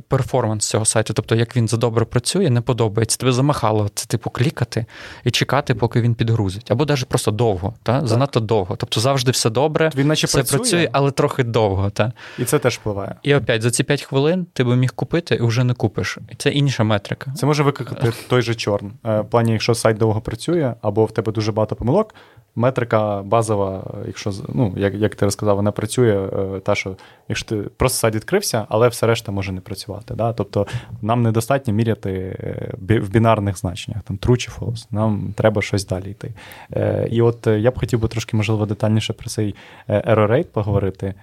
перформанс 0.00 0.68
цього 0.68 0.84
сайту, 0.84 1.14
тобто 1.14 1.34
як 1.34 1.56
він 1.56 1.68
задобре 1.68 2.04
працює, 2.04 2.50
не 2.50 2.60
подобається. 2.60 3.18
Тебе 3.18 3.32
замахало 3.32 3.90
це 3.94 4.06
типу 4.06 4.30
клікати 4.30 4.86
і 5.24 5.30
чекати, 5.30 5.74
поки 5.74 6.00
він 6.00 6.14
підгрузить. 6.14 6.70
Або 6.70 6.86
навіть 6.86 7.06
просто 7.06 7.30
довго, 7.30 7.74
та? 7.82 8.06
занадто 8.06 8.40
довго. 8.40 8.76
Тобто 8.76 9.00
завжди 9.00 9.30
все 9.30 9.50
добре, 9.50 9.90
він 9.96 10.06
наче 10.06 10.26
все 10.26 10.38
працює, 10.38 10.58
працює, 10.58 10.88
але 10.92 11.10
трохи 11.10 11.44
довго. 11.44 11.90
Та? 11.90 12.12
І 12.38 12.44
це 12.44 12.58
теж 12.58 12.76
впливає. 12.76 13.16
І 13.22 13.34
опять 13.34 13.62
за 13.62 13.70
ці 13.70 13.84
5 13.84 14.02
хвилин 14.02 14.46
ти 14.52 14.64
би 14.64 14.76
міг 14.76 14.92
купити 14.92 15.34
і 15.34 15.42
вже 15.42 15.64
не 15.64 15.74
купиш. 15.74 16.18
Це 16.36 16.50
інша 16.50 16.84
метрика. 16.84 17.32
Це 17.36 17.46
може 17.46 17.62
викликати 17.62 18.12
той 18.28 18.42
же 18.42 18.54
чорн. 18.54 18.92
Е, 19.06 19.20
в 19.20 19.30
плані, 19.30 19.52
якщо 19.52 19.74
сайт 19.74 19.96
довго 19.96 20.20
працює, 20.20 20.74
або 20.82 21.04
в 21.04 21.12
тебе 21.12 21.32
дуже 21.32 21.52
багато 21.52 21.76
помилок. 21.76 22.14
Метрика 22.54 23.22
базова, 23.22 23.94
якщо 24.06 24.32
ну, 24.48 24.74
як 24.76 24.94
як 24.94 25.14
ти 25.14 25.24
розказав, 25.24 25.56
вона 25.56 25.72
працює, 25.72 26.28
е, 26.56 26.60
та 26.60 26.74
що 26.74 26.96
якщо 27.28 27.48
ти 27.48 27.56
просто 27.56 27.98
сайт 27.98 28.14
відкрився, 28.14 28.66
але 28.68 28.88
все 28.88 29.06
решта 29.06 29.32
може 29.32 29.52
не 29.52 29.60
працювати. 29.82 30.14
Да? 30.14 30.32
Тобто 30.32 30.66
нам 31.02 31.22
недостатньо 31.22 31.74
міряти 31.74 32.10
е, 32.10 32.98
в 32.98 33.08
бінарних 33.08 33.58
значеннях, 33.58 34.02
там 34.02 34.16
true 34.16 34.36
чи 34.36 34.50
false, 34.50 34.86
нам 34.90 35.34
треба 35.36 35.62
щось 35.62 35.86
далі 35.86 36.10
йти. 36.10 36.34
Е, 36.72 37.08
і 37.10 37.22
от 37.22 37.46
я 37.46 37.70
б 37.70 37.78
хотів 37.78 38.00
би 38.00 38.08
трошки, 38.08 38.36
можливо, 38.36 38.66
детальніше 38.66 39.12
про 39.12 39.30
цей 39.30 39.54
error 39.88 40.30
rate 40.30 40.44
поговорити. 40.44 41.14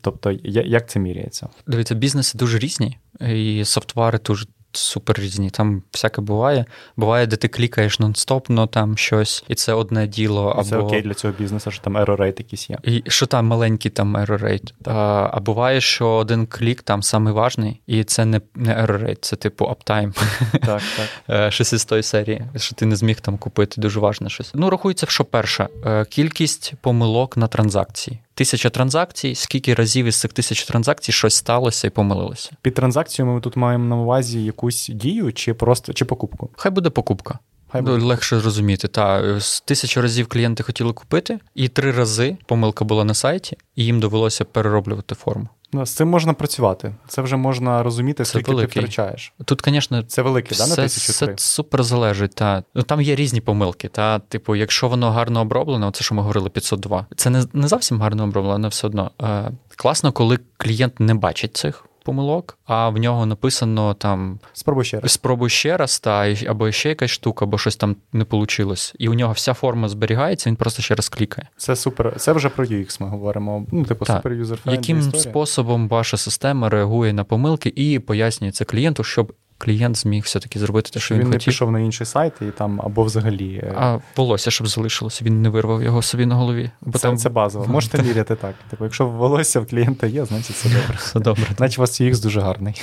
Тобто, 0.00 0.32
як 0.44 0.88
це 0.88 1.00
міряється? 1.00 1.48
Дивіться, 1.66 1.94
бізнеси 1.94 2.38
дуже 2.38 2.58
різні, 2.58 2.98
і 3.20 3.64
софтвари 3.64 4.18
дуже 4.26 4.46
супер 4.76 5.18
різні. 5.18 5.50
Там 5.50 5.82
всяке 5.92 6.20
буває. 6.20 6.64
Буває, 6.96 7.26
де 7.26 7.36
ти 7.36 7.48
клікаєш 7.48 8.00
нон-стопно, 8.00 8.68
там 8.68 8.96
щось, 8.96 9.44
і 9.48 9.54
це 9.54 9.72
одне 9.72 10.06
діло. 10.06 10.48
Або... 10.48 10.64
Це 10.64 10.76
окей 10.76 11.02
для 11.02 11.14
цього 11.14 11.34
бізнесу, 11.38 11.70
що 11.70 11.82
там 11.82 11.96
error 11.96 12.16
rate 12.16 12.38
якийсь 12.38 12.70
є. 12.70 12.78
І 12.82 13.02
Що 13.08 13.26
там 13.26 13.46
маленький 13.46 13.90
там 13.90 14.16
error 14.16 14.44
rate. 14.44 14.72
А 14.84 15.30
а 15.32 15.40
буває, 15.40 15.80
що 15.80 16.08
один 16.08 16.46
клік 16.46 16.82
там 16.82 17.02
самий 17.02 17.32
важний, 17.32 17.80
і 17.86 18.04
це 18.04 18.24
не 18.24 18.40
не 18.54 18.74
error 18.74 19.04
rate, 19.04 19.18
це 19.20 19.36
типу 19.36 19.64
uptime. 19.64 20.12
Так, 20.52 20.82
так. 20.96 21.08
Е, 21.30 21.50
щось 21.50 21.72
із 21.72 21.84
тої 21.84 22.02
серії, 22.02 22.44
що 22.56 22.74
ти 22.74 22.86
не 22.86 22.96
зміг 22.96 23.20
там 23.20 23.38
купити 23.38 23.80
дуже 23.80 24.00
важне 24.00 24.30
щось. 24.30 24.50
Ну, 24.54 24.70
рахується, 24.70 25.06
що 25.08 25.24
перше, 25.24 25.68
е, 25.86 26.04
кількість 26.04 26.74
помилок 26.80 27.36
на 27.36 27.46
транзакції. 27.46 28.18
Тисяча 28.34 28.70
транзакцій, 28.70 29.34
скільки 29.34 29.74
разів 29.74 30.06
із 30.06 30.20
цих 30.20 30.32
тисяч 30.32 30.64
транзакцій 30.64 31.12
щось 31.12 31.34
сталося 31.34 31.86
і 31.86 31.90
помилилося. 31.90 32.50
Під 32.62 32.74
транзакцією 32.74 33.34
ми 33.34 33.40
тут 33.40 33.56
маємо 33.56 33.84
на 33.84 33.96
увазі 33.96 34.44
якусь 34.44 34.88
дію 34.88 35.32
чи 35.32 35.54
просто 35.54 35.92
чи 35.92 36.04
покупку? 36.04 36.50
Хай 36.56 36.72
буде 36.72 36.90
покупка. 36.90 37.38
Хай 37.68 37.82
буде. 37.82 38.04
Легше 38.04 38.40
зрозуміти. 38.40 38.88
Та 38.88 39.40
з 39.40 39.60
тисячу 39.60 40.02
разів 40.02 40.26
клієнти 40.26 40.62
хотіли 40.62 40.92
купити, 40.92 41.38
і 41.54 41.68
три 41.68 41.92
рази 41.92 42.36
помилка 42.46 42.84
була 42.84 43.04
на 43.04 43.14
сайті, 43.14 43.56
і 43.76 43.84
їм 43.84 44.00
довелося 44.00 44.44
перероблювати 44.44 45.14
форму. 45.14 45.48
Ну, 45.74 45.86
з 45.86 45.90
цим 45.90 46.08
можна 46.08 46.34
працювати. 46.34 46.94
Це 47.08 47.22
вже 47.22 47.36
можна 47.36 47.82
розуміти, 47.82 48.24
скільки 48.24 48.50
великий. 48.50 48.74
ти 48.74 48.80
втрачаєш. 48.80 49.32
Тут, 49.44 49.62
звісно, 49.64 50.02
це 50.02 50.22
велике, 50.22 50.54
да, 50.56 50.66
на 50.66 50.76
тисячу 50.76 51.12
Це 51.12 51.34
супер 51.36 51.82
залежить. 51.82 52.34
Та. 52.34 52.62
Ну, 52.74 52.82
Там 52.82 53.00
є 53.00 53.14
різні 53.14 53.40
помилки. 53.40 53.88
Та, 53.88 54.18
Типу, 54.18 54.56
якщо 54.56 54.88
воно 54.88 55.10
гарно 55.10 55.40
оброблено, 55.40 55.90
це 55.90 56.04
що 56.04 56.14
ми 56.14 56.22
говорили 56.22 56.50
502. 56.50 57.06
Це 57.16 57.30
не 57.30 57.44
не 57.52 57.68
зовсім 57.68 58.00
гарно 58.00 58.24
оброблено, 58.24 58.56
але 58.58 58.68
все 58.68 58.86
одно. 58.86 59.10
Е, 59.22 59.50
Класно, 59.76 60.12
коли 60.12 60.38
клієнт 60.56 61.00
не 61.00 61.14
бачить 61.14 61.56
цих 61.56 61.84
помилок, 62.04 62.58
а 62.64 62.88
в 62.88 62.98
нього 62.98 63.26
написано 63.26 63.94
там 63.94 64.38
спробуй 64.52 64.84
ще 64.84 65.00
раз. 65.00 65.12
Спробуй 65.12 65.50
ще 65.50 65.76
раз, 65.76 66.00
та 66.00 66.34
або 66.46 66.72
ще 66.72 66.88
якась 66.88 67.10
штука, 67.10 67.44
або 67.44 67.58
щось 67.58 67.76
там 67.76 67.96
не 68.12 68.26
вийшло. 68.30 68.74
І 68.98 69.08
у 69.08 69.14
нього 69.14 69.32
вся 69.32 69.54
форма 69.54 69.88
зберігається, 69.88 70.50
він 70.50 70.56
просто 70.56 70.82
ще 70.82 70.94
раз 70.94 71.08
клікає. 71.08 71.48
Це 71.56 71.76
супер. 71.76 72.14
Це 72.16 72.32
вже 72.32 72.48
про 72.48 72.64
UX 72.64 73.02
ми 73.02 73.08
говоримо. 73.08 73.66
Ну, 73.72 73.84
типу, 73.84 74.06
супер 74.06 74.32
юзер 74.32 74.58
Яким 74.64 74.98
історія. 74.98 75.20
способом 75.22 75.88
ваша 75.88 76.16
система 76.16 76.68
реагує 76.68 77.12
на 77.12 77.24
помилки 77.24 77.72
і 77.76 77.98
пояснює 77.98 78.50
це 78.52 78.64
клієнту, 78.64 79.04
щоб 79.04 79.32
клієнт 79.64 79.96
зміг 79.96 80.22
все-таки 80.22 80.58
зробити 80.58 80.90
те, 80.90 81.00
що 81.00 81.14
він, 81.14 81.20
він 81.20 81.26
хотів. 81.26 81.40
не 81.40 81.44
пішов 81.44 81.70
на 81.70 81.80
інший 81.80 82.06
сайт 82.06 82.32
і 82.40 82.44
там 82.44 82.80
або 82.84 83.02
взагалі. 83.02 83.60
Е, 83.64 83.74
а 83.76 83.98
волосся, 84.16 84.50
щоб 84.50 84.66
залишилося, 84.66 85.24
він 85.24 85.42
не 85.42 85.48
вирвав 85.48 85.82
його 85.82 86.02
собі 86.02 86.26
на 86.26 86.34
голові. 86.34 86.70
Бо 86.80 86.98
це, 86.98 87.08
там... 87.08 87.16
це 87.16 87.28
базово. 87.28 87.66
Можете 87.66 88.02
міряти 88.02 88.34
так. 88.34 88.54
Типу, 88.70 88.84
якщо 88.84 89.06
волосся 89.06 89.60
в 89.60 89.66
клієнта 89.66 90.06
є, 90.06 90.24
значить 90.24 90.56
все 90.56 90.68
добре. 90.68 90.96
Все 90.98 91.20
добре. 91.20 91.46
Значить, 91.56 91.78
у 91.78 91.80
вас 91.80 92.00
UX 92.00 92.22
дуже 92.22 92.40
гарний. 92.40 92.74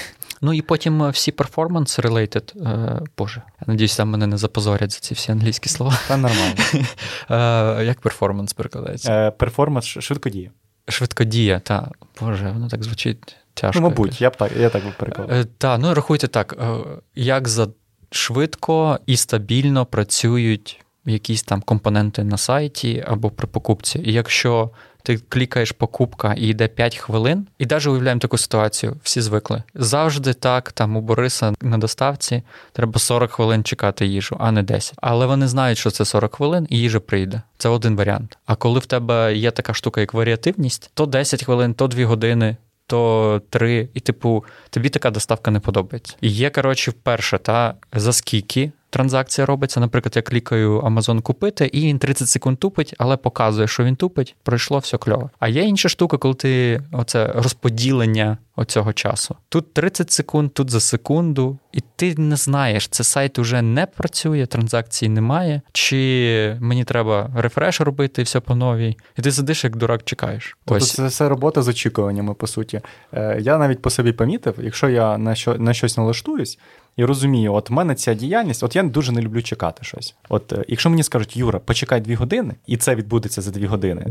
Ну 0.42 0.54
і 0.54 0.62
потім 0.62 1.04
е, 1.04 1.10
всі 1.10 1.32
performance 1.32 2.02
related, 2.02 2.68
е, 2.68 3.02
Боже, 3.18 3.42
я 3.62 3.68
надіюсь, 3.68 3.98
там 3.98 4.10
мене 4.10 4.28
не 4.28 4.38
запозорять 4.38 4.92
за 4.92 5.00
ці 5.00 5.14
всі 5.14 5.32
англійські 5.32 5.70
слова. 5.70 6.00
Та 6.08 6.18
нормально. 6.18 6.56
Е, 7.30 7.86
як 7.86 8.02
перформанс 8.02 8.54
перекладається? 8.54 9.32
Перформанс 9.32 9.86
швидко 9.86 10.30
діє. 10.30 10.52
Швидкодія, 10.88 11.60
та 11.60 11.92
Боже, 12.22 12.52
воно 12.52 12.68
так 12.68 12.84
звучить 12.84 13.36
тяжко. 13.54 13.82
Ну, 13.82 13.90
мабуть, 13.90 14.22
я 14.22 14.30
б 14.30 14.36
так 14.36 14.52
я 14.60 14.70
так 14.70 14.86
би 14.86 14.94
переклав. 14.98 15.32
Е, 15.32 15.46
так, 15.58 15.80
ну 15.80 15.94
рахуйте 15.94 16.28
так, 16.28 16.56
е, 16.62 16.78
як 17.16 17.48
за 17.48 17.68
швидко 18.12 19.00
і 19.06 19.18
стабільно 19.18 19.86
працюють 19.86 20.82
якісь 21.06 21.44
там 21.44 21.62
компоненти 21.62 22.24
на 22.24 22.38
сайті 22.38 23.06
або 23.08 23.30
при 23.30 23.48
покупці. 23.48 24.00
І 24.06 24.14
якщо 24.14 24.70
ти 25.04 25.18
клікаєш 25.18 25.72
покупка 25.72 26.34
і 26.34 26.48
йде 26.48 26.68
5 26.68 26.98
хвилин, 26.98 27.48
і 27.60 27.66
навіть 27.66 27.88
уявляємо 27.88 28.20
таку 28.20 28.38
ситуацію, 28.38 28.98
всі 29.04 29.22
звикли. 29.22 29.64
Завжди 29.76 30.34
так, 30.34 30.72
там 30.72 30.98
у 30.98 31.02
Бориса 31.02 31.54
на 31.62 31.78
доставці 31.78 32.44
треба 32.72 33.00
40 33.00 33.32
хвилин 33.32 33.64
чекати 33.64 34.06
їжу, 34.06 34.38
а 34.40 34.52
не 34.52 34.64
10. 34.64 34.94
Але 35.02 35.26
вони 35.26 35.48
знають, 35.48 35.78
що 35.78 35.92
це 35.92 36.06
40 36.06 36.36
хвилин, 36.36 36.68
і 36.70 36.78
їжа 36.78 37.00
прийде. 37.00 37.42
Це 37.58 37.70
один 37.70 37.96
варіант. 37.96 38.38
А 38.46 38.56
коли 38.56 38.80
в 38.80 38.86
тебе 38.86 39.36
є 39.36 39.52
така 39.52 39.74
штука, 39.74 40.02
як 40.02 40.14
варіативність, 40.14 40.92
то 40.94 41.06
10 41.06 41.44
хвилин, 41.44 41.74
то 41.74 41.88
2 41.88 42.06
години. 42.06 42.58
То 42.92 43.42
три, 43.50 43.90
і 43.94 44.00
типу, 44.00 44.46
тобі 44.70 44.90
така 44.90 45.12
доставка 45.12 45.52
не 45.52 45.60
подобається. 45.60 46.16
І 46.22 46.30
є, 46.30 46.50
коротше, 46.50 46.92
вперше, 46.92 47.38
та 47.38 47.76
за 47.94 48.14
скільки 48.14 48.72
транзакція 48.92 49.46
робиться. 49.46 49.80
Наприклад, 49.80 50.14
я 50.16 50.22
клікаю 50.22 50.82
Amazon 50.82 51.22
купити, 51.22 51.66
і 51.66 51.88
він 51.88 52.00
30 52.00 52.30
секунд 52.30 52.58
тупить, 52.58 52.96
але 52.98 53.18
показує, 53.18 53.68
що 53.68 53.84
він 53.84 53.96
тупить, 53.96 54.36
пройшло 54.44 54.78
все 54.80 54.98
кльово. 54.98 55.30
А 55.40 55.48
є 55.48 55.62
інша 55.62 55.90
штука, 55.90 56.18
коли 56.18 56.34
ти 56.34 56.82
оце 56.92 57.28
розподілення 57.36 58.38
оцього 58.56 58.94
часу. 58.94 59.36
Тут 59.50 59.74
30 59.74 60.12
секунд, 60.12 60.54
тут 60.54 60.70
за 60.70 60.80
секунду, 60.80 61.58
і 61.72 61.82
ти 61.96 62.16
не 62.16 62.36
знаєш, 62.36 62.88
це 62.88 63.04
сайт 63.04 63.40
уже 63.40 63.62
не 63.62 63.86
працює, 63.86 64.46
транзакції 64.46 65.10
немає, 65.10 65.62
чи 65.72 66.58
мені 66.60 66.84
треба 66.84 67.30
рефреш 67.36 67.82
робити, 67.82 68.24
все 68.24 68.40
по 68.40 68.56
новій. 68.56 68.98
І 69.18 69.22
ти 69.22 69.32
сидиш, 69.32 69.64
як 69.64 69.76
дурак, 69.76 70.04
чекаєш. 70.04 70.58
Тобто 70.66 70.84
Ось. 70.84 70.94
це 70.94 71.08
все 71.08 71.30
робота 71.30 71.62
з 71.62 71.68
очікуваннями, 71.68 72.34
по 72.34 72.48
суті. 72.48 72.82
Е, 73.14 73.38
Я 73.42 73.58
навіть 73.58 73.82
по 73.82 73.90
собі 73.90 74.12
помітив, 74.12 74.56
якщо 74.58 74.90
я 74.90 75.18
на 75.18 75.36
що 75.36 75.56
на 75.56 75.74
щось 75.74 75.98
налаштуюсь, 75.98 76.60
і 76.98 77.06
розумію, 77.06 77.54
от 77.54 77.70
в 77.70 77.74
мене 77.74 77.96
ця 77.96 78.14
діяльність, 78.14 78.64
от 78.64 78.76
я 78.76 78.84
дуже 78.84 79.12
не 79.12 79.22
люблю 79.22 79.42
чекати 79.42 79.84
щось. 79.84 80.16
От 80.30 80.54
е, 80.54 80.66
якщо 80.68 80.90
мені 80.90 81.04
скажуть, 81.04 81.38
Юра, 81.38 81.60
почекай 81.60 82.02
дві 82.02 82.16
години, 82.16 82.56
і 82.68 82.78
це 82.78 82.96
відбудеться 82.96 83.42
за 83.42 83.52
дві 83.52 83.66
години, 83.66 84.06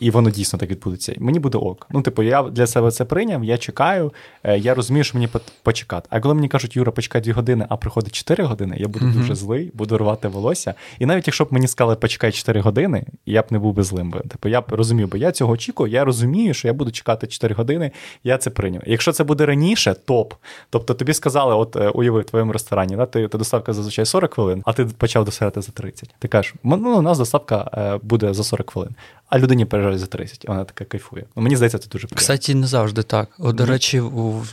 і 0.00 0.10
воно 0.10 0.30
дійсно 0.30 0.58
так 0.58 0.70
відбудеться. 0.70 1.14
Мені 1.18 1.38
буде 1.38 1.58
ок. 1.58 1.86
Ну, 1.90 2.02
типу, 2.02 2.22
я 2.22 2.42
для 2.42 2.66
себе 2.66 2.90
це 2.90 3.04
прийняв, 3.04 3.44
я 3.44 3.58
чекаю, 3.58 4.12
е, 4.44 4.58
я 4.58 4.74
розумію, 4.74 5.04
що 5.04 5.18
мені 5.18 5.28
почекати. 5.62 6.06
А 6.10 6.20
коли 6.20 6.34
мені 6.34 6.48
кажуть, 6.48 6.76
Юра, 6.76 6.92
почекай 6.92 7.20
дві 7.20 7.32
години, 7.32 7.66
а 7.68 7.76
приходить 7.76 8.12
чотири 8.12 8.44
години, 8.44 8.76
я 8.78 8.88
буду 8.88 9.06
mm-hmm. 9.06 9.12
дуже 9.18 9.34
злий, 9.34 9.70
буду 9.74 9.98
рвати 9.98 10.28
волосся. 10.28 10.74
І 10.98 11.06
навіть 11.06 11.26
якщо 11.26 11.44
б 11.44 11.52
мені 11.52 11.68
сказали, 11.68 11.96
почекай 11.96 12.32
чотири 12.32 12.60
години, 12.60 13.04
я 13.26 13.42
б 13.42 13.46
не 13.50 13.58
був 13.58 13.74
би 13.74 13.82
злим. 13.82 14.12
Типу, 14.12 14.48
я 14.48 14.60
б 14.60 14.64
розумів, 14.68 15.08
бо 15.08 15.16
я 15.16 15.32
цього 15.32 15.52
очікую, 15.52 15.92
я 15.92 16.04
розумію, 16.04 16.54
що 16.54 16.68
я 16.68 16.74
буду 16.74 16.90
чекати 16.90 17.26
чотири 17.26 17.54
години, 17.54 17.90
я 18.24 18.38
це 18.38 18.50
прийняв. 18.50 18.82
Якщо 18.86 19.12
це 19.12 19.24
буде 19.24 19.46
раніше, 19.46 19.94
топ. 20.04 20.34
Тобто 20.70 20.94
тобі 20.94 21.14
сказали, 21.14 21.54
от 21.54 21.76
е, 21.76 21.88
уяви 21.88 22.25
твоєму 22.26 22.52
ресторані, 22.52 22.96
да, 22.96 23.06
ти, 23.06 23.28
ти 23.28 23.38
доставка 23.38 23.72
зазвичай 23.72 24.06
40 24.06 24.34
хвилин, 24.34 24.62
а 24.64 24.72
ти 24.72 24.84
почав 24.84 25.24
доставляти 25.24 25.62
за 25.62 25.72
30. 25.72 26.14
Ти 26.18 26.28
кажеш, 26.28 26.54
ну 26.62 26.98
у 26.98 27.02
нас 27.02 27.18
доставка 27.18 27.70
е, 27.74 27.98
буде 28.02 28.34
за 28.34 28.44
40 28.44 28.70
хвилин, 28.70 28.90
а 29.28 29.38
людині 29.38 29.64
переживає 29.64 29.98
за 29.98 30.06
30. 30.06 30.48
Вона 30.48 30.64
така 30.64 30.84
кайфує. 30.84 31.24
Ну, 31.36 31.42
Мені 31.42 31.56
здається, 31.56 31.78
це 31.78 31.88
дуже 31.88 32.06
приємно. 32.06 32.20
Кстати, 32.20 32.54
не 32.54 32.66
завжди 32.66 33.02
так. 33.02 33.28
От, 33.38 33.56
До 33.56 33.66
речі, 33.66 34.02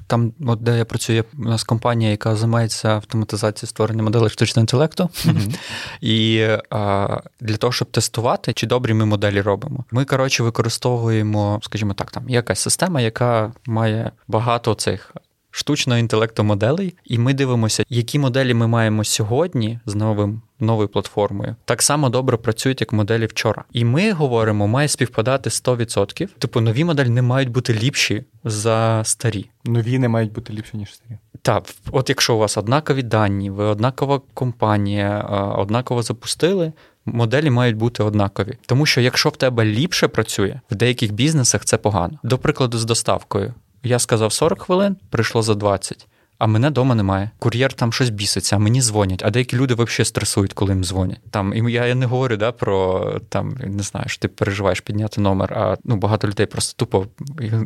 там, 0.08 0.34
от 0.48 0.64
де 0.64 0.78
я 0.78 0.86
працюю, 0.86 1.24
у 1.40 1.44
нас 1.44 1.64
компанія, 1.64 2.12
яка 2.12 2.36
займається 2.36 2.90
автоматизацією 2.90 3.70
створення 3.70 4.04
моделей 4.04 4.30
штучного 4.30 4.64
інтелекту. 4.64 5.04
Mm-hmm. 5.04 5.56
І 6.02 6.48
а, 6.70 7.20
для 7.42 7.58
того, 7.58 7.74
щоб 7.74 7.92
тестувати, 7.92 8.54
чи 8.54 8.68
добрі 8.68 8.94
ми 8.94 9.06
моделі 9.06 9.42
робимо. 9.42 9.86
Ми, 9.92 10.06
коротше, 10.06 10.44
використовуємо, 10.44 11.60
скажімо 11.64 11.94
так, 11.94 12.12
там 12.12 12.30
якась 12.30 12.60
система, 12.60 13.02
яка 13.02 13.52
має 13.66 14.12
багато 14.28 14.76
цих 14.76 15.14
штучного 15.56 16.00
інтелекту 16.00 16.44
моделей, 16.44 16.96
і 17.06 17.18
ми 17.18 17.34
дивимося, 17.34 17.84
які 17.89 18.20
моделі 18.20 18.54
ми 18.54 18.68
маємо 18.68 19.04
сьогодні 19.04 19.80
з 19.86 19.96
новим. 19.96 20.42
Новою 20.60 20.88
платформою 20.88 21.56
так 21.66 21.82
само 21.82 22.10
добре 22.10 22.38
працюють, 22.38 22.82
як 22.82 22.94
моделі 22.94 23.26
вчора. 23.26 23.63
І 23.72 23.86
ми 23.86 24.12
говоримо, 24.12 24.68
має 24.68 24.88
співпадати 24.88 25.50
100%. 25.50 26.28
Типу, 26.39 26.62
нові 26.62 26.84
моделі 26.84 27.10
не 27.10 27.22
мають 27.22 27.50
бути 27.50 27.74
ліпші 27.74 28.24
за 28.44 29.02
старі. 29.04 29.50
Нові 29.66 30.00
не 30.00 30.10
мають 30.10 30.32
бути 30.32 30.54
ліпші, 30.54 30.78
ніж 30.78 30.94
старі. 30.94 31.18
Так, 31.42 31.63
от 31.92 32.10
якщо 32.10 32.36
у 32.36 32.38
вас 32.38 32.58
однакові 32.58 33.04
дані, 33.04 33.50
ви 33.50 33.63
однакова 33.63 34.22
компанія, 34.34 35.22
однаково 35.58 36.02
запустили, 36.04 36.74
моделі 37.06 37.50
мають 37.50 37.76
бути 37.76 38.04
однакові. 38.04 38.58
Тому 38.66 38.86
що 38.86 39.02
якщо 39.02 39.30
в 39.30 39.38
тебе 39.38 39.66
ліпше 39.66 40.08
працює, 40.08 40.60
в 40.72 40.76
деяких 40.76 41.12
бізнесах 41.12 41.66
це 41.66 41.78
погано. 41.78 42.20
До 42.24 42.38
прикладу, 42.38 42.78
з 42.78 42.86
доставкою. 42.86 43.54
Я 43.84 44.00
сказав 44.00 44.34
40 44.34 44.62
хвилин, 44.62 44.96
прийшло 45.10 45.41
за 45.41 45.56
20. 45.56 46.08
А 46.38 46.48
мене 46.48 46.69
вдома 46.69 46.96
немає. 46.96 47.30
Кур'єр 47.39 47.74
там 47.74 47.93
щось 47.93 48.10
біситься, 48.10 48.56
а 48.56 48.60
мені 48.60 48.82
дзвонять. 48.82 49.24
А 49.26 49.30
деякі 49.30 49.58
люди 49.58 49.74
взагалі 49.74 50.06
стресують, 50.06 50.54
коли 50.54 50.74
їм 50.74 50.84
дзвонять. 50.84 51.19
Там 51.32 51.54
і 51.54 51.72
я 51.72 51.96
не 51.96 52.06
говорю 52.06 52.38
да, 52.38 52.52
про 52.52 53.06
там, 53.30 53.58
не 53.63 53.84
знаю, 53.84 54.10
що 54.10 54.19
ти 54.19 54.28
переживаєш 54.28 54.82
підняти 54.82 55.22
номер, 55.22 55.54
а 55.54 55.78
ну 55.84 55.96
багато 55.96 56.28
людей 56.28 56.46
просто 56.46 56.86
тупо 56.86 57.08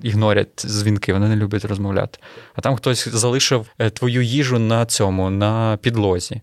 ігнорять 0.03 0.65
дзвінки, 0.65 1.13
вони 1.13 1.27
не 1.27 1.35
люблять 1.35 1.65
розмовляти. 1.65 2.19
А 2.55 2.61
там 2.61 2.75
хтось 2.75 3.07
залишив 3.07 3.65
е, 3.79 3.89
твою 3.89 4.21
їжу 4.21 4.59
на 4.59 4.85
цьому, 4.85 5.29
на 5.29 5.77
підлозі 5.81 6.41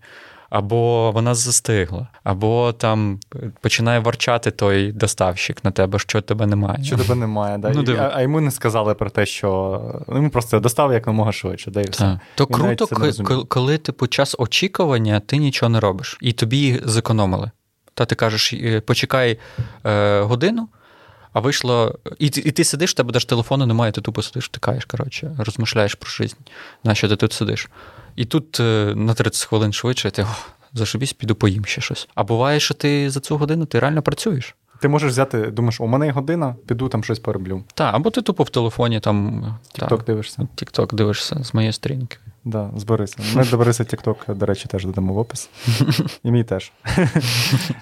або 0.54 1.12
вона 1.12 1.34
застигла, 1.34 2.08
або 2.24 2.72
там 2.72 3.20
починає 3.60 3.98
ворчати 3.98 4.50
той 4.50 4.92
доставщик 4.92 5.64
на 5.64 5.70
тебе, 5.70 5.98
що 5.98 6.20
тебе 6.20 6.46
немає. 6.46 6.84
Що 6.84 6.96
тебе 6.96 7.14
немає, 7.14 7.58
да. 7.58 7.70
Ну, 7.70 7.96
а, 7.98 8.10
а 8.14 8.22
йому 8.22 8.40
не 8.40 8.50
сказали 8.50 8.94
про 8.94 9.10
те, 9.10 9.26
що 9.26 9.80
ну, 10.08 10.16
йому 10.16 10.30
просто 10.30 10.60
достав 10.60 10.92
якомога 10.92 11.32
швидше. 11.32 11.70
Да, 11.70 11.80
і 11.80 11.90
все. 11.90 12.20
То 12.34 12.44
Він 12.44 12.56
круто, 12.56 12.86
коли, 12.86 13.12
коли 13.48 13.78
типу 13.78 14.06
час 14.06 14.36
очікування, 14.38 15.20
ти 15.20 15.36
нічого 15.36 15.70
не 15.70 15.80
робиш, 15.80 16.18
і 16.20 16.32
тобі 16.32 16.80
зекономили. 16.84 17.50
Та 17.94 18.04
ти 18.04 18.14
кажеш, 18.14 18.52
«Е, 18.52 18.80
почекай 18.80 19.38
е, 19.84 20.20
годину. 20.20 20.68
А 21.32 21.40
вийшло, 21.40 21.98
і 22.18 22.26
і 22.26 22.30
ти 22.30 22.64
сидиш, 22.64 22.90
в 22.90 22.94
тебе 22.94 23.12
теж 23.12 23.24
телефону 23.24 23.66
немає, 23.66 23.92
ти 23.92 24.00
тупо 24.00 24.22
сидиш, 24.22 24.48
тикаєш, 24.48 24.84
коротше, 24.84 25.36
розмишляєш 25.38 25.94
про 25.94 26.10
життя, 26.10 26.36
на 26.84 26.94
що 26.94 27.08
ти 27.08 27.16
тут 27.16 27.32
сидиш. 27.32 27.68
І 28.16 28.24
тут 28.24 28.60
е, 28.60 28.92
на 28.96 29.14
30 29.14 29.48
хвилин 29.48 29.72
швидше 29.72 30.10
ти 30.10 30.26
зашибісь, 30.72 31.12
піду 31.12 31.34
поїм 31.34 31.64
ще 31.64 31.80
щось. 31.80 32.08
А 32.14 32.24
буває, 32.24 32.60
що 32.60 32.74
ти 32.74 33.10
за 33.10 33.20
цю 33.20 33.36
годину 33.36 33.66
ти 33.66 33.78
реально 33.78 34.02
працюєш. 34.02 34.54
Ти 34.80 34.88
можеш 34.88 35.10
взяти, 35.10 35.46
думаєш, 35.46 35.80
у 35.80 35.86
мене 35.86 36.06
є 36.06 36.12
година, 36.12 36.56
піду 36.66 36.88
там 36.88 37.04
щось 37.04 37.18
пороблю. 37.18 37.64
Так, 37.74 37.94
або 37.94 38.10
ти 38.10 38.22
тупо 38.22 38.42
в 38.42 38.50
телефоні 38.50 39.00
там. 39.00 39.44
Тікток 39.72 40.04
дивишся. 40.04 40.48
Тікток 40.54 40.94
дивишся 40.94 41.44
з 41.44 41.54
моєї 41.54 41.72
сторінки. 41.72 42.16
Да, 42.44 42.70
з 42.76 42.84
Борисом. 42.84 43.24
Ми 43.34 43.44
до 43.44 43.56
Бориса 43.56 43.84
TikTok, 43.84 44.34
до 44.34 44.46
речі, 44.46 44.68
теж 44.68 44.84
додамо 44.84 45.12
в 45.12 45.18
опис. 45.18 45.50
І 46.22 46.30
мій 46.30 46.44
теж. 46.44 46.72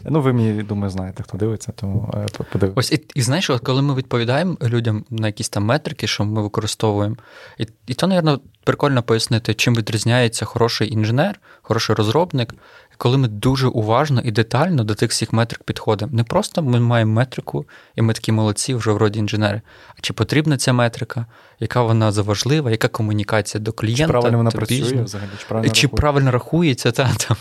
Ну, 0.04 0.20
ви 0.20 0.32
мені, 0.32 0.62
думаю, 0.62 0.90
знаєте, 0.90 1.22
хто 1.22 1.38
дивиться, 1.38 1.72
тому 1.72 2.14
е, 2.14 2.44
подивимось. 2.52 2.86
Ось 2.86 2.92
і, 2.92 3.06
і 3.14 3.22
знаєш, 3.22 3.50
коли 3.62 3.82
ми 3.82 3.94
відповідаємо 3.94 4.56
людям 4.62 5.04
на 5.10 5.26
якісь 5.26 5.48
там 5.48 5.64
метрики, 5.64 6.06
що 6.06 6.24
ми 6.24 6.42
використовуємо, 6.42 7.16
і 7.58 7.66
і 7.86 7.94
то, 7.94 8.08
мабуть, 8.08 8.42
прикольно 8.64 9.02
пояснити, 9.02 9.54
чим 9.54 9.74
відрізняється 9.74 10.44
хороший 10.44 10.92
інженер, 10.92 11.40
хороший 11.62 11.96
розробник, 11.96 12.54
коли 12.96 13.18
ми 13.18 13.28
дуже 13.28 13.68
уважно 13.68 14.20
і 14.24 14.30
детально 14.30 14.84
до 14.84 14.94
тих 14.94 15.10
всіх 15.10 15.32
метрик 15.32 15.62
підходимо. 15.62 16.12
Не 16.14 16.24
просто 16.24 16.62
ми 16.62 16.80
маємо 16.80 17.12
метрику, 17.12 17.64
і 17.96 18.02
ми 18.02 18.12
такі 18.12 18.32
молодці, 18.32 18.74
вже 18.74 18.92
вроді 18.92 19.18
інженери. 19.18 19.60
А 19.88 20.00
чи 20.00 20.12
потрібна 20.12 20.56
ця 20.56 20.72
метрика, 20.72 21.26
яка 21.60 21.82
вона 21.82 22.12
заважлива, 22.12 22.70
яка 22.70 22.88
комунікація 22.88 23.60
до 23.60 23.72
клієнта? 23.72 24.04
Чи 24.04 24.08
правильно 24.08 24.36
вона 24.38 24.50
працює 24.50 24.78
бізнес? 24.78 25.04
взагалі? 25.04 25.30
Чи 25.38 25.46
правильно, 25.48 25.72
чи 25.72 25.88
правильно 25.88 26.30
рахується, 26.30 26.92
та, 26.92 27.10
там. 27.28 27.36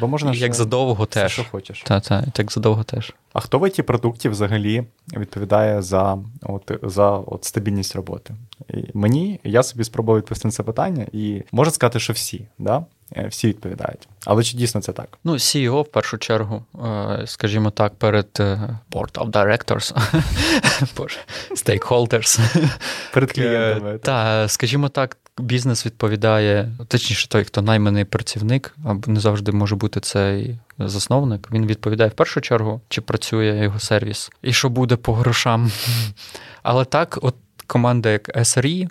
Бо 0.00 0.08
можна 0.08 0.32
як 0.32 0.54
задовго 0.54 1.06
теж. 1.06 1.32
Що 1.32 1.44
хочеш. 1.50 1.82
Та, 1.86 2.00
та, 2.00 2.24
так 2.32 2.52
задовго 2.52 2.82
теж. 2.82 3.14
А 3.32 3.40
хто 3.40 3.58
в 3.58 3.70
ті 3.70 3.82
продукті 3.82 4.28
взагалі 4.28 4.84
відповідає 5.16 5.82
за 5.82 6.18
от, 6.42 6.72
за 6.82 7.10
от, 7.10 7.44
стабільність 7.44 7.96
роботи? 7.96 8.34
І 8.68 8.84
Мені 8.94 9.40
я 9.44 9.62
собі 9.62 9.84
спробував 9.84 10.18
відповісти 10.20 10.48
на 10.48 10.52
це 10.52 10.62
питання, 10.62 11.06
і 11.12 11.42
можна 11.52 11.72
сказати, 11.72 12.00
що 12.00 12.12
всі. 12.12 12.48
Да? 12.58 12.84
Е, 13.16 13.28
всі 13.28 13.48
відповідають. 13.48 14.08
Але 14.24 14.42
чи 14.42 14.56
дійсно 14.56 14.80
це 14.80 14.92
так? 14.92 15.18
Ну, 15.24 15.32
CEO, 15.32 15.82
в 15.82 15.88
першу 15.88 16.18
чергу, 16.18 16.64
е, 16.84 17.22
скажімо 17.26 17.70
так, 17.70 17.94
перед 17.94 18.28
е, 18.40 18.78
Board 18.92 19.12
of 19.12 19.30
Directors, 19.30 19.96
Stakeholders. 21.50 22.40
Перед 23.12 23.32
клієнтами. 23.32 23.98
Так, 23.98 24.50
скажімо 24.50 24.88
так, 24.88 25.16
бізнес 25.38 25.86
відповідає, 25.86 26.72
точніше, 26.88 27.28
той, 27.28 27.44
хто 27.44 27.62
найманий 27.62 28.04
працівник, 28.04 28.74
або 28.84 29.12
не 29.12 29.20
завжди 29.20 29.52
може 29.52 29.76
бути 29.76 30.00
цей 30.00 30.58
засновник. 30.78 31.48
Він 31.52 31.66
відповідає 31.66 32.10
в 32.10 32.14
першу 32.14 32.40
чергу, 32.40 32.80
чи 32.88 33.00
працює 33.00 33.60
його 33.62 33.78
сервіс, 33.78 34.30
і 34.42 34.52
що 34.52 34.68
буде 34.68 34.96
по 34.96 35.14
грошам. 35.14 35.70
Але 36.62 36.84
так, 36.84 37.18
от 37.22 37.34
команда, 37.66 38.10
як 38.10 38.36
SRE 38.36 38.88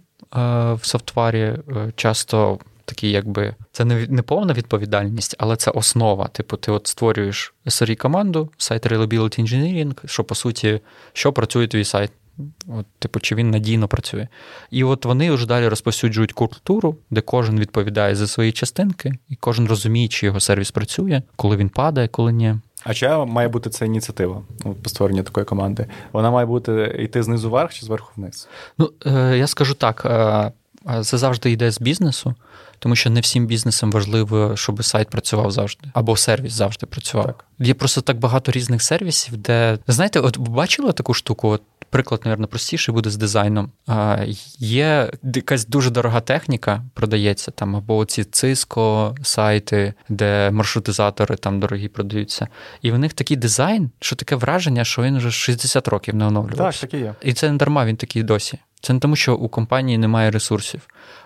в 0.76 0.80
софтварі, 0.82 1.54
часто 1.96 2.60
такий, 2.86 3.12
якби 3.12 3.56
це 3.72 3.86
не 3.86 4.08
не 4.08 4.22
повна 4.22 4.54
відповідальність, 4.54 5.36
але 5.40 5.56
це 5.56 5.72
основа. 5.72 6.28
Типу, 6.28 6.58
ти 6.58 6.72
от 6.72 6.88
створюєш 6.88 7.54
SRE 7.66 7.96
команду, 7.96 8.50
сайт 8.58 8.86
Reliability 8.86 9.42
Engineering, 9.42 10.08
що 10.08 10.24
по 10.24 10.36
суті, 10.36 10.80
що 11.14 11.34
працює 11.34 11.68
твій 11.68 11.84
сайт. 11.84 12.12
От, 12.68 12.86
Типу, 13.00 13.20
чи 13.20 13.36
він 13.36 13.52
надійно 13.52 13.88
працює. 13.88 14.28
І 14.72 14.84
от 14.84 15.06
вони 15.06 15.32
вже 15.32 15.48
далі 15.48 15.68
розповсюджують 15.68 16.34
культуру, 16.34 16.96
де 17.10 17.22
кожен 17.22 17.60
відповідає 17.60 18.16
за 18.16 18.28
свої 18.28 18.52
частинки, 18.52 19.14
і 19.30 19.36
кожен 19.36 19.68
розуміє, 19.68 20.08
чи 20.08 20.26
його 20.26 20.40
сервіс 20.40 20.72
працює, 20.72 21.22
коли 21.36 21.58
він 21.58 21.70
падає, 21.70 22.08
коли 22.08 22.34
ні. 22.34 22.56
А 22.84 22.94
чия 22.94 23.26
має 23.26 23.48
бути 23.48 23.70
ця 23.70 23.86
ініціатива 23.86 24.42
ну, 24.66 24.74
по 24.74 24.90
створенню 24.90 25.24
такої 25.24 25.46
команди? 25.46 25.86
Вона 26.12 26.32
має 26.32 26.46
бути 26.46 26.96
йти 27.00 27.24
знизу 27.24 27.50
вверх 27.50 27.74
чи 27.74 27.86
зверху 27.86 28.12
вниз? 28.18 28.48
Ну, 28.78 28.92
е, 29.06 29.38
я 29.38 29.48
скажу 29.48 29.74
так: 29.74 30.06
е, 30.06 30.52
це 31.04 31.18
завжди 31.18 31.52
йде 31.52 31.72
з 31.72 31.82
бізнесу 31.82 32.36
тому 32.86 32.96
що 32.96 33.10
не 33.10 33.20
всім 33.20 33.46
бізнесам 33.48 33.92
важливо, 33.92 34.56
щоб 34.56 34.84
сайт 34.84 35.10
працював 35.10 35.52
завжди, 35.52 35.88
або 35.94 36.18
сервіс 36.18 36.54
завжди 36.54 36.86
працював. 36.86 37.26
Так. 37.26 37.46
Є 37.60 37.74
просто 37.74 38.02
так 38.02 38.20
багато 38.20 38.52
різних 38.52 38.84
сервісів, 38.84 39.38
де 39.38 39.78
знаєте, 39.88 40.20
от 40.20 40.38
бачили 40.38 40.92
таку 40.92 41.14
штуку? 41.14 41.50
От 41.50 41.62
Приклад, 41.96 42.22
мабуть, 42.26 42.50
простіший 42.50 42.94
буде 42.94 43.10
з 43.10 43.18
дизайном. 43.18 43.72
А, 43.88 44.26
Є 44.60 45.12
якась 45.24 45.68
дуже 45.68 45.90
дорога 45.90 46.22
техніка, 46.22 46.84
продається 46.94 47.52
там, 47.52 47.76
або 47.76 48.06
ці 48.06 48.24
Cisco 48.24 49.16
сайти, 49.24 49.94
де 50.10 50.52
маршрутизатори 50.52 51.36
там 51.36 51.60
дорогі 51.60 51.88
продаються. 51.88 52.48
І 52.82 52.92
в 52.92 53.00
них 53.00 53.14
такий 53.14 53.38
дизайн, 53.38 53.92
що 54.00 54.16
таке 54.16 54.36
враження, 54.36 54.84
що 54.84 55.02
він 55.02 55.18
вже 55.18 55.32
60 55.32 55.88
років 55.88 56.16
не 56.16 56.26
оновлювався. 56.26 56.82
Так, 56.82 56.92
такі 56.92 57.04
є. 57.04 57.16
І 57.22 57.34
це 57.34 57.52
не 57.52 57.58
дарма, 57.58 57.86
він 57.86 57.96
такий 57.96 58.24
досі. 58.24 58.60
Це 58.82 58.94
не 58.94 59.00
тому, 59.00 59.16
що 59.16 59.36
у 59.36 59.50
компанії 59.50 59.98
немає 59.98 60.32
ресурсів, 60.32 60.82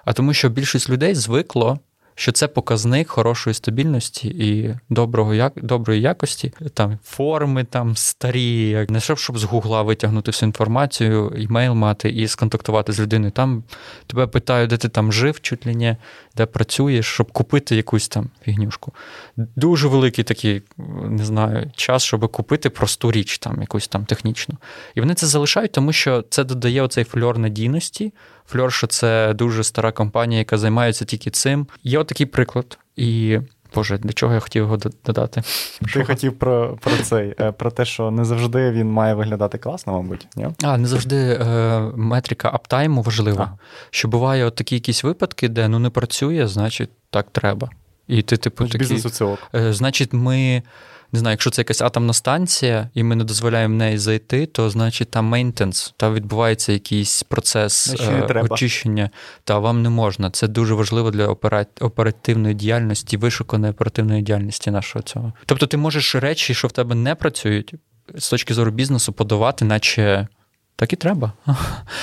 а 0.05 0.13
тому, 0.13 0.33
що 0.33 0.49
більшість 0.49 0.89
людей 0.89 1.15
звикло 1.15 1.79
що 2.19 2.31
це 2.31 2.47
показник 2.47 3.09
хорошої 3.09 3.53
стабільності 3.53 4.27
і 4.27 4.75
доброго 4.89 5.33
як... 5.33 5.53
доброї 5.55 6.01
якості. 6.01 6.53
Там 6.73 6.99
форми 7.03 7.63
там 7.63 7.95
старі, 7.95 8.85
не 8.89 8.99
щоб, 8.99 9.17
щоб 9.17 9.37
з 9.37 9.43
гугла 9.43 9.81
витягнути 9.81 10.31
всю 10.31 10.47
інформацію, 10.47 11.33
імейл 11.37 11.73
мати 11.73 12.09
і 12.09 12.27
сконтактувати 12.27 12.91
з 12.91 12.99
людиною. 12.99 13.31
Там 13.31 13.63
тебе 14.07 14.27
питають, 14.27 14.69
де 14.69 14.77
ти 14.77 14.89
там 14.89 15.13
жив, 15.13 15.41
чуть 15.41 15.65
ли 15.65 15.75
не, 15.75 15.97
де 16.35 16.45
працюєш, 16.45 17.05
щоб 17.05 17.31
купити 17.31 17.75
якусь 17.75 18.07
там 18.07 18.29
фігнюшку. 18.43 18.93
Дуже 19.37 19.87
великий 19.87 20.23
такий, 20.23 20.61
не 21.09 21.25
знаю, 21.25 21.71
час, 21.75 22.03
щоб 22.03 22.31
купити 22.31 22.69
просту 22.69 23.11
річ, 23.11 23.37
там, 23.37 23.61
якусь 23.61 23.87
там 23.87 24.05
технічну. 24.05 24.55
І 24.95 24.99
вони 24.99 25.13
це 25.13 25.27
залишають, 25.27 25.71
тому 25.71 25.93
що 25.93 26.23
це 26.29 26.43
додає 26.43 26.81
оцей 26.81 27.03
фльор 27.03 27.37
надійності. 27.37 28.13
Фльор, 28.49 28.73
що 28.73 28.87
це 28.87 29.33
дуже 29.33 29.63
стара 29.63 29.91
компанія, 29.91 30.39
яка 30.39 30.57
займається 30.57 31.05
тільки 31.05 31.29
цим. 31.29 31.67
Є 31.83 31.99
отакий 31.99 32.25
приклад. 32.25 32.77
І 32.95 33.39
Боже, 33.75 33.97
для 33.97 34.13
чого 34.13 34.33
я 34.33 34.39
хотів 34.39 34.63
його 34.63 34.77
додати? 35.05 35.41
Ти 35.93 36.05
хотів 36.05 36.39
про 36.39 36.77
про 36.81 36.97
цей, 36.97 37.35
е, 37.39 37.51
про 37.51 37.71
те, 37.71 37.85
що 37.85 38.11
не 38.11 38.25
завжди 38.25 38.71
він 38.71 38.91
має 38.91 39.13
виглядати 39.13 39.57
класно, 39.57 39.93
мабуть. 39.93 40.27
ні? 40.35 40.47
А, 40.63 40.77
не 40.77 40.87
завжди 40.87 41.15
е, 41.15 41.79
метрика 41.95 42.49
аптайму 42.53 43.01
важлива. 43.01 43.51
А. 43.53 43.57
Що 43.89 44.07
буває 44.07 44.45
от 44.45 44.55
такі 44.55 44.75
якісь 44.75 45.03
випадки, 45.03 45.49
де 45.49 45.67
ну 45.67 45.79
не 45.79 45.89
працює, 45.89 46.47
значить 46.47 46.89
так 47.09 47.27
треба. 47.31 47.69
І 48.07 48.21
ти, 48.21 48.37
типу, 48.37 48.67
такий, 48.67 49.03
е, 49.55 49.73
Значить, 49.73 50.13
ми 50.13 50.63
не 51.11 51.19
знаю, 51.19 51.33
якщо 51.33 51.49
це 51.49 51.61
якась 51.61 51.81
атомна 51.81 52.13
станція, 52.13 52.89
і 52.93 53.03
ми 53.03 53.15
не 53.15 53.23
дозволяємо 53.23 53.73
в 53.73 53.77
неї 53.77 53.97
зайти, 53.97 54.45
то 54.45 54.69
значить 54.69 55.11
там 55.11 55.25
maintenance, 55.25 55.93
там 55.97 56.13
відбувається 56.13 56.71
якийсь 56.71 57.23
процес 57.23 57.95
е, 57.99 58.43
очищення, 58.49 59.09
та 59.43 59.59
вам 59.59 59.81
не 59.81 59.89
можна. 59.89 60.31
Це 60.31 60.47
дуже 60.47 60.73
важливо 60.73 61.11
для 61.11 61.27
оперативної 61.79 62.55
діяльності, 62.55 63.17
вишуканої 63.17 63.71
оперативної 63.71 64.21
діяльності 64.21 64.71
нашого 64.71 65.03
цього. 65.03 65.33
Тобто, 65.45 65.67
ти 65.67 65.77
можеш 65.77 66.15
речі, 66.15 66.53
що 66.53 66.67
в 66.67 66.71
тебе 66.71 66.95
не 66.95 67.15
працюють, 67.15 67.73
з 68.15 68.29
точки 68.29 68.53
зору 68.53 68.71
бізнесу, 68.71 69.13
подавати, 69.13 69.65
наче. 69.65 70.27
Так 70.79 70.93
і 70.93 70.95
треба. 70.95 71.31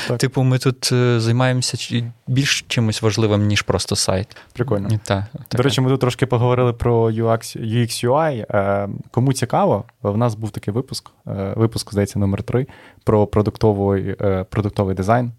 Так. 0.09 0.19
Типу, 0.19 0.43
ми 0.43 0.59
тут 0.59 0.93
е, 0.93 1.21
займаємося 1.21 2.03
більш 2.27 2.65
чимось 2.69 3.03
важливим, 3.03 3.47
ніж 3.47 3.63
просто 3.63 3.97
сайт. 3.97 4.37
Прикольно. 4.53 4.89
Так, 5.05 5.25
До 5.53 5.63
речі, 5.63 5.81
ми 5.81 5.91
тут 5.91 6.01
трошки 6.01 6.27
поговорили 6.27 6.73
про 6.73 7.11
UX, 7.11 7.61
UX 7.61 8.07
UI. 8.09 8.57
Е, 8.57 8.89
кому 9.11 9.33
цікаво, 9.33 9.85
в 10.03 10.17
нас 10.17 10.35
був 10.35 10.51
такий 10.51 10.75
випуск, 10.75 11.11
е, 11.27 11.53
випуск, 11.57 11.93
здається, 11.93 12.19
номер 12.19 12.43
3 12.43 12.67
про 13.05 13.27
продуктовий 13.27 14.15
продуктовий 14.51 14.95
дизайн. 14.95 15.33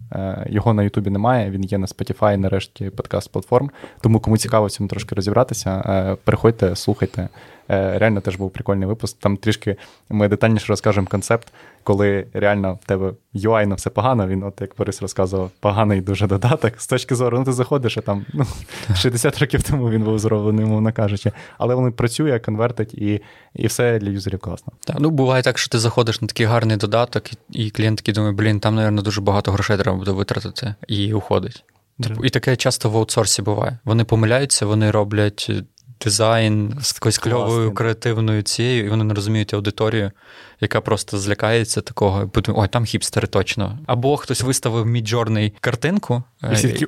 Його 0.46 0.74
на 0.74 0.82
Ютубі 0.82 1.10
немає, 1.10 1.50
він 1.50 1.64
є 1.64 1.78
на 1.78 1.86
Spotify, 1.86 2.36
нарешті 2.36 2.90
подкаст 2.90 3.32
платформ. 3.32 3.70
Тому 4.00 4.20
кому 4.20 4.36
цікаво 4.36 4.70
цьому 4.70 4.88
трошки 4.88 5.14
розібратися, 5.14 6.16
переходьте, 6.24 6.76
слухайте. 6.76 7.28
Реально 7.68 8.20
теж 8.20 8.36
був 8.36 8.50
прикольний 8.50 8.88
випуск. 8.88 9.18
Там 9.18 9.36
трішки 9.36 9.76
ми 10.08 10.28
детальніше 10.28 10.66
розкажемо 10.68 11.06
концепт 11.06 11.52
коли 11.88 12.26
реально 12.32 12.78
в 12.82 12.86
тебе 12.86 13.12
UI 13.34 13.66
на 13.66 13.74
все 13.74 13.90
погано, 13.90 14.26
він, 14.26 14.42
от 14.42 14.60
як 14.60 14.70
Борис 14.78 15.02
розказував, 15.02 15.50
поганий 15.60 16.00
дуже 16.00 16.26
додаток. 16.26 16.80
З 16.80 16.86
точки 16.86 17.14
зору, 17.14 17.38
ну 17.38 17.44
ти 17.44 17.52
заходиш, 17.52 17.98
а 17.98 18.00
там 18.00 18.26
ну, 18.34 18.46
60 18.94 19.38
років 19.38 19.62
тому 19.62 19.90
він 19.90 20.02
був 20.02 20.18
зроблений, 20.18 20.64
мовно 20.64 20.92
кажучи. 20.92 21.32
Але 21.58 21.74
воно 21.74 21.92
працює, 21.92 22.38
конвертить, 22.38 22.94
і 22.94 23.20
і 23.54 23.66
все 23.66 23.98
для 23.98 24.10
юзерів 24.10 24.38
класно. 24.38 24.72
Так, 24.84 24.96
ну 25.00 25.10
буває 25.10 25.42
так, 25.42 25.58
що 25.58 25.70
ти 25.70 25.78
заходиш 25.78 26.20
на 26.20 26.28
такий 26.28 26.46
гарний 26.46 26.76
додаток, 26.76 27.24
і 27.50 27.70
клієнт 27.70 27.98
такий 27.98 28.14
думає, 28.14 28.32
блін, 28.32 28.60
там, 28.60 28.74
мабуть, 28.74 29.04
дуже 29.04 29.20
багато 29.20 29.52
грошей 29.52 29.78
треба 29.78 29.98
буде 29.98 30.10
витратити, 30.10 30.74
і 30.88 31.12
уходить. 31.12 31.64
Типу, 32.02 32.24
і 32.24 32.28
таке 32.28 32.56
часто 32.56 32.90
в 32.90 32.96
аутсорсі 32.96 33.42
буває. 33.42 33.78
Вони 33.84 34.04
помиляються, 34.04 34.66
вони 34.66 34.90
роблять 34.90 35.50
дизайн 36.04 36.78
з 36.82 36.94
якоюсь 36.94 37.18
кльовою 37.18 37.72
креативною 37.72 38.42
цією, 38.42 38.86
і 38.86 38.88
вони 38.88 39.04
не 39.04 39.14
розуміють 39.14 39.54
аудиторію, 39.54 40.10
яка 40.60 40.80
просто 40.80 41.18
злякається 41.18 41.80
такого, 41.80 42.30
і 42.36 42.40
ой, 42.48 42.68
там 42.68 42.84
хіпстери 42.84 43.26
точно. 43.26 43.78
Або 43.86 44.16
хтось 44.16 44.42
виставив 44.42 44.86
міджорний 44.86 45.52
картинку. 45.60 46.22
І 46.50 46.54
всі 46.54 46.68
такі, 46.68 46.86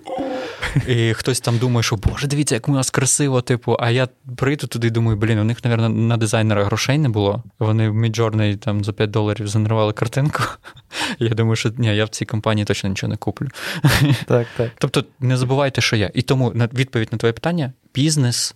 І 0.89 1.15
хтось 1.15 1.41
там 1.41 1.59
думає, 1.59 1.83
що 1.83 1.97
Боже, 1.97 2.27
дивіться, 2.27 2.55
як 2.55 2.69
у 2.69 2.73
нас 2.73 2.91
красиво, 2.91 3.41
типу. 3.41 3.77
А 3.81 3.91
я 3.91 4.09
прийду 4.37 4.67
туди 4.67 4.87
і 4.87 4.91
думаю, 4.91 5.17
блін, 5.17 5.39
у 5.39 5.45
них, 5.45 5.59
мабуть, 5.65 5.97
на 5.97 6.17
дизайнера 6.17 6.65
грошей 6.65 6.99
не 6.99 7.09
було. 7.09 7.43
Вони 7.59 7.89
в 7.89 7.97
Midjourney 7.97 8.57
там 8.57 8.85
за 8.85 8.93
5 8.93 9.11
доларів 9.11 9.49
занервали 9.49 9.93
картинку. 9.93 10.43
Я 11.19 11.29
думаю, 11.29 11.57
що 11.57 11.73
ні, 11.79 11.97
я 11.97 12.05
в 12.05 12.09
цій 12.09 12.25
компанії 12.25 12.65
точно 12.65 12.91
нічого 12.91 13.11
не 13.11 13.17
куплю. 13.17 13.49
Так, 14.27 14.47
так. 14.57 14.71
Тобто 14.79 15.05
не 15.21 15.37
забувайте, 15.37 15.81
що 15.81 15.97
я. 15.97 16.11
І 16.15 16.23
тому 16.23 16.51
відповідь 16.51 17.09
на 17.13 17.19
твоє 17.19 17.33
питання: 17.33 17.73
бізнес, 17.95 18.55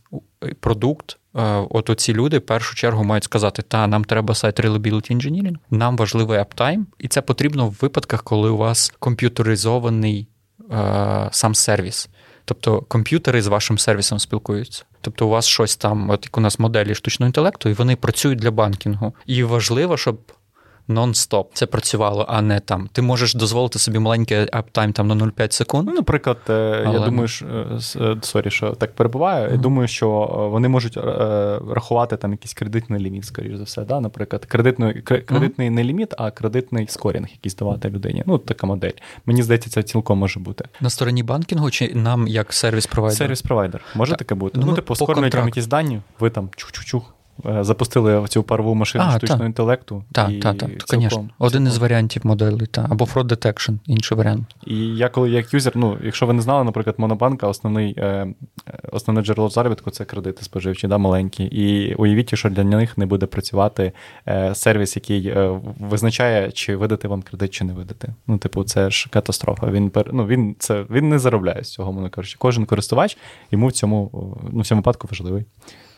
продукт. 0.61 1.18
Е, 1.37 1.66
от 1.70 1.91
оці 1.91 2.14
люди 2.14 2.39
в 2.39 2.47
першу 2.47 2.74
чергу 2.74 3.05
мають 3.05 3.24
сказати, 3.24 3.62
та 3.62 3.87
нам 3.87 4.05
треба 4.05 4.35
сайт 4.35 4.61
Reliability 4.61 5.16
Engineering, 5.16 5.57
нам 5.70 5.97
важливий 5.97 6.39
аптайм, 6.39 6.87
і 6.99 7.09
це 7.09 7.22
потрібно 7.22 7.68
в 7.68 7.78
випадках, 7.80 8.22
коли 8.22 8.51
у 8.51 8.57
вас 8.57 8.95
комп'ютеризований 8.99 10.28
е, 10.72 11.28
сам 11.32 11.55
сервіс. 11.55 12.09
Тобто 12.45 12.80
комп'ютери 12.80 13.43
з 13.43 13.47
вашим 13.47 13.78
сервісом 13.78 14.18
спілкуються. 14.18 14.85
Тобто, 15.01 15.26
у 15.26 15.30
вас 15.30 15.47
щось 15.47 15.76
там, 15.76 16.11
от 16.11 16.24
як 16.24 16.39
у 16.39 16.41
нас 16.41 16.59
моделі 16.59 16.95
штучного 16.95 17.28
інтелекту, 17.28 17.68
і 17.68 17.72
вони 17.72 17.97
працюють 17.97 18.39
для 18.39 18.51
банкінгу. 18.51 19.14
І 19.26 19.43
важливо, 19.43 19.97
щоб 19.97 20.32
нон-стоп 20.89 21.47
це 21.53 21.66
працювало, 21.66 22.26
а 22.28 22.43
не 22.43 22.61
там. 22.61 22.89
Ти 22.93 23.03
можеш 23.03 23.35
дозволити 23.35 23.78
собі 23.78 23.99
маленький 23.99 24.39
аптайм 24.53 24.93
там 24.93 25.09
на 25.09 25.14
0,5 25.14 25.53
секунд. 25.53 25.89
Ну, 25.89 25.95
наприклад, 25.95 26.39
Але... 26.49 26.93
я 26.93 26.99
думаю, 26.99 27.28
що, 27.28 27.47
е, 27.97 28.16
сорі, 28.22 28.51
що 28.51 28.70
так 28.70 28.95
перебиваю. 28.94 29.50
Я 29.51 29.57
думаю, 29.57 29.89
що 29.89 30.09
е, 30.09 30.49
вони 30.49 30.68
можуть 30.68 30.97
е, 30.97 31.01
рахувати 31.70 32.16
там 32.16 32.32
якийсь 32.32 32.55
кредитний 32.55 33.01
ліміт, 33.01 33.24
скоріш 33.24 33.57
за 33.57 33.62
все. 33.62 33.82
Да? 33.82 34.01
Наприклад, 34.01 34.45
кредитний, 34.45 35.03
кредитний 35.03 35.70
не 35.70 35.85
ліміт, 35.85 36.14
а 36.18 36.30
кредитний 36.30 36.87
скорінг, 36.89 37.28
якийсь 37.32 37.57
давати 37.57 37.91
людині. 37.91 38.22
Ну, 38.26 38.39
така 38.39 38.66
модель. 38.66 38.91
Мені 39.26 39.43
здається, 39.43 39.70
це 39.70 39.82
цілком 39.82 40.18
може 40.18 40.41
бути. 40.41 40.64
На 40.80 40.91
стороні 40.91 41.22
банкінгу 41.22 41.70
чи 41.70 41.95
нам 41.95 42.28
як 42.28 42.53
сервіс-провайдер? 42.53 43.18
Сервіс-провайдер. 43.18 43.80
Може 43.95 44.12
так. 44.12 44.18
таке 44.18 44.35
бути? 44.35 44.61
Ну, 44.61 44.66
ну 44.66 44.74
типу, 44.74 44.95
скормлять 44.95 45.32
там 45.32 45.47
якісь 45.47 45.66
дані, 45.66 46.01
ви 46.20 46.30
там 46.30 46.51
чух-чух-чух. 46.57 47.13
Е, 47.47 47.64
запустили 47.64 48.28
цю 48.28 48.43
парову 48.43 48.74
машину 48.74 49.05
а, 49.09 49.11
штучного 49.18 49.41
та. 49.41 49.47
інтелекту. 49.47 50.05
Так, 50.12 50.30
так, 50.43 50.57
так, 50.57 50.70
звісно. 50.89 51.28
Один 51.39 51.66
із 51.66 51.78
варіантів 51.78 52.26
моделі, 52.26 52.66
та. 52.66 52.87
або 52.91 53.05
fraud 53.05 53.24
detection, 53.24 53.78
інший 53.87 54.18
варіант. 54.18 54.57
І 54.66 54.76
я 54.76 55.09
коли 55.09 55.30
як 55.30 55.55
юзер, 55.55 55.72
ну, 55.76 55.99
якщо 56.05 56.26
ви 56.26 56.32
не 56.32 56.43
знали, 56.43 56.64
наприклад, 56.64 56.97
Монобанка, 56.99 57.49
основний, 57.49 57.95
е, 57.99 58.26
основне 58.93 59.22
джерело 59.22 59.49
заробітку 59.49 59.91
це 59.91 60.05
кредити 60.05 60.45
споживчі, 60.45 60.89
да, 60.89 60.99
маленькі. 60.99 61.45
І 61.45 61.95
уявіть, 61.95 62.35
що 62.35 62.51
для 62.51 62.64
них 62.64 62.99
не 62.99 63.07
буде 63.07 63.26
працювати 63.26 63.93
е, 64.28 64.55
сервіс, 64.55 64.97
який 64.97 65.28
е, 65.28 65.61
визначає, 65.80 66.53
чи 66.53 66.76
видати 66.76 67.09
вам 67.09 67.22
кредит, 67.22 67.51
чи 67.51 67.64
не 67.64 67.72
видати. 67.72 68.14
Ну, 68.26 68.39
типу, 68.39 68.64
це 68.64 68.91
ж 68.91 69.09
катастрофа. 69.11 69.66
Він 69.66 69.93
ну, 70.12 70.26
він, 70.26 70.57
це, 70.59 70.85
він 70.91 71.09
не 71.09 71.18
заробляє 71.18 71.64
з 71.64 71.70
цього, 71.72 71.93
мовно 71.93 72.11
кажучи. 72.11 72.37
Кожен 72.39 72.66
користувач 72.66 73.16
йому 73.51 73.66
в 73.66 73.72
цьому 73.72 74.11
ну, 74.53 74.61
в 74.61 74.66
цьому 74.66 74.78
випадку 74.78 75.09
важливий. 75.11 75.45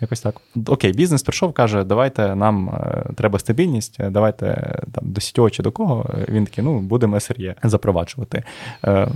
Якось 0.00 0.20
так. 0.20 0.40
Окей, 0.66 0.92
бізнес 0.92 1.22
прийшов, 1.22 1.52
каже, 1.52 1.84
давайте 1.84 2.34
нам 2.34 2.68
е, 2.68 3.12
треба 3.14 3.38
стабільність, 3.38 3.96
е, 4.00 4.10
давайте 4.10 4.78
там 4.92 5.12
до 5.12 5.20
сітього 5.20 5.50
чи 5.50 5.62
до 5.62 5.72
кого. 5.72 6.10
Він 6.28 6.44
такий, 6.44 6.64
ну, 6.64 6.80
будемо 6.80 7.16
SRE 7.16 7.54
запроваджувати. 7.62 8.44
Е, 8.84 9.08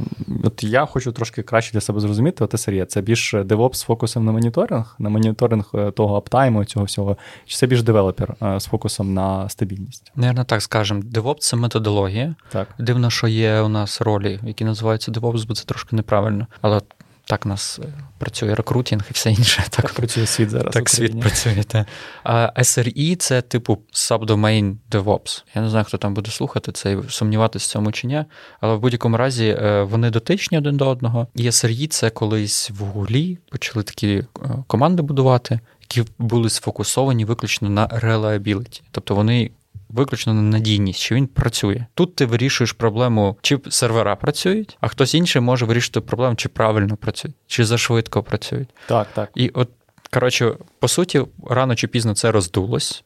от 0.45 0.65
я 0.65 0.87
хочу 0.87 1.13
трошки 1.13 1.43
краще 1.43 1.73
для 1.73 1.81
себе 1.81 2.01
зрозуміти, 2.01 2.45
от 2.45 2.55
SRE– 2.55 2.85
це 2.87 3.01
більш 3.01 3.35
DevOps 3.35 3.75
з 3.75 3.83
фокусом 3.83 4.25
на 4.25 4.33
моніторинг, 4.33 4.97
на 4.99 5.11
моніторинг 5.11 5.93
того 5.95 6.17
аптайму, 6.17 6.65
цього 6.65 6.85
всього, 6.85 7.17
чи 7.47 7.57
це 7.57 7.67
більш 7.67 7.83
developer 7.83 8.35
з 8.57 8.65
фокусом 8.65 9.15
на 9.15 9.49
стабільність? 9.49 10.13
Наверно, 10.17 10.45
так 10.45 10.63
скажемо. 10.63 11.01
DevOps– 11.01 11.37
це 11.39 11.57
методологія. 11.57 12.35
Так. 12.53 12.69
Дивно, 12.79 13.11
що 13.11 13.29
є 13.29 13.61
у 13.61 13.69
нас 13.69 14.01
ролі, 14.01 14.41
які 14.43 14.65
називаються 14.65 15.13
DevOps, 15.13 15.47
бо 15.47 15.55
це 15.55 15.65
трошки 15.65 15.97
неправильно. 15.97 16.47
Але 16.61 16.81
так 17.25 17.47
нас 17.47 17.81
е, 17.83 17.93
працює 18.19 18.55
рекрутінг 18.55 19.05
і 19.11 19.13
все 19.13 19.31
інше. 19.31 19.65
Так, 19.71 19.83
так 19.83 19.93
працює 19.93 20.27
світ 20.27 20.51
зараз. 20.51 20.75
Так 20.75 20.89
світ 20.89 21.21
працює. 21.21 21.63
Та. 21.69 21.87
А 22.23 22.53
SRE– 22.57 23.17
це 23.17 23.43
типу 23.43 23.79
subdomain 23.93 24.77
DevOps. 24.91 25.45
Я 25.55 25.63
не 25.63 25.71
знаю, 25.71 25.85
хто 25.85 25.99
там 25.99 26.15
буде 26.15 26.31
слухати 26.31 26.73
це 26.73 26.93
і 26.93 26.99
сумніватися 27.09 27.67
в 27.67 27.73
цьому 27.73 27.93
чи 27.93 28.07
ні. 28.07 28.25
Але 28.61 28.75
в 28.75 28.81
будь-якому 28.81 29.17
разі 29.17 29.47
е, 29.47 29.83
вони 29.83 30.11
дотичні 30.11 30.59
один 30.59 30.77
до 30.77 30.89
одного. 30.89 31.27
І 31.35 31.43
SRE– 31.43 31.87
це 31.89 32.11
колись 32.11 32.71
в 32.71 32.85
Гуглі 32.85 33.39
почали 33.51 33.83
такі 33.83 34.09
е, 34.09 34.25
команди 34.67 35.03
будувати, 35.03 35.61
які 35.81 36.11
були 36.19 36.51
сфокусовані 36.51 37.25
виключно 37.25 37.71
на 37.71 37.87
reliability. 37.89 38.83
Тобто 38.91 39.15
вони 39.15 39.51
виключно 39.93 40.35
на 40.35 40.43
надійність, 40.43 41.01
що 41.01 41.15
він 41.15 41.27
працює. 41.27 41.87
Тут 41.95 42.17
ти 42.17 42.27
вирішуєш 42.27 42.73
проблему, 42.73 43.37
чи 43.43 43.59
сервера 43.69 44.17
працюють, 44.17 44.79
а 44.81 44.89
хтось 44.89 45.15
інший 45.15 45.43
може 45.43 45.65
вирішити 45.65 46.01
проблему, 46.01 46.35
чи 46.35 46.49
правильно 46.49 46.97
працюють, 46.97 47.37
чи 47.47 47.65
зашвидко 47.65 48.23
працюють. 48.23 48.69
Так, 48.87 49.09
так. 49.15 49.31
І 49.35 49.49
от, 49.49 49.69
коротше, 50.13 50.53
по 50.79 50.89
суті, 50.89 51.23
рано 51.47 51.75
чи 51.75 51.87
пізно 51.87 52.15
це 52.15 52.33
роздулось. 52.33 53.05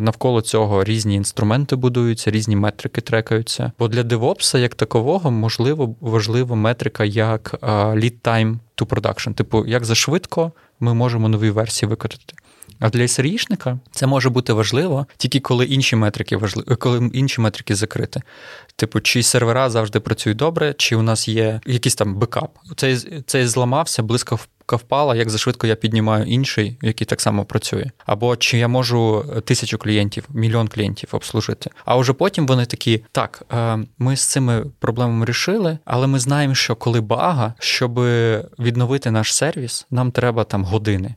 Навколо 0.00 0.40
цього 0.40 0.84
різні 0.84 1.14
інструменти 1.14 1.76
будуються, 1.76 2.30
різні 2.30 2.56
метрики 2.56 3.00
трекаються. 3.00 3.72
Бо 3.78 3.88
для 3.88 4.02
DevOps 4.02 4.58
як 4.58 4.74
такового 4.74 5.30
можливо 5.30 5.94
важлива 6.00 6.56
метрика 6.56 7.04
як 7.04 7.54
lead 7.62 8.20
time 8.22 8.58
to 8.76 8.86
production, 8.86 9.34
типу, 9.34 9.66
як 9.66 9.84
за 9.84 9.94
швидко 9.94 10.52
ми 10.80 10.94
можемо 10.94 11.28
нові 11.28 11.50
версії 11.50 11.88
викотати. 11.88 12.34
А 12.80 12.90
для 12.90 13.02
SRE-шника 13.02 13.78
це 13.90 14.06
може 14.06 14.30
бути 14.30 14.52
важливо 14.52 15.06
тільки 15.16 15.40
коли 15.40 15.64
інші 15.64 15.96
метрики 15.96 16.36
важливі, 16.36 16.66
коли 16.76 17.10
інші 17.12 17.40
метрики 17.40 17.74
закриті. 17.74 18.22
Типу, 18.76 19.00
чи 19.00 19.22
сервера 19.22 19.70
завжди 19.70 20.00
працюють 20.00 20.38
добре, 20.38 20.74
чи 20.78 20.96
у 20.96 21.02
нас 21.02 21.28
є 21.28 21.60
якийсь 21.66 21.94
там 21.94 22.14
бекап. 22.14 22.58
Цей 22.76 23.22
цей 23.26 23.46
зламався, 23.46 24.02
блискавка 24.02 24.76
впала, 24.76 25.16
як 25.16 25.30
зашвидко 25.30 25.66
я 25.66 25.74
піднімаю 25.74 26.24
інший, 26.24 26.78
який 26.82 27.06
так 27.06 27.20
само 27.20 27.44
працює. 27.44 27.90
Або 28.06 28.36
чи 28.36 28.58
я 28.58 28.68
можу 28.68 29.24
тисячу 29.44 29.78
клієнтів, 29.78 30.24
мільйон 30.28 30.68
клієнтів 30.68 31.08
обслужити. 31.12 31.70
А 31.84 31.96
вже 31.96 32.12
потім 32.12 32.46
вони 32.46 32.66
такі: 32.66 33.04
так, 33.12 33.42
е, 33.52 33.78
ми 33.98 34.16
з 34.16 34.24
цими 34.24 34.64
проблемами 34.78 35.26
рішили, 35.26 35.78
але 35.84 36.06
ми 36.06 36.18
знаємо, 36.18 36.54
що 36.54 36.76
коли 36.76 37.00
бага, 37.00 37.54
щоб 37.58 38.00
відновити 38.58 39.10
наш 39.10 39.34
сервіс, 39.34 39.86
нам 39.90 40.10
треба 40.10 40.44
там 40.44 40.64
години. 40.64 41.14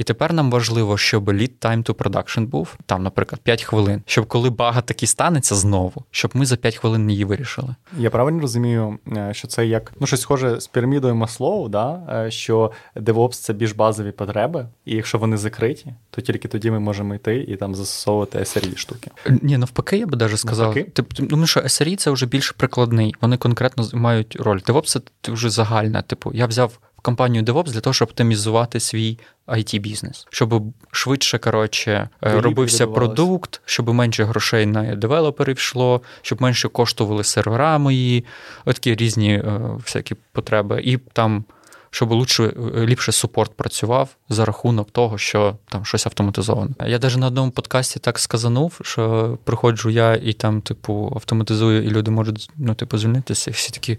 І 0.00 0.04
тепер 0.04 0.32
нам 0.32 0.50
важливо, 0.50 0.98
щоб 0.98 1.28
lead 1.28 1.50
time 1.60 1.84
to 1.84 1.94
production 1.94 2.46
був 2.46 2.74
там, 2.86 3.02
наприклад, 3.02 3.40
5 3.40 3.62
хвилин, 3.62 4.02
щоб 4.06 4.26
коли 4.26 4.50
бага 4.50 4.80
таки 4.80 5.06
станеться 5.06 5.54
знову, 5.54 6.04
щоб 6.10 6.30
ми 6.34 6.46
за 6.46 6.56
5 6.56 6.76
хвилин 6.76 7.10
її 7.10 7.24
вирішили. 7.24 7.74
Я 7.98 8.10
правильно 8.10 8.40
розумію, 8.40 8.98
е, 9.16 9.34
що 9.34 9.48
це 9.48 9.66
як 9.66 9.92
ну 10.00 10.06
щось 10.06 10.20
схоже 10.20 10.60
з 10.60 10.66
пірамідою 10.66 11.14
Маслоу, 11.14 11.68
да? 11.68 12.02
Е, 12.26 12.30
що 12.30 12.72
DevOps– 12.96 13.28
це 13.30 13.52
більш 13.52 13.72
базові 13.72 14.10
потреби, 14.10 14.66
і 14.84 14.96
якщо 14.96 15.18
вони 15.18 15.36
закриті, 15.36 15.86
то 16.10 16.20
тільки 16.20 16.48
тоді 16.48 16.70
ми 16.70 16.80
можемо 16.80 17.14
йти 17.14 17.36
і 17.48 17.56
там 17.56 17.74
застосовувати 17.74 18.38
SRE 18.38 18.76
штуки. 18.76 19.10
Ні, 19.42 19.58
навпаки, 19.58 19.98
я 19.98 20.06
би 20.06 20.16
даже 20.16 20.36
сказав. 20.36 20.74
Типу, 20.74 21.26
тому 21.26 21.46
що 21.46 21.60
SRE– 21.60 21.96
це 21.96 22.10
вже 22.10 22.26
більш 22.26 22.50
прикладний. 22.50 23.14
Вони 23.20 23.36
конкретно 23.36 23.88
мають 23.92 24.36
роль. 24.36 24.58
DevOps– 24.58 25.02
це 25.22 25.32
вже 25.32 25.50
загальна. 25.50 26.02
Типу, 26.02 26.32
я 26.34 26.46
взяв 26.46 26.78
компанію 27.00 27.44
DevOps 27.44 27.72
для 27.72 27.80
того, 27.80 27.94
щоб 27.94 28.08
оптимізувати 28.08 28.80
свій 28.80 29.18
it 29.48 29.78
бізнес 29.80 30.26
щоб 30.30 30.62
швидше 30.90 31.38
коротше, 31.38 32.08
е, 32.24 32.40
робився 32.40 32.86
продукт, 32.86 33.60
щоб 33.64 33.94
менше 33.94 34.24
грошей 34.24 34.66
на 34.66 34.94
девелоперів 34.94 35.56
йшло, 35.56 36.02
щоб 36.22 36.42
менше 36.42 36.68
коштували 36.68 37.24
сервера 37.24 37.78
мої, 37.78 38.24
такі 38.64 38.94
різні 38.94 39.34
е, 39.34 39.60
всякі 39.76 40.14
потреби, 40.32 40.82
і 40.84 40.96
там. 40.96 41.44
Щоб 41.92 42.10
лучше, 42.10 42.44
е, 42.44 42.86
ліпше 42.86 43.12
супорт 43.12 43.52
працював 43.54 44.08
за 44.28 44.44
рахунок 44.44 44.90
того, 44.90 45.18
що 45.18 45.56
там 45.68 45.84
щось 45.84 46.06
автоматизовано. 46.06 46.70
Я 46.86 46.98
навіть 46.98 47.16
на 47.16 47.26
одному 47.26 47.50
подкасті 47.50 47.98
так 47.98 48.18
сказанув, 48.18 48.80
що 48.82 49.38
приходжу 49.44 49.90
я 49.90 50.14
і 50.14 50.32
там, 50.32 50.60
типу, 50.60 51.12
автоматизую, 51.14 51.84
і 51.84 51.90
люди 51.90 52.10
можуть 52.10 52.50
ну, 52.56 52.74
типу, 52.74 52.98
звільнитися, 52.98 53.50
і 53.50 53.54
всі 53.54 53.70
такі. 53.70 53.98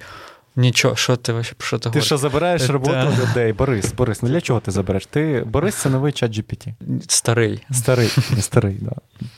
Нічого, 0.55 0.95
що 0.95 1.15
ти 1.15 1.33
про 1.33 1.43
що 1.59 1.79
ти 1.79 1.89
Ти 1.89 2.01
що 2.01 2.17
забираєш 2.17 2.69
роботу 2.69 3.13
людей? 3.21 3.53
Борис, 3.53 3.93
Борис, 3.93 4.21
ну 4.21 4.29
для 4.29 4.41
чого 4.41 4.59
ти 4.59 4.71
забереш? 4.71 5.05
Ти 5.05 5.43
Борис 5.47 5.75
це 5.75 5.89
новий 5.89 6.13
чат 6.13 6.31
GPT. 6.31 6.73
Старий. 7.07 7.63
Старий, 7.71 8.09
не 8.35 8.41
старий, 8.41 8.77
да. 8.81 8.91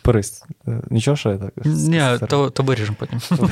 Борис, 0.06 0.44
е, 0.68 0.82
нічого, 0.90 1.18
що 1.18 1.30
я 1.30 1.38
так. 1.38 1.54
Ні, 1.66 2.04
то 2.30 2.50
то 2.50 2.64
виріжемо 2.64 2.98
потім. 3.00 3.22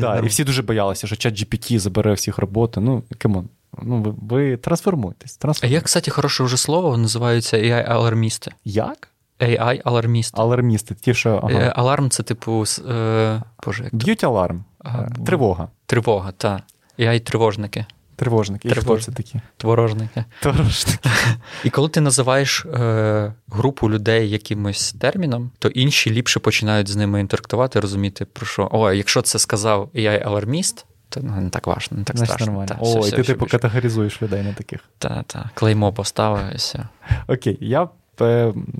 да, 0.00 0.18
І 0.18 0.26
всі 0.26 0.44
дуже 0.44 0.62
боялися, 0.62 1.06
що 1.06 1.16
чат 1.16 1.34
GPT 1.34 1.78
забере 1.78 2.12
всіх 2.12 2.38
роботу. 2.38 2.80
Ну, 2.80 3.02
come 3.18 3.35
on. 3.35 3.48
Ну, 3.82 4.02
ви, 4.02 4.14
ви 4.20 4.56
трансформуєтесь. 4.56 5.36
трансформуєтесь. 5.36 5.70
А 5.70 5.80
є, 5.80 5.80
кстати, 5.80 6.10
хороше 6.10 6.44
вже 6.44 6.56
слово, 6.56 6.96
називається 6.96 7.56
AI-алармісти. 7.56 8.50
Як? 8.64 9.08
AI-алармісти. 9.40 10.40
Алармісти, 10.40 10.94
ті, 10.94 11.14
що. 11.14 11.40
Ага. 11.42 11.60
Е, 11.60 11.72
аларм 11.76 12.10
це 12.10 12.22
типу. 12.22 12.64
Е, 12.88 13.42
Боже, 13.66 13.84
як 13.84 13.94
Б'ють 13.94 14.24
аларм. 14.24 14.64
Ага. 14.78 15.08
Тривога. 15.26 15.68
Тривога, 15.86 16.32
так. 16.32 16.60
AI-тривожники. 16.98 17.84
Тривожники. 18.18 18.68
І 18.68 18.70
Тривож... 18.70 19.00
хто 19.00 19.10
це 19.10 19.16
такі? 19.16 19.40
Творожники. 19.56 20.24
Творожники. 20.40 21.10
І 21.64 21.70
коли 21.70 21.88
ти 21.88 22.00
називаєш 22.00 22.64
е, 22.64 23.32
групу 23.48 23.90
людей 23.90 24.30
якимось 24.30 24.92
терміном, 24.92 25.50
то 25.58 25.68
інші 25.68 26.10
ліпше 26.10 26.40
починають 26.40 26.88
з 26.88 26.96
ними 26.96 27.20
інтерактувати, 27.20 27.80
розуміти, 27.80 28.24
про 28.24 28.46
що. 28.46 28.68
О, 28.72 28.92
якщо 28.92 29.22
це 29.22 29.38
сказав 29.38 29.90
AI-аларміст, 29.94 30.84
то 31.08 31.20
ну, 31.22 31.40
не 31.40 31.50
так 31.50 31.66
важно, 31.66 31.98
не 31.98 32.04
так 32.04 32.16
Значить, 32.16 32.34
страшно. 32.34 32.52
нормально. 32.52 32.68
Та, 32.68 32.78
О, 32.80 32.84
все, 32.84 32.98
і 32.98 33.02
все, 33.02 33.16
ти 33.16 33.22
все 33.22 33.32
типу 33.32 33.44
більше. 33.44 33.58
категоризуєш 33.58 34.22
людей 34.22 34.42
на 34.42 34.52
таких. 34.52 34.80
Та, 34.98 35.24
та. 35.26 35.50
Клеймо 35.54 35.92
поставив 35.92 36.52
і 36.52 36.56
все. 36.56 36.88
Окей, 37.28 37.58
я 37.60 37.82
е, 37.82 37.88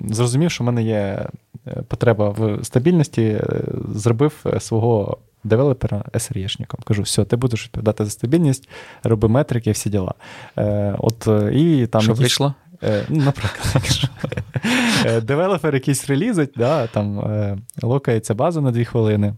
зрозумів, 0.09 0.51
що 0.51 0.65
в 0.65 0.67
мене 0.67 0.83
є 0.83 1.27
е, 1.67 1.83
потреба 1.89 2.29
в 2.29 2.65
стабільності, 2.65 3.23
е, 3.23 3.65
зробив 3.95 4.33
е, 4.47 4.61
свого 4.61 5.19
developer 5.45 5.99
а 5.99 6.05
SRE-шником. 6.13 6.85
Кажу, 6.85 7.03
все, 7.03 7.25
ти 7.25 7.37
будеш 7.37 7.65
відповідати 7.65 8.05
за 8.05 8.11
стабільність, 8.11 8.69
роби 9.03 9.29
метрики, 9.29 9.71
всі 9.71 9.91
діла. 9.91 10.15
Е, 10.59 10.95
от, 10.99 11.29
е, 11.29 11.51
і 11.55 11.87
там 11.87 12.03
Що 12.03 12.15
вийшло? 12.15 12.55
Е, 12.83 13.05
ну, 13.09 13.25
наприклад, 13.25 14.11
е, 15.05 15.21
developer 15.21 15.75
якийсь 15.75 16.09
релізить, 16.09 16.53
да, 16.57 16.87
там 16.87 17.21
е, 17.21 17.59
lock 17.83 18.00
ається 18.00 18.35
база 18.35 18.61
на 18.61 18.71
2 18.71 18.85
хвилини, 18.85 19.27
е, 19.27 19.35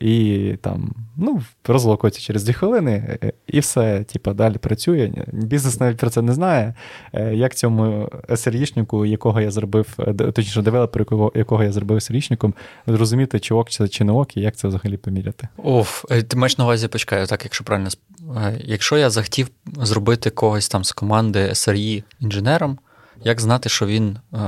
і 0.00 0.54
там 0.62 0.94
ну, 1.16 1.42
роз 1.64 1.75
lock 1.75 1.90
ується 1.90 2.20
через 2.20 2.44
2 2.44 2.52
хвилини, 2.54 3.18
е, 3.22 3.32
і 3.46 3.60
все, 3.60 4.04
типу, 4.04 4.32
далі 4.32 4.58
працює. 4.58 5.12
Бізнес 5.32 5.80
навіть 5.80 5.96
про 5.96 6.10
це 6.10 6.22
не 6.22 6.34
знає. 6.34 6.74
Е, 7.12 7.34
Як 7.34 7.54
цьому 7.54 8.08
SRE-шнику, 8.28 9.06
якого 9.06 9.40
я 9.40 9.50
зробив, 9.50 9.94
е, 9.98 10.12
точніше, 10.14 10.62
девелоперу, 10.62 11.32
якого, 11.34 11.64
я 11.64 11.72
зробив 11.72 11.98
SRE-шником, 11.98 12.52
зрозуміти, 12.86 13.40
чи 13.40 13.54
ок 13.54 13.70
це 13.70 13.88
чи 13.88 14.04
не 14.04 14.12
ок, 14.12 14.36
і 14.36 14.40
як 14.40 14.56
це 14.56 14.68
взагалі 14.68 14.96
поміряти. 14.96 15.48
Оф, 15.56 16.04
е, 16.10 16.22
ти 16.22 16.36
маєш 16.36 16.58
на 16.58 16.64
увазі, 16.64 16.88
почекай, 16.88 17.26
так, 17.26 17.44
якщо 17.44 17.64
правильно. 17.64 17.88
е, 18.36 18.60
Якщо 18.64 18.98
я 18.98 19.10
захотів 19.10 19.48
зробити 19.76 20.30
когось 20.30 20.68
там 20.68 20.84
з 20.84 20.92
команди 20.92 21.38
SRE 21.48 22.02
інженером, 22.20 22.78
як 23.24 23.40
знати, 23.40 23.68
що 23.68 23.86
він 23.86 24.18
е, 24.34 24.38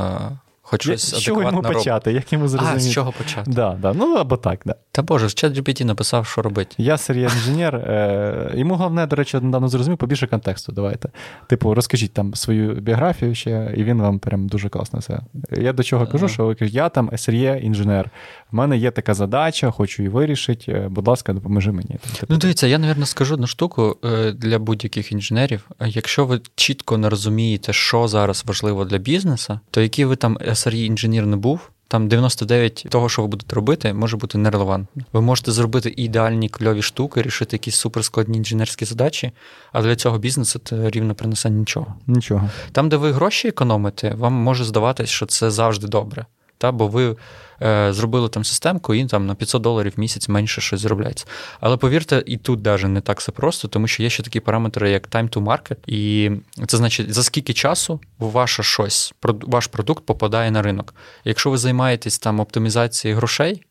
хоч 0.71 0.83
щось 0.83 1.15
З 1.15 1.21
чого 1.21 1.43
йому 1.43 1.63
почати? 1.63 2.13
Як 2.13 2.33
йому 2.33 2.49
зрозуміти? 2.49 2.77
А, 2.77 2.81
з 2.81 2.93
чого 2.93 3.13
почати? 3.13 3.51
Да, 3.51 3.79
да. 3.83 3.93
Ну 3.93 4.15
або 4.15 4.37
так, 4.37 4.61
да. 4.67 4.75
Та 4.93 5.03
Боже, 5.03 5.27
в 5.27 5.35
чат 5.35 5.53
GPT 5.59 5.85
написав, 5.85 6.27
що 6.27 6.43
робити. 6.43 6.75
Я 6.79 6.99
серія 6.99 7.25
інженер. 7.37 7.77
Е, 7.77 8.53
йому 8.55 8.75
головне, 8.75 9.07
до 9.07 9.17
речі, 9.17 9.37
недавно 9.43 9.69
зрозумів, 9.69 9.99
побільше 9.99 10.27
контексту. 10.27 10.73
Давайте. 10.73 11.09
Типу, 11.47 11.75
розкажіть 11.75 12.13
там 12.13 12.35
свою 12.35 12.75
біографію 12.75 13.35
ще, 13.35 13.75
і 13.77 13.85
він 13.85 14.03
вам 14.03 14.19
прям 14.19 14.49
дуже 14.49 14.69
класно 14.69 14.99
все. 14.99 15.21
Я 15.53 15.73
до 15.73 15.83
чого 15.83 16.07
кажу, 16.07 16.29
що 16.29 16.47
ви 16.47 16.55
кажете, 16.55 16.77
я 16.77 16.89
там 16.89 17.11
SRE 17.11 17.61
інженер. 17.61 18.11
В 18.53 18.55
мене 18.57 18.77
є 18.79 18.91
така 18.91 19.15
задача, 19.15 19.71
хочу 19.71 20.03
її 20.03 20.09
вирішити. 20.15 20.73
е, 20.73 20.89
Будь 20.89 21.09
ласка, 21.09 21.33
допоможи 21.33 21.73
мені. 21.73 21.89
Типу, 21.89 22.27
Ну, 22.29 22.37
дивіться, 22.37 22.67
я, 22.67 22.79
напевно, 22.79 23.07
скажу 23.07 23.35
одну 23.35 23.47
штуку 23.47 23.97
е, 24.05 24.33
для 24.33 24.59
будь-яких 24.59 25.13
інженерів. 25.13 25.71
Е, 25.81 25.89
Якщо 25.89 26.25
ви 26.27 26.41
чітко 26.55 26.99
не 26.99 27.09
розумієте, 27.09 27.73
що 27.73 28.09
зараз 28.09 28.45
важливо 28.47 28.85
для 28.85 28.99
бізнесу, 28.99 29.61
то 29.71 29.81
який 29.81 30.05
ви 30.05 30.17
там 30.17 30.39
SRE 30.67 30.85
інженер 30.85 31.27
не 31.27 31.37
був. 31.37 31.71
Там 31.91 32.09
99 32.09 32.87
того, 32.91 33.09
що 33.09 33.23
ви 33.23 33.29
будете 33.29 33.57
робити, 33.57 33.93
може 33.93 34.17
бути 34.17 34.39
нерелевантно. 34.39 35.03
Ви 35.13 35.21
можете 35.21 35.53
зробити 35.53 35.95
ідеальні 35.97 36.49
кльові 36.49 36.83
штуки, 36.83 37.23
рішити 37.23 37.57
якісь 37.57 37.77
суперскладні 37.77 38.39
інженерські 38.39 38.85
задачі, 38.85 39.33
а 39.73 39.83
для 39.83 39.97
цього 39.97 40.19
бізнесу 40.19 40.61
це 40.65 40.91
рівно 40.91 41.15
принесе 41.15 41.51
нічого. 41.51 41.95
Нічого. 42.07 42.51
Там, 42.73 42.89
де 42.89 42.97
ви 42.97 43.13
гроші 43.13 43.49
економите, 43.49 44.15
вам 44.15 44.33
може 44.33 44.65
здаватись, 44.65 45.11
що 45.11 45.27
це 45.27 45.51
завжди 45.51 45.87
добре. 45.87 46.27
Та, 46.59 46.73
бо 46.73 46.89
ви 46.89 47.17
е, 47.63 47.93
зробили 47.93 48.29
там 48.29 48.45
системку, 48.45 48.95
і 48.95 49.07
там 49.07 49.27
на 49.27 49.35
500 49.35 49.63
доларів 49.63 49.93
в 49.97 50.01
місяць 50.01 50.29
менше 50.29 50.61
щось 50.61 50.81
заробляється. 50.81 51.27
Але 51.61 51.77
повірте, 51.77 52.23
і 52.27 52.37
тут 52.37 52.65
навіть 52.65 52.85
не 52.85 53.01
так 53.01 53.21
все 53.21 53.33
просто, 53.33 53.69
тому 53.69 53.87
що 53.87 54.03
є 54.03 54.11
ще 54.11 54.23
такі 54.23 54.41
параметри, 54.41 54.91
як 54.91 55.09
time 55.09 55.29
to 55.29 55.45
market, 55.45 55.77
і 55.87 56.31
це 56.67 56.77
значить, 56.77 57.15
за 57.15 57.23
скільки 57.23 57.53
часу 57.53 58.01
ваше 58.19 58.63
щось, 58.63 59.15
ваш 59.23 59.67
продукт 59.67 60.07
попадає 60.07 60.51
на 60.51 60.63
ринок. 60.63 60.95
Якщо 61.25 61.51
ви 61.51 61.59
займаєтесь 61.59 62.19
там 62.19 62.41
оптимізацією 62.41 63.17
грошей, 63.17 63.63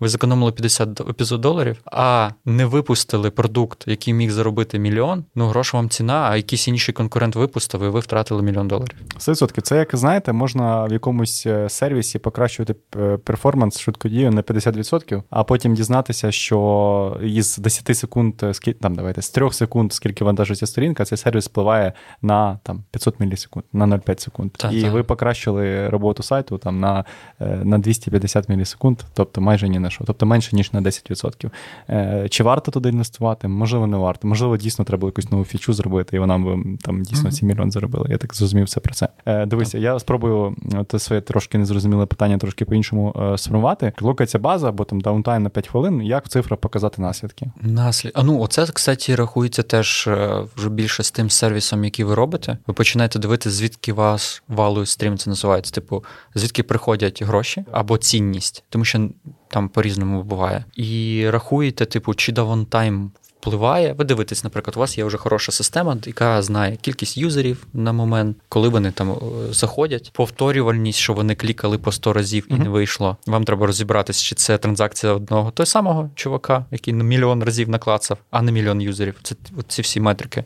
ви 0.00 0.08
зекономили 0.08 0.52
50 0.52 0.92
до- 0.92 1.04
500 1.04 1.40
доларів, 1.40 1.76
а 1.84 2.30
не 2.44 2.66
випустили 2.66 3.30
продукт, 3.30 3.84
який 3.86 4.14
міг 4.14 4.30
заробити 4.30 4.78
мільйон, 4.78 5.24
ну 5.34 5.46
грош 5.48 5.74
вам 5.74 5.88
ціна, 5.88 6.28
а 6.30 6.36
якийсь 6.36 6.68
інший 6.68 6.94
конкурент 6.94 7.36
випустив, 7.36 7.82
і 7.82 7.88
ви 7.88 8.00
втратили 8.00 8.42
мільйон 8.42 8.68
доларів. 8.68 8.96
100%. 9.18 9.60
Це, 9.60 9.76
як 9.76 9.96
знаєте, 9.96 10.32
можна 10.32 10.84
в 10.84 10.92
якомусь 10.92 11.46
е, 11.46 11.68
сервісі 11.68 12.18
покращувати 12.18 12.74
е, 12.96 13.16
перформанс 13.16 13.78
швидкодію 13.80 14.30
на 14.30 14.42
50%, 14.42 15.22
а 15.30 15.44
потім 15.44 15.74
дізнатися, 15.74 16.32
що 16.32 17.20
із 17.22 17.58
10 17.58 17.96
секунд, 17.96 18.34
е, 18.42 18.54
скільки 18.54 18.78
там 18.78 18.94
давайте 18.94 19.22
з 19.22 19.30
3 19.30 19.52
секунд, 19.52 19.92
скільки 19.92 20.24
вантажиться 20.24 20.66
сторінка, 20.66 21.04
цей 21.04 21.18
сервіс 21.18 21.46
впливає 21.46 21.92
на 22.22 22.58
там 22.62 22.84
500 22.90 23.20
мілісекунд, 23.20 23.64
на 23.72 23.86
0,5 23.86 24.20
секунд. 24.20 24.52
Та, 24.52 24.70
і 24.70 24.82
та. 24.82 24.90
ви 24.90 25.02
покращили 25.02 25.88
роботу 25.88 26.22
сайту 26.22 26.58
там 26.58 26.80
на, 26.80 27.04
на 27.40 27.78
250 27.78 28.48
мілісекунд, 28.48 28.98
тобто 29.14 29.40
майже 29.40 29.68
ні 29.68 29.78
на 29.86 29.90
що, 29.90 30.04
тобто 30.04 30.26
менше 30.26 30.56
ніж 30.56 30.72
на 30.72 30.80
10%. 30.80 31.50
Е, 31.90 32.26
Чи 32.30 32.42
варто 32.42 32.70
туди 32.70 32.88
інвестувати? 32.88 33.48
Можливо, 33.48 33.86
не 33.86 33.96
варто. 33.96 34.28
Можливо, 34.28 34.56
дійсно 34.56 34.84
треба 34.84 35.00
було 35.00 35.08
якусь 35.08 35.30
нову 35.30 35.44
фічу 35.44 35.72
зробити, 35.72 36.16
і 36.16 36.18
вона 36.18 36.38
б 36.38 36.78
там 36.82 37.02
дійсно 37.02 37.22
Мгм. 37.22 37.32
7 37.32 37.48
мільйон 37.48 37.70
заробила. 37.70 38.06
Я 38.08 38.18
так 38.18 38.34
зрозумів 38.34 38.64
все 38.66 38.80
про 38.80 38.94
це. 38.94 39.08
Е, 39.26 39.46
Дивися, 39.46 39.78
я 39.78 39.98
спробую 39.98 40.56
е, 40.74 40.84
те 40.84 40.98
своє 40.98 41.20
трошки 41.22 41.58
незрозуміле 41.58 42.06
питання 42.06 42.38
трошки 42.38 42.64
по-іншому 42.64 43.14
е, 43.34 43.38
сформувати. 43.38 43.92
Локається 44.00 44.40
база 44.40 44.68
або 44.68 44.84
там 44.84 45.00
downtime 45.00 45.42
на 45.42 45.48
5 45.48 45.68
хвилин. 45.68 46.02
Як 46.02 46.26
в 46.26 46.28
цифрах 46.28 46.60
показати 46.60 47.02
наслідки? 47.02 47.46
Наслід. 47.60 48.12
А 48.14 48.22
ну, 48.22 48.40
оце, 48.40 48.66
кстати, 48.66 49.14
рахується 49.14 49.62
теж 49.62 50.08
вже 50.56 50.70
більше 50.70 51.02
з 51.02 51.10
тим 51.10 51.30
сервісом, 51.30 51.84
який 51.84 52.04
ви 52.04 52.14
робите. 52.14 52.58
Ви 52.66 52.74
починаєте 52.74 53.18
дивитися, 53.18 53.56
звідки 53.56 53.92
вас 53.92 54.42
value 54.48 54.86
stream, 54.86 55.18
це 55.18 55.30
називається. 55.30 55.72
Типу, 55.74 56.04
звідки 56.34 56.62
приходять 56.62 57.22
гроші 57.22 57.64
або 57.72 57.98
цінність, 57.98 58.64
тому 58.68 58.84
що 58.84 59.08
там 59.48 59.68
по-різному 59.68 60.22
буває. 60.22 60.64
І 60.74 61.24
рахуєте, 61.30 61.86
типу, 61.86 62.14
чи 62.14 62.32
downtime 62.32 63.10
впливає. 63.50 63.92
Ви 63.92 64.04
дивитесь, 64.04 64.44
наприклад, 64.44 64.76
у 64.76 64.80
вас 64.80 64.98
є 64.98 65.04
вже 65.04 65.16
хороша 65.16 65.52
система, 65.52 65.96
яка 66.06 66.42
знає 66.42 66.76
кількість 66.76 67.16
юзерів 67.18 67.66
на 67.72 67.92
момент, 67.92 68.36
коли 68.48 68.68
вони 68.68 68.90
там 68.90 69.10
е, 69.10 69.16
заходять, 69.52 70.10
повторювальність, 70.14 70.98
що 70.98 71.12
вони 71.12 71.34
клікали 71.34 71.78
по 71.78 71.92
100 71.92 72.12
разів 72.12 72.46
і 72.50 72.54
Мгм. 72.54 72.62
не 72.62 72.68
вийшло. 72.68 73.16
Вам 73.26 73.44
треба 73.44 73.66
розібратися, 73.66 74.22
чи 74.24 74.34
це 74.34 74.58
транзакція 74.58 75.12
одного 75.12 75.50
той 75.50 75.66
самого 75.66 76.10
чувака, 76.14 76.64
який 76.70 76.94
на 76.94 77.04
мільйон 77.04 77.42
разів 77.42 77.68
наклацав, 77.68 78.18
а 78.30 78.42
не 78.42 78.52
мільйон 78.52 78.80
юзерів. 78.80 79.14
Це 79.22 79.34
ці 79.68 79.82
всі 79.82 80.00
метрики. 80.00 80.44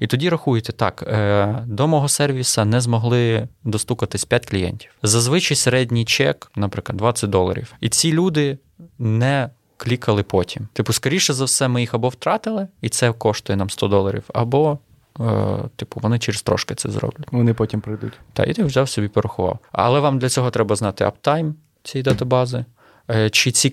І 0.00 0.06
тоді 0.06 0.28
рахуєте 0.28 0.72
так: 0.72 1.04
е, 1.06 1.64
до 1.66 1.88
мого 1.88 2.08
сервіса 2.08 2.64
не 2.64 2.80
змогли 2.80 3.48
достукатись 3.64 4.24
5 4.24 4.46
клієнтів. 4.46 4.90
Зазвичай 5.02 5.56
середній 5.56 6.04
чек, 6.04 6.50
наприклад, 6.56 6.96
20 6.98 7.30
доларів. 7.30 7.72
І 7.80 7.88
ці 7.88 8.12
люди 8.12 8.58
не 8.98 9.50
клікали 9.78 10.22
потім. 10.22 10.68
Типу, 10.72 10.92
скоріше 10.92 11.32
за 11.32 11.44
все, 11.44 11.68
ми 11.68 11.80
їх 11.80 11.94
або 11.94 12.08
втратили, 12.08 12.68
і 12.80 12.88
це 12.88 13.12
коштує 13.12 13.56
нам 13.56 13.70
100 13.70 13.88
доларів, 13.88 14.24
або. 14.34 14.78
е, 15.20 15.58
Типу, 15.76 16.00
вони 16.02 16.18
через 16.18 16.42
трошки 16.42 16.74
це 16.74 16.90
зроблять. 16.90 17.28
Вони 17.32 17.54
потім 17.54 17.80
прийдуть. 17.80 18.12
Та 18.32 18.44
і 18.44 18.52
ти 18.52 18.64
взяв 18.64 18.88
собі 18.88 19.08
порахував. 19.08 19.58
Але 19.72 20.00
вам 20.00 20.18
для 20.18 20.28
цього 20.28 20.50
треба 20.50 20.76
знати 20.76 21.04
аптайм 21.04 21.54
цієї 21.82 22.02
датабази, 22.02 22.64
е, 23.10 23.30
чи 23.30 23.50
ці 23.52 23.70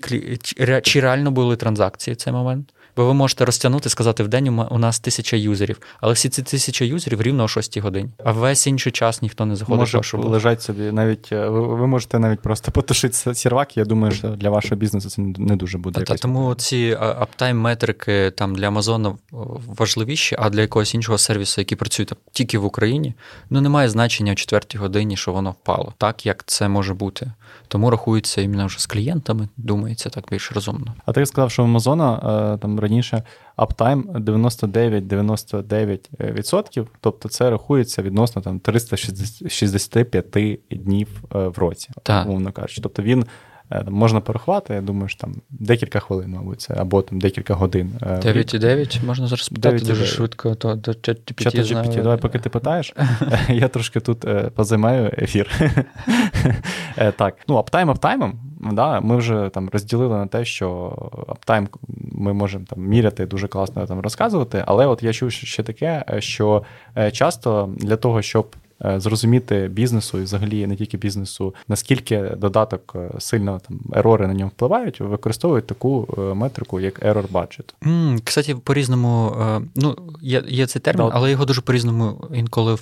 чи 0.82 1.00
реально 1.00 1.30
були 1.30 1.56
транзакції 1.56 2.14
в 2.14 2.16
цей 2.16 2.32
момент. 2.32 2.72
Бо 2.96 3.06
ви 3.06 3.14
можете 3.14 3.44
розтягнути, 3.44 3.88
сказати, 3.88 4.22
в 4.22 4.28
день 4.28 4.48
у 4.70 4.78
нас 4.78 5.00
тисяча 5.00 5.36
юзерів, 5.36 5.80
але 6.00 6.12
всі 6.12 6.28
ці 6.28 6.42
тисяча 6.42 6.84
юзерів 6.84 7.22
рівно 7.22 7.44
о 7.44 7.48
6 7.48 7.78
годині. 7.78 8.08
А 8.24 8.32
весь 8.32 8.66
інший 8.66 8.92
час 8.92 9.22
ніхто 9.22 9.46
не 9.46 9.56
заходить 9.56 9.80
Може 9.80 9.98
вашу 9.98 10.18
лежать 10.18 10.62
собі 10.62 10.92
навіть 10.92 11.28
е, 11.32 11.48
ви, 11.48 11.60
ви 11.60 11.86
можете 11.86 12.18
навіть 12.18 12.40
просто 12.40 12.72
потушити 12.72 13.34
сервак. 13.34 13.76
Я 13.76 13.84
думаю, 13.84 14.14
що 14.14 14.28
для 14.28 14.50
вашого 14.50 14.76
бізнесу 14.76 15.10
це 15.10 15.22
не 15.22 15.56
дуже 15.56 15.78
буде. 15.78 16.00
Та, 16.00 16.14
тому 16.14 16.54
ці 16.54 16.96
аптайм 17.00 17.60
метрики 17.60 18.30
там 18.30 18.54
для 18.54 18.66
Амазона 18.66 19.16
важливіші, 19.66 20.36
а 20.38 20.50
для 20.50 20.60
якогось 20.60 20.94
іншого 20.94 21.18
сервісу, 21.18 21.60
який 21.60 21.78
працює 21.78 22.06
там 22.06 22.18
тільки 22.32 22.58
в 22.58 22.64
Україні, 22.64 23.14
ну 23.50 23.60
немає 23.60 23.88
значення 23.88 24.32
о 24.32 24.34
4 24.34 24.62
годині, 24.74 25.16
що 25.16 25.32
воно 25.32 25.50
впало, 25.50 25.92
так 25.98 26.26
як 26.26 26.44
це 26.46 26.68
може 26.68 26.94
бути. 26.94 27.32
Тому 27.68 27.90
рахується 27.90 28.40
іменно 28.40 28.66
вже 28.66 28.80
з 28.80 28.86
клієнтами, 28.86 29.48
думається 29.56 30.10
так 30.10 30.24
більш 30.30 30.52
розумно. 30.52 30.94
А 31.06 31.12
ти 31.12 31.26
сказав, 31.26 31.50
що 31.50 31.62
в 31.62 31.66
Амазона 31.66 32.14
е, 32.54 32.58
там 32.58 32.80
раніше 32.88 33.22
аптайм 33.56 34.02
99-99%, 34.02 36.86
тобто 37.00 37.28
це 37.28 37.50
рахується 37.50 38.02
відносно 38.02 38.42
там 38.42 38.60
365 38.60 40.60
днів 40.70 41.24
е, 41.34 41.38
в 41.48 41.58
році, 41.58 41.90
Так. 42.02 42.26
умовно 42.26 42.52
кажучи. 42.52 42.80
Тобто 42.80 43.02
він 43.02 43.24
можна 43.88 44.20
порахувати, 44.20 44.74
я 44.74 44.80
думаю, 44.80 45.08
що 45.08 45.20
там 45.20 45.34
декілька 45.50 46.00
хвилин, 46.00 46.30
мабуть, 46.30 46.60
це, 46.60 46.74
або 46.74 47.02
там 47.02 47.20
декілька 47.20 47.54
годин. 47.54 47.92
е, 48.02 48.06
в 48.06 48.36
9,9 48.36 49.04
можна 49.06 49.26
зараз 49.26 49.48
питати 49.48 49.76
9,9. 49.76 49.86
дуже 49.86 50.06
швидко, 50.06 50.54
то 50.54 50.74
до 50.74 50.90
ChatGPT 50.90 51.62
GPT, 51.62 52.02
давай, 52.02 52.16
поки 52.16 52.38
ти 52.38 52.50
питаєш, 52.50 52.94
я 53.48 53.68
трошки 53.68 54.00
тут 54.00 54.24
е, 54.24 54.50
позаймаю 54.54 55.12
ефір. 55.18 55.50
Е, 56.98 57.12
Так, 57.12 57.34
ну 57.48 57.56
аптайм 57.56 57.90
аптаймом, 57.90 58.38
да, 58.72 59.00
ми 59.00 59.16
вже 59.16 59.50
там 59.54 59.68
розділили 59.72 60.16
на 60.16 60.26
те, 60.26 60.44
що 60.44 60.96
аптайм 61.28 61.68
ми 62.12 62.32
можемо 62.32 62.64
там 62.64 62.82
міряти, 62.82 63.26
дуже 63.26 63.48
класно 63.48 63.86
там 63.86 64.00
розказувати, 64.00 64.64
але 64.66 64.86
от 64.86 65.02
я 65.02 65.12
чув 65.12 65.32
ще 65.32 65.62
таке, 65.62 66.04
е, 66.10 66.20
що 66.20 66.62
е, 66.96 67.10
часто 67.10 67.74
для 67.76 67.96
того, 67.96 68.22
щоб 68.22 68.56
е, 68.56 68.65
зрозуміти 68.80 69.68
бізнесу 69.68 70.18
і 70.18 70.22
взагалі 70.22 70.66
не 70.66 70.76
тільки 70.76 70.96
бізнесу, 70.96 71.54
наскільки 71.68 72.20
додаток 72.20 72.92
е, 72.96 73.10
сильно 73.18 73.60
там 73.68 73.80
ерори 73.92 74.26
на 74.26 74.34
ньому 74.34 74.50
впливають, 74.54 75.00
використовують 75.00 75.66
таку 75.66 76.08
е, 76.18 76.20
метрику, 76.20 76.80
як 76.80 77.02
error 77.02 77.28
budget. 77.28 77.74
Mm, 77.82 78.20
кстати, 78.24 78.54
по-різному, 78.54 79.36
ну, 79.74 79.96
є 80.22 80.42
є 80.48 80.66
цей 80.66 80.82
термін, 80.82 81.10
але 81.12 81.30
його 81.30 81.44
дуже 81.44 81.60
по-різному 81.60 82.28
інколи 82.34 82.76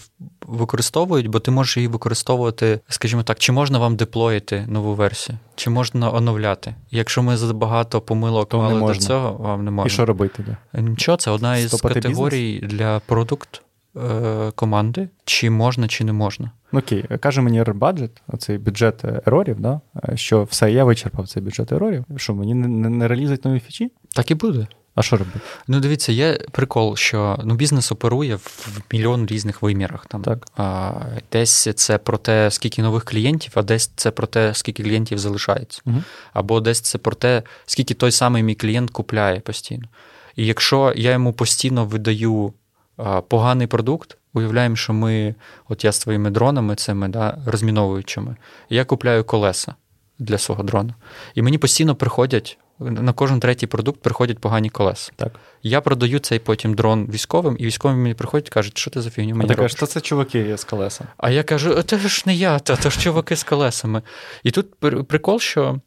використовують, 0.46 1.26
бо 1.26 1.40
ти 1.40 1.50
можеш 1.50 1.76
її 1.76 1.88
використовувати, 1.88 2.80
скажімо 2.88 3.22
так, 3.22 3.38
чи 3.38 3.52
можна 3.52 3.78
вам 3.78 3.96
деплоїти 3.96 4.64
нову 4.68 4.94
версію, 4.94 5.38
чи 5.54 5.70
можна 5.70 6.12
оновляти. 6.12 6.74
Якщо 6.90 7.22
ми 7.22 7.36
забагато 7.36 8.00
помилок 8.00 8.48
То 8.48 8.58
мали 8.58 8.92
до 8.92 8.98
цього, 8.98 9.32
вам 9.32 9.64
не 9.64 9.70
можна. 9.70 9.86
І 9.86 9.90
що 9.90 10.06
робити? 10.06 10.56
Нічого, 10.74 11.16
це 11.16 11.30
одна 11.30 11.56
із 11.56 11.68
Стопати 11.68 11.94
категорій 11.94 12.52
бізнес? 12.52 12.72
для 12.72 13.00
продукт 13.06 13.63
е, 13.96 14.50
команди, 14.54 15.08
чи 15.24 15.50
можна, 15.50 15.88
чи 15.88 16.04
не 16.04 16.12
можна. 16.12 16.50
Ну, 16.72 16.78
окей, 16.78 17.04
каже 17.20 17.40
мені 17.40 17.62
budget, 17.62 18.10
оцей 18.28 18.58
бюджет 18.58 19.04
ерорів, 19.26 19.60
да? 19.60 19.80
що 20.14 20.42
все, 20.42 20.72
я 20.72 20.84
вичерпав 20.84 21.28
цей 21.28 21.42
бюджет 21.42 21.72
ерорів. 21.72 22.04
Що 22.16 22.34
мені 22.34 22.54
не, 22.54 22.68
не, 22.68 22.88
не 22.88 23.08
релізать 23.08 23.44
нові 23.44 23.60
фічі? 23.60 23.92
Так 24.14 24.30
і 24.30 24.34
буде. 24.34 24.66
А 24.94 25.02
що 25.02 25.16
робити? 25.16 25.40
Ну, 25.68 25.80
дивіться, 25.80 26.12
є 26.12 26.38
прикол, 26.50 26.96
що 26.96 27.38
ну, 27.44 27.54
бізнес 27.54 27.92
оперує 27.92 28.36
в 28.36 28.80
мільйон 28.92 29.26
різних 29.26 29.62
вимірах. 29.62 30.06
Там 30.06 30.22
так. 30.22 30.46
А, 30.56 30.92
Десь 31.32 31.68
це 31.76 31.98
про 31.98 32.18
те, 32.18 32.50
скільки 32.50 32.82
нових 32.82 33.04
клієнтів, 33.04 33.52
а 33.54 33.62
десь 33.62 33.86
це 33.96 34.10
про 34.10 34.26
те, 34.26 34.54
скільки 34.54 34.82
клієнтів 34.82 35.18
залишається. 35.18 35.82
Угу. 35.86 36.02
Або 36.32 36.60
десь 36.60 36.80
це 36.80 36.98
про 36.98 37.14
те, 37.14 37.42
скільки 37.66 37.94
той 37.94 38.10
самий 38.10 38.42
мій 38.42 38.54
клієнт 38.54 38.90
купляє 38.90 39.40
постійно. 39.40 39.84
І 40.36 40.46
якщо 40.46 40.92
я 40.96 41.12
йому 41.12 41.32
постійно 41.32 41.84
видаю 41.84 42.52
поганий 43.28 43.66
продукт, 43.66 44.18
уявляємо, 44.34 44.76
що 44.76 44.92
ми, 44.92 45.34
от 45.68 45.84
я 45.84 45.92
з 45.92 45.98
твоїми 45.98 46.30
дронами, 46.30 46.74
цими 46.74 47.08
да, 47.08 47.38
розміновуючими, 47.46 48.36
я 48.68 48.84
купляю 48.84 49.24
колеса 49.24 49.74
для 50.18 50.38
свого 50.38 50.62
дрона. 50.62 50.94
І 51.34 51.42
мені 51.42 51.58
постійно 51.58 51.94
приходять 51.94 52.58
на 52.78 53.12
кожен 53.12 53.40
третій 53.40 53.66
продукт 53.66 54.00
приходять 54.00 54.38
погані 54.38 54.70
колеса. 54.70 55.12
Так. 55.16 55.32
Я 55.62 55.80
продаю 55.80 56.18
цей 56.18 56.38
потім 56.38 56.74
дрон 56.74 57.06
військовим, 57.06 57.56
і 57.58 57.66
військові 57.66 57.94
мені 57.94 58.14
приходять 58.14 58.48
і 58.48 58.50
кажуть, 58.50 58.78
що 58.78 58.90
ти 58.90 59.00
за 59.00 59.10
фігню 59.10 59.34
мені 59.34 59.44
А 59.44 59.48
ти 59.48 59.54
кажеш, 59.54 59.76
що 59.76 59.86
це 59.86 60.00
чуваки 60.00 60.56
з 60.56 60.64
колесами. 60.64 61.10
А 61.16 61.30
я 61.30 61.42
кажу, 61.42 61.82
це 61.82 61.98
ж 61.98 62.22
не 62.26 62.34
я, 62.34 62.58
це 62.58 62.90
ж 62.90 63.00
чуваки 63.00 63.36
з 63.36 63.44
колесами. 63.44 64.02
І 64.42 64.50
тут 64.50 64.74
прикол, 65.08 65.40
що 65.40 65.80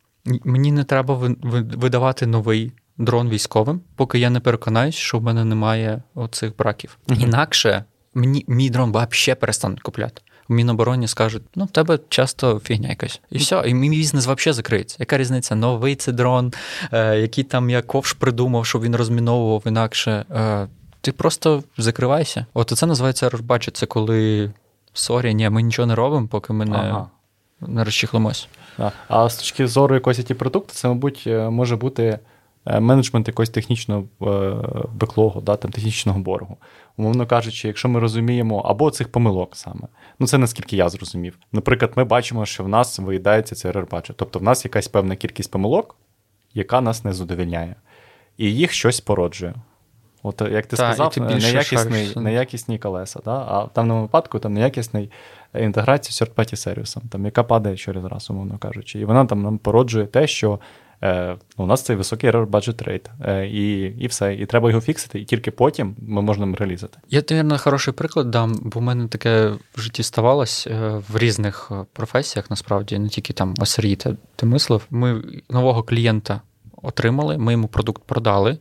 мені 0.44 0.72
не 0.72 0.84
треба 0.84 1.16
видавати 1.52 2.28
новий 2.28 2.72
дрон 2.98 3.30
військовим, 3.30 3.82
поки 3.96 4.20
я 4.20 4.30
не 4.30 4.40
переконаюсь, 4.40 4.96
що 4.96 5.20
в 5.20 5.24
мене 5.24 5.46
немає 5.46 6.02
оцих 6.16 6.58
браків. 6.58 6.98
uh 7.08 7.24
Інакше 7.24 7.84
мені 8.14 8.46
мій 8.48 8.70
дрон 8.70 8.90
взагалі 8.90 9.40
перестануть 9.40 9.82
купляти 9.82 10.22
в 10.50 10.54
Мінобороні 10.54 11.08
скажуть, 11.08 11.44
ну 11.56 11.66
в 11.66 11.72
тебе 11.72 12.00
часто 12.10 12.60
фігня 12.60 12.90
якась. 12.90 13.22
І 13.32 13.38
все, 13.38 13.64
і 13.66 13.74
мій 13.74 13.90
бізнес 13.90 14.28
взагалі 14.28 14.56
закриється. 14.56 14.98
Яка 15.00 15.18
різниця? 15.18 15.56
Новий 15.56 15.96
це 15.96 16.12
дрон, 16.12 16.54
е, 16.92 17.20
який 17.20 17.44
там 17.44 17.70
я 17.70 17.82
ковш 17.82 18.14
придумав, 18.14 18.66
щоб 18.66 18.82
він 18.82 18.96
розміновував 18.96 19.64
інакше. 19.66 20.26
Е, 20.36 20.68
ти 21.02 21.12
просто 21.12 21.64
закривайся. 21.78 22.46
От 22.54 22.70
це 22.76 22.86
називається 22.86 23.30
error 23.30 23.72
Це 23.72 23.86
коли 23.86 24.52
сорі, 24.94 25.34
ні, 25.34 25.50
ми 25.50 25.62
нічого 25.62 25.86
не 25.86 25.96
робимо, 25.96 26.28
поки 26.28 26.54
ми 26.54 26.66
не, 26.66 26.78
ага. 26.78 27.10
не 27.62 27.84
розчихлимось. 27.84 28.48
А, 28.78 28.92
а 29.08 29.30
з 29.30 29.36
точки 29.36 29.68
зору 29.68 29.96
якогось 29.96 30.18
ті 30.18 30.34
продукту, 30.34 30.74
це, 30.74 30.88
мабуть, 30.88 31.24
е, 31.28 31.50
може 31.50 31.76
бути. 31.76 32.20
Е, 32.70 32.80
менеджмент 32.80 33.28
якогось 33.28 33.50
технічного 33.50 34.04
е, 34.22 34.56
беклогу, 34.94 35.42
да, 35.42 35.56
там, 35.56 35.72
технічного 35.72 36.20
боргу. 36.20 36.58
Умовно 36.98 37.28
кажучи, 37.28 37.68
якщо 37.68 37.90
ми 37.90 38.00
розуміємо, 38.00 38.60
або 38.60 38.92
цих 38.92 39.12
помилок 39.12 39.56
саме. 39.56 39.88
Ну, 40.20 40.28
це 40.28 40.38
наскільки 40.38 40.76
я 40.76 40.90
зрозумів. 40.90 41.40
Наприклад, 41.52 41.92
ми 41.96 42.04
бачимо, 42.04 42.46
що 42.46 42.64
в 42.64 42.68
нас 42.68 43.00
виїдається 43.00 43.56
цей 43.56 43.72
рербаче, 43.72 44.14
Тобто 44.14 44.40
в 44.40 44.44
нас 44.44 44.66
якась 44.66 44.88
певна 44.88 45.16
кількість 45.16 45.52
помилок, 45.52 45.96
яка 46.54 46.82
нас 46.82 47.06
не 47.06 47.14
задовільняє. 47.14 47.76
І 48.38 48.54
їх 48.54 48.72
щось 48.72 49.02
породжує. 49.02 49.54
От 50.24 50.42
як 50.42 50.66
ти 50.66 50.78
Та, 50.78 50.94
сказав, 50.94 51.14
неякісний, 51.30 52.14
неякісні 52.16 52.80
колеса. 52.80 53.20
Да? 53.26 53.46
А 53.48 53.64
в 53.64 53.72
даному 53.76 54.02
випадку 54.02 54.40
там 54.40 54.54
неякісний 54.54 55.12
інтеграція 55.60 56.14
з 56.14 56.22
third-party 56.22 56.56
сервісом, 56.56 57.04
там, 57.10 57.26
яка 57.26 57.44
падає 57.44 57.78
через 57.78 58.06
раз, 58.06 58.30
умовно 58.30 58.58
кажучи. 58.58 59.00
І 59.00 59.06
вона 59.06 59.26
там 59.26 59.42
нам 59.42 59.58
породжує 59.58 60.06
те, 60.06 60.28
що 60.28 60.60
Е, 61.04 61.38
у 61.58 61.66
нас 61.66 61.82
цей 61.82 61.96
високий 61.96 62.30
error 62.30 62.46
budget 62.46 62.90
rate, 62.90 63.30
е, 63.30 63.48
і 63.48 63.82
і 63.82 64.08
все. 64.08 64.34
І 64.34 64.46
треба 64.46 64.70
його 64.70 64.82
фіксити, 64.82 65.20
і 65.20 65.26
тільки 65.26 65.52
потім 65.52 65.96
ми 66.00 66.22
можемо 66.22 66.56
релізати. 66.56 66.98
Я, 67.10 67.24
мабуть, 67.32 67.62
хороший 67.62 67.94
приклад 67.94 68.32
дам, 68.32 68.60
бо 68.62 68.80
в 68.80 68.84
мене 68.84 69.08
таке 69.08 69.48
в 69.76 69.82
житті 69.82 70.04
ставалось 70.04 70.68
е, 70.68 71.02
в 71.10 71.18
різних 71.18 71.72
професіях, 71.94 72.50
насправді, 72.50 73.00
не 73.00 73.10
тільки 73.10 73.34
там 73.34 73.54
та 73.54 74.16
ти 74.36 74.46
мислив. 74.46 74.86
Ми 74.90 75.24
нового 75.50 75.84
клієнта 75.84 76.42
отримали, 76.82 77.38
ми 77.38 77.52
йому 77.52 77.68
продукт 77.68 78.04
продали, 78.04 78.58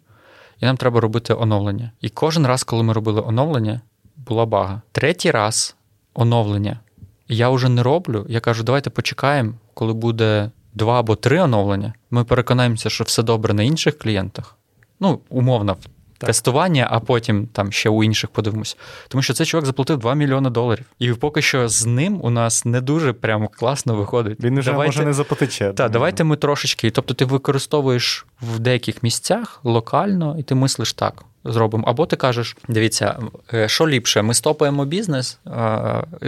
і 0.60 0.66
нам 0.66 0.76
треба 0.76 1.00
робити 1.00 1.34
оновлення. 1.34 1.90
І 2.00 2.08
кожен 2.08 2.46
раз, 2.46 2.64
коли 2.64 2.82
ми 2.82 2.92
робили 2.92 3.20
оновлення, 3.20 3.80
була 4.16 4.46
бага. 4.46 4.82
Третій 4.92 5.30
раз 5.30 5.76
оновлення 6.14 6.80
я 7.28 7.50
вже 7.50 7.68
не 7.68 7.82
роблю. 7.82 8.26
Я 8.28 8.40
кажу, 8.40 8.62
давайте 8.62 8.90
почекаємо, 8.90 9.52
коли 9.74 9.92
буде 9.92 10.50
два 10.74 11.00
або 11.00 11.16
три 11.16 11.40
оновлення, 11.40 11.94
ми 12.10 12.24
переконаємося, 12.24 12.90
що 12.90 13.04
все 13.04 13.22
добре 13.22 13.54
на 13.54 13.62
інших 13.62 13.98
клієнтах. 13.98 14.56
Ну, 15.00 15.20
умовно, 15.28 15.76
так. 16.18 16.26
тестування, 16.26 16.88
а 16.90 17.00
потім 17.00 17.46
там 17.46 17.72
ще 17.72 17.90
у 17.90 18.04
інших 18.04 18.30
подивимось. 18.30 18.76
Тому 19.08 19.22
що 19.22 19.34
цей 19.34 19.46
чувак 19.46 19.66
заплатив 19.66 19.98
2 19.98 20.14
мільйони 20.14 20.50
доларів. 20.50 20.84
І 20.98 21.12
поки 21.12 21.42
що 21.42 21.68
з 21.68 21.86
ним 21.86 22.20
у 22.22 22.30
нас 22.30 22.64
не 22.64 22.80
дуже 22.80 23.12
прямо 23.12 23.48
класно 23.48 23.94
виходить. 23.94 24.40
Він 24.40 24.58
вже 24.58 24.70
давайте... 24.70 24.88
може 24.88 25.04
не 25.04 25.12
заплатити. 25.12 25.72
Так, 25.72 25.90
давайте 25.90 26.24
ми 26.24 26.36
трошечки. 26.36 26.90
Тобто 26.90 27.14
ти 27.14 27.24
використовуєш 27.24 28.26
в 28.42 28.58
деяких 28.58 29.02
місцях 29.02 29.60
локально, 29.64 30.36
і 30.38 30.42
ти 30.42 30.54
мислиш 30.54 30.92
так 30.92 31.24
зробимо. 31.48 31.84
Або 31.86 32.06
ти 32.06 32.16
кажеш: 32.16 32.56
дивіться, 32.68 33.18
е, 33.54 33.68
що 33.68 33.88
ліпше, 33.88 34.22
ми 34.22 34.34
стопаємо 34.34 34.84
бізнес, 34.84 35.38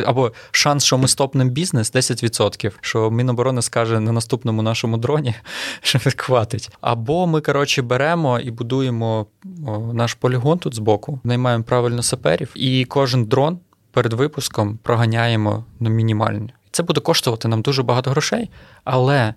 або 0.07 0.33
шанс, 0.51 0.85
що 0.85 0.99
ми 0.99 1.09
стопнемо 1.09 1.51
бізнес 1.51 1.95
10%, 1.95 2.73
що 2.81 3.11
Міноборони 3.11 3.63
скаже 3.63 4.01
на 4.01 4.13
наступному 4.13 4.63
нашому 4.63 4.97
дроні, 4.97 5.35
що 5.83 5.99
хватить. 6.17 6.71
Або 6.81 7.27
ми, 7.27 7.41
коротше, 7.41 7.83
беремо 7.83 8.41
і 8.41 8.51
будуємо 8.51 9.27
наш 9.93 10.15
полігон 10.15 10.59
тут 10.59 10.75
збоку, 10.75 11.21
наймаємо 11.25 11.65
правильно 11.65 12.03
саперів, 12.03 12.51
і 12.55 12.85
кожен 12.85 13.25
дрон 13.25 13.59
перед 13.93 14.13
випуском 14.13 14.79
проганяємо 14.83 15.65
на 15.81 15.91
мінімальні. 15.91 16.55
Це 16.71 16.83
буде 16.83 17.01
коштувати 17.01 17.49
нам 17.49 17.63
дуже 17.63 17.83
багато 17.83 18.11
грошей, 18.11 18.51
але 18.85 19.35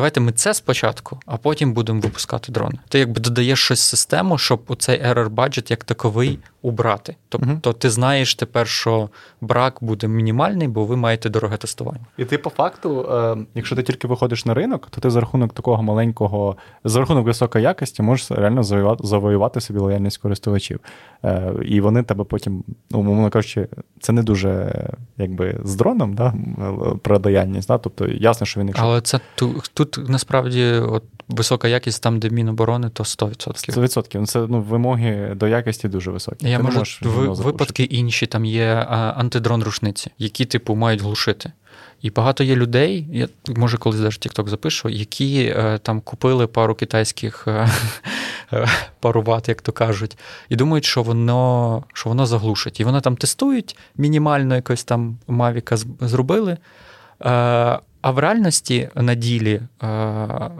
Давайте 0.00 0.20
ми 0.20 0.32
це 0.32 0.54
спочатку, 0.54 1.20
а 1.26 1.36
потім 1.36 1.72
будемо 1.72 2.00
випускати 2.00 2.52
дрони. 2.52 2.78
Ти 2.88 2.98
якби 2.98 3.20
додаєш 3.20 3.64
щось 3.64 3.80
в 3.80 3.84
систему, 3.84 4.38
щоб 4.38 4.62
у 4.68 4.74
цей 4.74 5.02
error 5.02 5.28
budget 5.28 5.70
як 5.70 5.84
таковий 5.84 6.38
убрати. 6.62 7.16
Тобто 7.28 7.72
ти 7.72 7.90
знаєш 7.90 8.34
тепер, 8.34 8.68
що 8.68 9.08
брак 9.40 9.78
буде 9.80 10.08
мінімальний, 10.08 10.68
бо 10.68 10.84
ви 10.84 10.96
маєте 10.96 11.28
дороге 11.28 11.56
тестування. 11.56 12.00
І 12.16 12.24
ти 12.24 12.38
по 12.38 12.50
факту, 12.50 13.06
е, 13.12 13.36
якщо 13.54 13.76
ти 13.76 13.82
тільки 13.82 14.08
виходиш 14.08 14.44
на 14.44 14.54
ринок, 14.54 14.88
то 14.90 15.00
ти 15.00 15.10
за 15.10 15.20
рахунок 15.20 15.52
такого 15.52 15.82
маленького, 15.82 16.56
за 16.84 17.00
рахунок 17.00 17.26
високої 17.26 17.64
якості 17.64 18.02
можеш 18.02 18.30
реально 18.30 18.62
завоювати, 18.62 19.06
завоювати 19.06 19.60
собі 19.60 19.78
лояльність 19.78 20.18
користувачів. 20.18 20.80
Е, 21.24 21.52
І 21.64 21.80
вони 21.80 22.02
тебе 22.02 22.24
потім, 22.24 22.64
ну, 22.90 22.98
умовно 22.98 23.30
кажучи, 23.30 23.68
це 24.00 24.12
не 24.12 24.22
дуже 24.22 24.84
якби 25.18 25.60
з 25.64 25.76
дроном, 25.76 26.14
да, 26.14 26.34
про 27.02 27.20
лояльність. 27.24 27.68
Да? 27.68 27.78
Тобто 27.78 28.08
ясно, 28.08 28.46
що 28.46 28.60
він 28.60 28.66
якщо... 28.66 28.84
Але 28.84 29.00
це 29.00 29.20
тут, 29.34 29.70
тут 29.90 30.08
насправді 30.08 30.64
от 30.72 31.04
висока 31.28 31.68
якість 31.68 32.02
там, 32.02 32.18
де 32.18 32.30
Міноборони, 32.30 32.88
то 32.88 33.02
100%. 33.02 33.78
100%. 33.78 34.18
Ну, 34.20 34.26
це 34.26 34.46
ну, 34.48 34.60
вимоги 34.60 35.32
до 35.36 35.48
якості 35.48 35.88
дуже 35.88 36.10
високі. 36.10 36.48
Я 36.48 36.58
можу 36.58 36.82
в, 37.02 37.42
випадки 37.42 37.82
інші 37.82 38.26
там 38.26 38.44
є 38.44 38.74
антидрон 39.16 39.62
рушниці, 39.62 40.10
які, 40.18 40.44
типу, 40.44 40.74
мають 40.74 41.02
глушити. 41.02 41.52
І 42.02 42.10
багато 42.10 42.44
є 42.44 42.56
людей, 42.56 43.06
я 43.12 43.28
може 43.48 43.78
колись 43.78 44.00
навіть 44.00 44.26
TikTok 44.26 44.48
запишу, 44.48 44.88
які 44.88 45.54
е, 45.56 45.78
там 45.82 46.00
купили 46.00 46.46
пару 46.46 46.74
китайських 46.74 47.44
е, 47.48 47.68
е, 48.52 48.68
пару 49.00 49.22
ват, 49.22 49.48
як 49.48 49.62
то 49.62 49.72
кажуть, 49.72 50.18
і 50.48 50.56
думають, 50.56 50.84
що 50.84 51.02
воно 51.02 51.84
що 51.92 52.08
воно 52.08 52.26
заглушить. 52.26 52.80
І 52.80 52.84
вони 52.84 53.00
там 53.00 53.16
тестують, 53.16 53.76
мінімально 53.96 54.54
якось 54.54 54.84
там 54.84 55.18
Мавіка 55.28 55.76
зробили. 56.00 56.56
А 58.00 58.10
в 58.10 58.18
реальності 58.18 58.88
на 58.94 59.14
ділі 59.14 59.60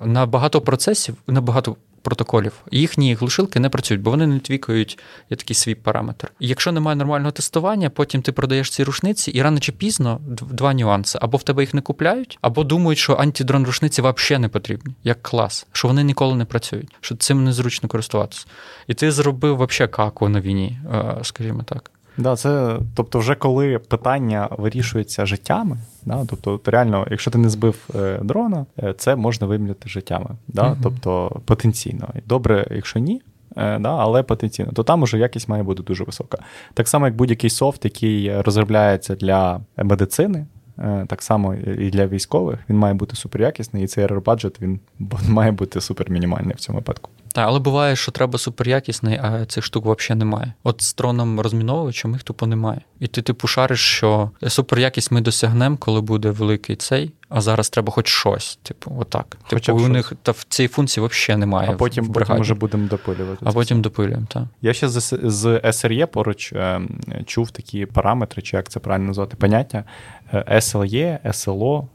на 0.05 0.27
багато 0.27 0.61
процесів, 0.61 1.17
на 1.27 1.41
багато 1.41 1.77
протоколів, 2.03 2.53
їхні 2.71 3.15
глушилки 3.15 3.61
не 3.61 3.69
працюють, 3.69 4.03
бо 4.03 4.11
вони 4.11 4.27
не 4.27 4.39
твікають 4.39 4.99
є 5.31 5.37
такий 5.37 5.55
свій 5.55 5.75
параметр. 5.75 6.33
І 6.41 6.49
якщо 6.49 6.73
немає 6.73 6.97
нормального 6.97 7.33
тестування, 7.33 7.91
потім 7.91 8.23
ти 8.23 8.33
продаєш 8.33 8.71
ці 8.71 8.85
рушниці, 8.85 9.31
і 9.31 9.43
рано 9.43 9.61
чи 9.61 9.73
пізно 9.73 10.21
два 10.51 10.75
нюанси: 10.75 11.19
або 11.23 11.39
в 11.39 11.43
тебе 11.43 11.63
їх 11.63 11.75
не 11.75 11.81
купляють, 11.81 12.39
або 12.41 12.65
думають, 12.65 12.99
що 12.99 13.17
антидрон 13.17 13.65
рушниці 13.65 14.03
взагалі 14.03 14.43
не 14.43 14.49
потрібні, 14.49 14.95
як 15.05 15.23
клас, 15.23 15.67
що 15.73 15.89
вони 15.89 16.05
ніколи 16.05 16.35
не 16.35 16.45
працюють, 16.45 16.91
що 17.01 17.17
цим 17.17 17.45
незручно 17.45 17.89
користуватися. 17.89 18.47
І 18.87 18.95
ти 18.95 19.13
зробив 19.13 19.57
взагалі 19.57 19.93
каку 19.93 20.29
на 20.29 20.41
війні, 20.41 20.79
скажімо 21.23 21.63
так. 21.63 21.91
Да, 22.19 22.37
це, 22.37 22.79
Тобто, 22.95 23.19
вже 23.19 23.35
коли 23.35 23.79
питання 23.79 24.49
вирішується 24.51 25.27
життями, 25.27 25.79
да, 26.05 26.25
тобто 26.29 26.61
реально, 26.65 27.07
якщо 27.11 27.31
ти 27.31 27.39
не 27.39 27.49
збив 27.49 27.89
е, 27.95 28.19
дрона, 28.23 28.67
е, 28.83 28.95
це 28.99 29.17
можна 29.17 29.47
виміряти 29.47 29.89
життями. 29.89 30.31
Да, 30.49 30.63
uh 30.63 30.77
Тобто 30.83 31.41
потенційно. 31.45 32.09
Добре, 32.27 32.67
якщо 32.71 32.99
ні, 32.99 33.23
е, 33.57 33.79
да, 33.79 33.97
але 33.97 34.23
потенційно, 34.23 34.73
то 34.73 34.83
там 34.83 35.03
уже 35.03 35.19
якість 35.19 35.49
має 35.49 35.63
бути 35.63 35.83
дуже 35.83 36.05
висока. 36.05 36.39
Так 36.75 36.89
само, 36.89 37.07
як 37.07 37.17
будь-який 37.17 37.51
софт, 37.51 37.85
який 37.85 38.41
розробляється 38.43 39.15
для 39.15 39.61
медицини. 39.77 40.47
Е, 40.81 41.07
так 41.09 41.23
само 41.23 41.55
і 41.55 41.91
для 41.91 42.07
військових 42.07 42.59
він 42.69 42.77
має 42.77 42.95
бути 42.95 43.17
суперякісний, 43.17 43.85
і 43.85 43.87
цей 43.87 44.07
error 44.07 44.23
баджет 44.25 44.61
він 44.61 44.81
має 45.29 45.53
бути 45.53 45.81
супермінімальний 45.81 46.55
в 46.55 46.61
цьому 46.61 46.79
випадку. 46.79 47.11
Так, 47.33 47.47
але 47.49 47.59
буває, 47.59 47.97
що 47.97 48.13
треба 48.13 48.39
суперякісний, 48.39 49.21
а 49.23 49.45
цих 49.45 49.65
штук 49.65 49.87
взагалі 49.87 50.19
немає. 50.19 50.53
От 50.63 50.83
з 50.83 50.95
троном 50.95 51.41
розміновувачем 51.41 52.13
їх 52.13 52.23
тупо 52.23 52.47
немає. 52.47 52.81
І 53.01 53.07
ти 53.07 53.23
типу 53.23 53.49
шариш, 53.49 53.81
що 53.81 54.31
суперякість 54.49 55.11
ми 55.11 55.21
досягнемо, 55.21 55.77
коли 55.77 56.01
буде 56.01 56.31
великий 56.31 56.77
цей, 56.77 57.13
а 57.29 57.41
зараз 57.41 57.71
треба 57.71 57.93
хоч 57.93 58.09
щось. 58.09 58.59
Типу, 58.63 58.97
отак. 58.99 59.37
Хоча 59.43 59.73
типу, 59.73 59.85
у 59.85 59.89
них 59.89 60.13
та 60.23 60.33
в 60.33 60.45
цій 60.49 60.69
функції 60.69 61.07
взагалі 61.07 61.41
немає. 61.41 61.69
А 61.73 61.73
потім 61.73 62.05
в 62.05 62.13
потім 62.13 62.41
вже 62.41 62.55
будемо 62.55 62.89
допилювати. 62.89 63.45
А 63.45 63.53
потім 63.53 63.83
допилюємо, 63.83 64.27
так. 64.29 64.43
Я 64.63 64.73
ще 64.73 64.89
з, 64.89 65.19
з 65.23 65.47
SRE 65.65 66.07
поруч 66.07 66.53
е, 66.53 66.81
чув 67.27 67.51
такі 67.51 67.87
параметри, 67.87 68.43
чи 68.43 68.57
як 68.57 68.69
це 68.69 68.81
правильно 68.81 69.07
назвати, 69.07 69.37
поняття 69.37 69.85
SLE, 70.33 71.19
SLO. 71.25 71.87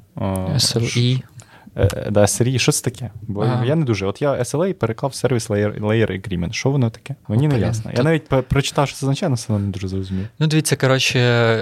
SLE. 0.55 1.21
Е, 1.77 2.07
да, 2.11 2.21
SRE, 2.21 2.57
що 2.57 2.71
це 2.71 2.83
таке? 2.83 3.09
Бо 3.21 3.41
ага. 3.41 3.65
я 3.65 3.75
не 3.75 3.85
дуже. 3.85 4.05
От 4.05 4.21
я 4.21 4.33
SLA 4.33 4.73
переклав 4.73 5.11
Service 5.11 5.49
Layer, 5.49 5.79
Layer 5.79 6.11
Agreement. 6.11 6.51
Що 6.51 6.71
воно 6.71 6.89
таке? 6.89 7.15
Мені 7.27 7.47
не 7.47 7.59
ясно. 7.59 7.91
Я 7.97 8.03
навіть 8.03 8.27
прочитав, 8.27 8.87
що 8.87 8.97
це 8.97 9.05
означає, 9.05 9.27
але 9.27 9.35
все 9.35 9.53
одно 9.53 9.65
не 9.65 9.71
дуже 9.71 9.87
зрозумів. 9.87 10.27
Ну, 10.39 10.47
дивіться, 10.47 10.75
коротше, 10.75 11.19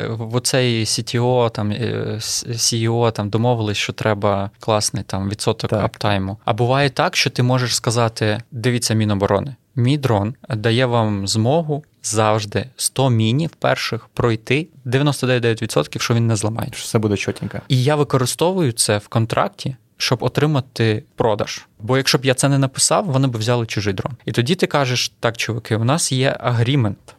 в 0.09 0.35
оцей 0.35 0.83
CTO, 0.83 1.51
там, 1.51 1.71
е, 1.71 2.17
CEO 2.47 3.11
там 3.11 3.29
домовились, 3.29 3.77
що 3.77 3.93
треба 3.93 4.49
класний 4.59 5.03
там 5.03 5.29
відсоток 5.29 5.69
так. 5.69 5.83
аптайму. 5.83 6.37
А 6.45 6.53
буває 6.53 6.89
так, 6.89 7.15
що 7.15 7.29
ти 7.29 7.43
можеш 7.43 7.75
сказати: 7.75 8.37
дивіться, 8.51 8.93
Міноборони. 8.93 9.55
Мій 9.75 9.97
дрон 9.97 10.35
дає 10.49 10.85
вам 10.85 11.27
змогу 11.27 11.83
завжди 12.03 12.69
100 12.75 13.09
мінів 13.09 13.49
перших 13.49 14.07
пройти 14.13 14.67
99%, 14.85 15.99
що 15.99 16.13
він 16.13 16.27
не 16.27 16.35
зламає. 16.35 16.69
Що 16.73 16.83
Все 16.83 16.99
буде 16.99 17.17
чотенько. 17.17 17.59
І 17.67 17.83
я 17.83 17.95
використовую 17.95 18.71
це 18.71 18.97
в 18.97 19.07
контракті 19.07 19.75
щоб 19.97 20.23
отримати 20.23 21.03
продаж. 21.15 21.65
Бо 21.79 21.97
якщо 21.97 22.17
б 22.17 22.25
я 22.25 22.33
це 22.33 22.49
не 22.49 22.57
написав, 22.57 23.05
вони 23.05 23.27
б 23.27 23.37
взяли 23.37 23.65
чужий 23.65 23.93
дрон. 23.93 24.13
І 24.25 24.31
тоді 24.31 24.55
ти 24.55 24.67
кажеш: 24.67 25.11
так, 25.19 25.37
чуваки, 25.37 25.75
у 25.75 25.83
нас 25.83 26.11
є 26.11 26.37
агрімент. 26.39 27.15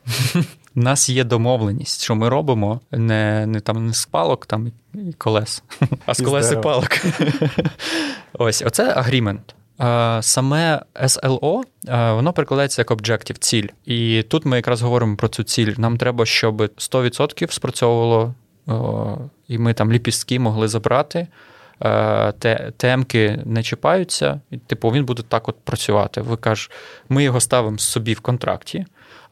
У 0.77 0.81
нас 0.81 1.09
є 1.09 1.25
домовленість, 1.25 2.03
що 2.03 2.15
ми 2.15 2.29
робимо 2.29 2.81
не 2.91 3.47
не 3.47 3.61
там 3.61 3.87
не 3.87 3.95
з 3.95 4.07
палок 4.07 4.47
там 4.47 4.73
і 4.95 5.13
колес, 5.13 5.63
а 6.07 6.15
з 6.15 6.23
колес 6.23 6.53
і 6.53 6.57
палок. 6.57 6.91
Ось, 8.33 8.63
оце 8.63 8.93
агрімент. 8.93 9.55
Саме 10.21 10.83
SLO, 10.95 11.61
воно 12.15 12.33
перекладається 12.33 12.81
як 12.83 12.91
Objective, 12.91 13.39
ціль. 13.39 13.69
І 13.85 14.23
тут 14.23 14.45
ми 14.45 14.57
якраз 14.57 14.83
говоримо 14.83 15.17
про 15.17 15.29
цю 15.29 15.43
ціль. 15.43 15.75
Нам 15.77 15.97
треба, 15.97 16.27
щоб 16.27 16.61
100% 16.61 17.51
спрацьовувало, 17.53 18.35
і 19.49 19.59
ми 19.59 19.75
там 19.75 19.93
ліпістки 19.93 20.39
могли 20.39 20.69
забрати. 20.69 21.27
Е, 21.83 22.33
темки 22.77 23.43
не 23.45 23.63
чіпаються, 23.63 24.41
і, 24.51 24.57
типу, 24.57 24.89
він 24.89 25.05
буде 25.05 25.23
так 25.29 25.49
от 25.49 25.57
працювати. 25.65 26.21
Ви 26.21 26.37
кажете, 26.37 26.75
ми 27.09 27.25
його 27.25 27.41
ставимо 27.41 27.79
собі 27.79 28.15
в 28.15 28.21
контракті. 28.21 28.87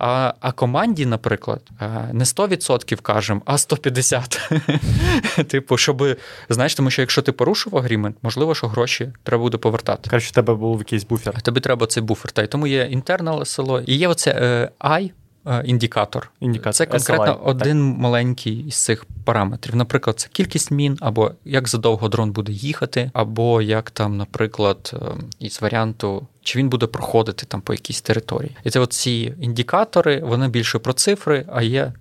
А 0.05 0.34
а 0.40 0.53
команді, 0.53 1.07
наприклад, 1.07 1.61
е, 1.80 2.09
не 2.12 2.24
100% 2.24 3.00
кажемо, 3.00 3.42
а 3.44 3.57
150%. 3.57 5.44
Типу, 5.48 5.76
щоб 5.76 6.05
знаєш, 6.48 6.74
тому 6.74 6.90
що 6.90 7.03
якщо 7.03 7.22
ти 7.22 7.32
порушив 7.32 7.76
агрімент, 7.76 8.16
можливо, 8.22 8.55
що 8.55 8.68
гроші 8.68 9.12
треба 9.22 9.42
буде 9.42 9.59
повертати. 9.59 10.11
Краще, 10.11 10.28
в 10.28 10.34
тебе 10.34 10.55
був 10.55 10.78
якийсь 10.78 11.05
буфер. 11.05 11.42
Тобі 11.42 11.61
треба 11.61 11.86
цей 11.86 12.03
буфер. 12.03 12.32
Та 12.32 12.42
й 12.42 12.46
тому 12.46 12.66
є 12.66 12.88
інтернал 12.90 13.44
село, 13.44 13.80
І 13.80 13.96
є 13.96 14.09
оце 14.09 14.30
е, 14.30 14.70
I, 14.80 15.11
Е, 15.11 15.22
індикатор. 15.64 16.30
індикатор. 16.40 16.74
Це 16.74 16.86
конкретно 16.86 17.24
SLI. 17.24 17.45
один 17.45 17.93
так. 17.93 18.01
маленький 18.01 18.55
із 18.55 18.74
цих 18.74 19.05
параметрів. 19.24 19.76
Наприклад, 19.76 20.20
це 20.20 20.28
кількість 20.32 20.70
мін, 20.70 20.99
або 21.01 21.30
як 21.45 21.68
задовго 21.68 22.09
дрон 22.09 22.32
буде 22.32 22.53
їхати, 22.53 23.11
або 23.14 23.62
як 23.62 23.90
там, 23.90 24.16
наприклад, 24.16 24.95
е, 24.95 25.07
із 25.38 25.62
варіанту. 25.62 26.26
Чи 26.43 26.59
він 26.59 26.68
буде 26.68 26.86
проходити 26.86 27.47
там 27.47 27.61
по 27.61 27.72
якійсь 27.72 28.03
території. 28.03 28.57
І 28.64 28.70
це 28.70 28.80
от 28.80 28.93
ці 28.93 29.34
індикатори, 29.40 30.20
вони 30.20 30.49
більше 30.49 30.78
про 30.78 30.93
цифри, 30.93 31.47
а 31.53 31.62
є 31.62 31.93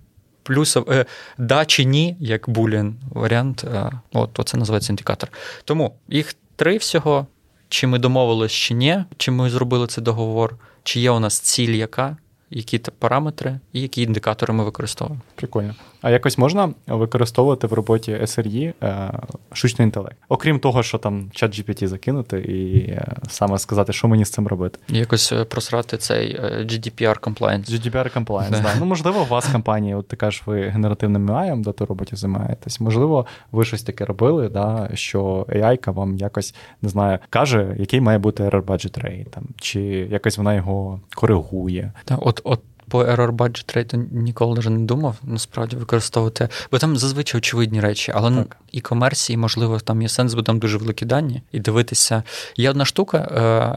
плюс 0.42 0.76
е, 0.76 1.06
да 1.38 1.64
чи 1.64 1.84
ні, 1.84 2.16
як 2.20 2.48
булін 2.48 2.96
варіант. 3.10 3.64
Е, 3.74 3.90
от 4.12 4.40
це 4.44 4.56
називається 4.56 4.92
індикатор. 4.92 5.28
Тому 5.64 5.94
їх 6.08 6.34
три 6.56 6.76
всього. 6.76 7.26
Чи 7.68 7.86
ми 7.86 7.98
домовились, 7.98 8.52
чи 8.52 8.74
ні, 8.74 9.04
чи 9.16 9.30
ми 9.30 9.50
зробили 9.50 9.86
цей 9.86 10.04
договор, 10.04 10.56
чи 10.82 11.00
є 11.00 11.10
у 11.10 11.20
нас 11.20 11.40
ціль 11.40 11.68
яка, 11.68 12.16
які 12.52 12.78
параметри 12.78 13.60
і 13.72 13.80
які 13.80 14.02
індикатори 14.02 14.54
ми 14.54 14.64
використовуємо. 14.64 15.20
Прикольно. 15.34 15.74
А 16.02 16.10
якось 16.10 16.38
можна 16.38 16.70
використовувати 16.86 17.66
в 17.66 17.72
роботі 17.72 18.12
SRE 18.12 18.72
е, 18.82 19.12
штучний 19.52 19.86
інтелект, 19.86 20.16
окрім 20.28 20.58
того, 20.58 20.82
що 20.82 20.98
там 20.98 21.30
чат 21.32 21.58
GPT 21.58 21.86
закинути, 21.86 22.38
і 22.38 22.78
е, 22.90 23.16
саме 23.28 23.58
сказати, 23.58 23.92
що 23.92 24.08
мені 24.08 24.24
з 24.24 24.30
цим 24.30 24.46
робити. 24.46 24.78
Якось 24.88 25.32
е, 25.32 25.44
просрати 25.44 25.96
цей 25.96 26.40
GDPR 26.40 27.20
compliance. 27.20 27.70
GDPR 27.70 28.18
compliance, 28.18 28.50
да. 28.50 28.60
да. 28.60 28.74
Ну, 28.80 28.86
можливо, 28.86 29.20
у 29.20 29.24
вас 29.24 29.46
компанія, 29.46 29.96
от 29.96 30.08
ти 30.08 30.16
кажеш, 30.16 30.42
ви 30.46 30.68
генеративним 30.68 31.30
AI 31.30 31.54
в 31.54 31.62
датороботі 31.62 32.16
займаєтесь. 32.16 32.80
Можливо, 32.80 33.26
ви 33.52 33.64
щось 33.64 33.82
таке 33.82 34.04
робили, 34.04 34.48
да, 34.48 34.90
що 34.94 35.46
AI 35.48 35.92
вам 35.92 36.16
якось 36.16 36.54
не 36.82 36.88
знаю, 36.88 37.18
каже, 37.30 37.76
який 37.78 38.00
має 38.00 38.18
бути 38.18 38.42
error 38.42 38.62
budget 38.62 39.04
rate, 39.04 39.30
там, 39.30 39.44
чи 39.56 39.80
якось 40.10 40.38
вона 40.38 40.54
його 40.54 41.00
коригує. 41.14 41.92
Та, 42.04 42.16
от, 42.16 42.40
от 42.44 42.60
по 42.88 43.04
error 43.04 43.30
budget 43.30 43.76
rate 43.76 44.06
ніколи 44.12 44.60
вже 44.60 44.70
не 44.70 44.86
думав, 44.86 45.16
насправді 45.22 45.76
використовувати. 45.76 46.48
Бо 46.72 46.78
там 46.78 46.96
зазвичай 46.96 47.38
очевидні 47.38 47.80
речі, 47.80 48.12
але 48.14 48.30
так. 48.30 48.56
і 48.72 48.80
комерції, 48.80 49.36
можливо, 49.36 49.80
там 49.80 50.02
є 50.02 50.08
сенс, 50.08 50.34
бо 50.34 50.42
там 50.42 50.58
дуже 50.58 50.78
великі 50.78 51.06
дані, 51.06 51.42
і 51.52 51.60
дивитися. 51.60 52.22
Є 52.56 52.70
одна 52.70 52.84
штука, 52.84 53.18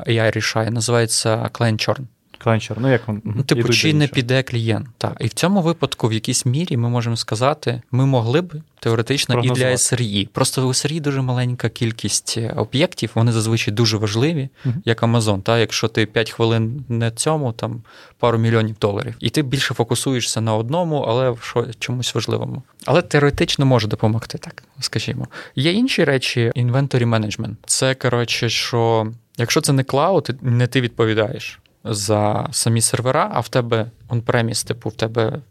е, 0.07 0.11
AI 0.11 0.31
рішає, 0.31 0.71
називається 0.71 1.49
Client 1.53 1.89
Churn. 1.89 2.05
Кланчер, 2.45 2.77
ну 2.79 2.91
як 2.91 3.07
він? 3.09 3.21
Ну, 3.23 3.43
типу, 3.43 3.69
чи 3.69 3.93
не 3.93 4.07
піде 4.07 4.43
клієнт? 4.43 4.87
Так. 4.97 5.17
І 5.19 5.27
в 5.27 5.33
цьому 5.33 5.61
випадку, 5.61 6.07
в 6.07 6.13
якійсь 6.13 6.45
мірі, 6.45 6.77
ми 6.77 6.89
можемо 6.89 7.17
сказати, 7.17 7.81
ми 7.91 8.05
могли 8.05 8.41
б 8.41 8.53
теоретично 8.79 9.41
і 9.43 9.49
для 9.49 9.65
SRE. 9.65 10.27
Просто 10.27 10.67
у 10.67 10.69
SRE 10.69 10.99
дуже 10.99 11.21
маленька 11.21 11.69
кількість 11.69 12.35
е, 12.37 12.53
об'єктів, 12.57 13.11
вони 13.15 13.31
зазвичай 13.31 13.73
дуже 13.73 13.97
важливі, 13.97 14.49
uh 14.65 14.73
як 14.85 15.03
Amazon. 15.03 15.41
Та? 15.41 15.59
Якщо 15.59 15.87
ти 15.87 16.05
5 16.05 16.31
хвилин 16.31 16.85
не 16.89 17.11
цьому, 17.11 17.53
там 17.53 17.81
пару 18.19 18.37
мільйонів 18.37 18.75
доларів. 18.81 19.15
І 19.19 19.29
ти 19.29 19.41
більше 19.41 19.73
фокусуєшся 19.73 20.41
на 20.41 20.55
одному, 20.55 20.97
але 20.97 21.29
в 21.29 21.65
чомусь 21.79 22.15
важливому. 22.15 22.63
Але 22.85 23.01
теоретично 23.01 23.65
може 23.65 23.87
допомогти, 23.87 24.37
так 24.37 24.63
скажімо. 24.79 25.27
Є 25.55 25.71
інші 25.71 26.03
речі, 26.03 26.51
inventory 26.55 27.09
management. 27.09 27.55
Це 27.65 27.95
коротше, 27.95 28.49
що 28.49 29.11
якщо 29.37 29.61
це 29.61 29.73
не 29.73 29.83
клауд, 29.83 30.29
не 30.41 30.67
ти 30.67 30.81
відповідаєш 30.81 31.59
за 31.85 32.49
самі 32.51 32.81
сервера, 32.81 33.31
а 33.33 33.39
в 33.39 33.49
тебе 33.49 33.91
он-преміс, 34.07 34.63
типу, 34.63 34.89
в 34.89 34.95
тебе 34.95 35.41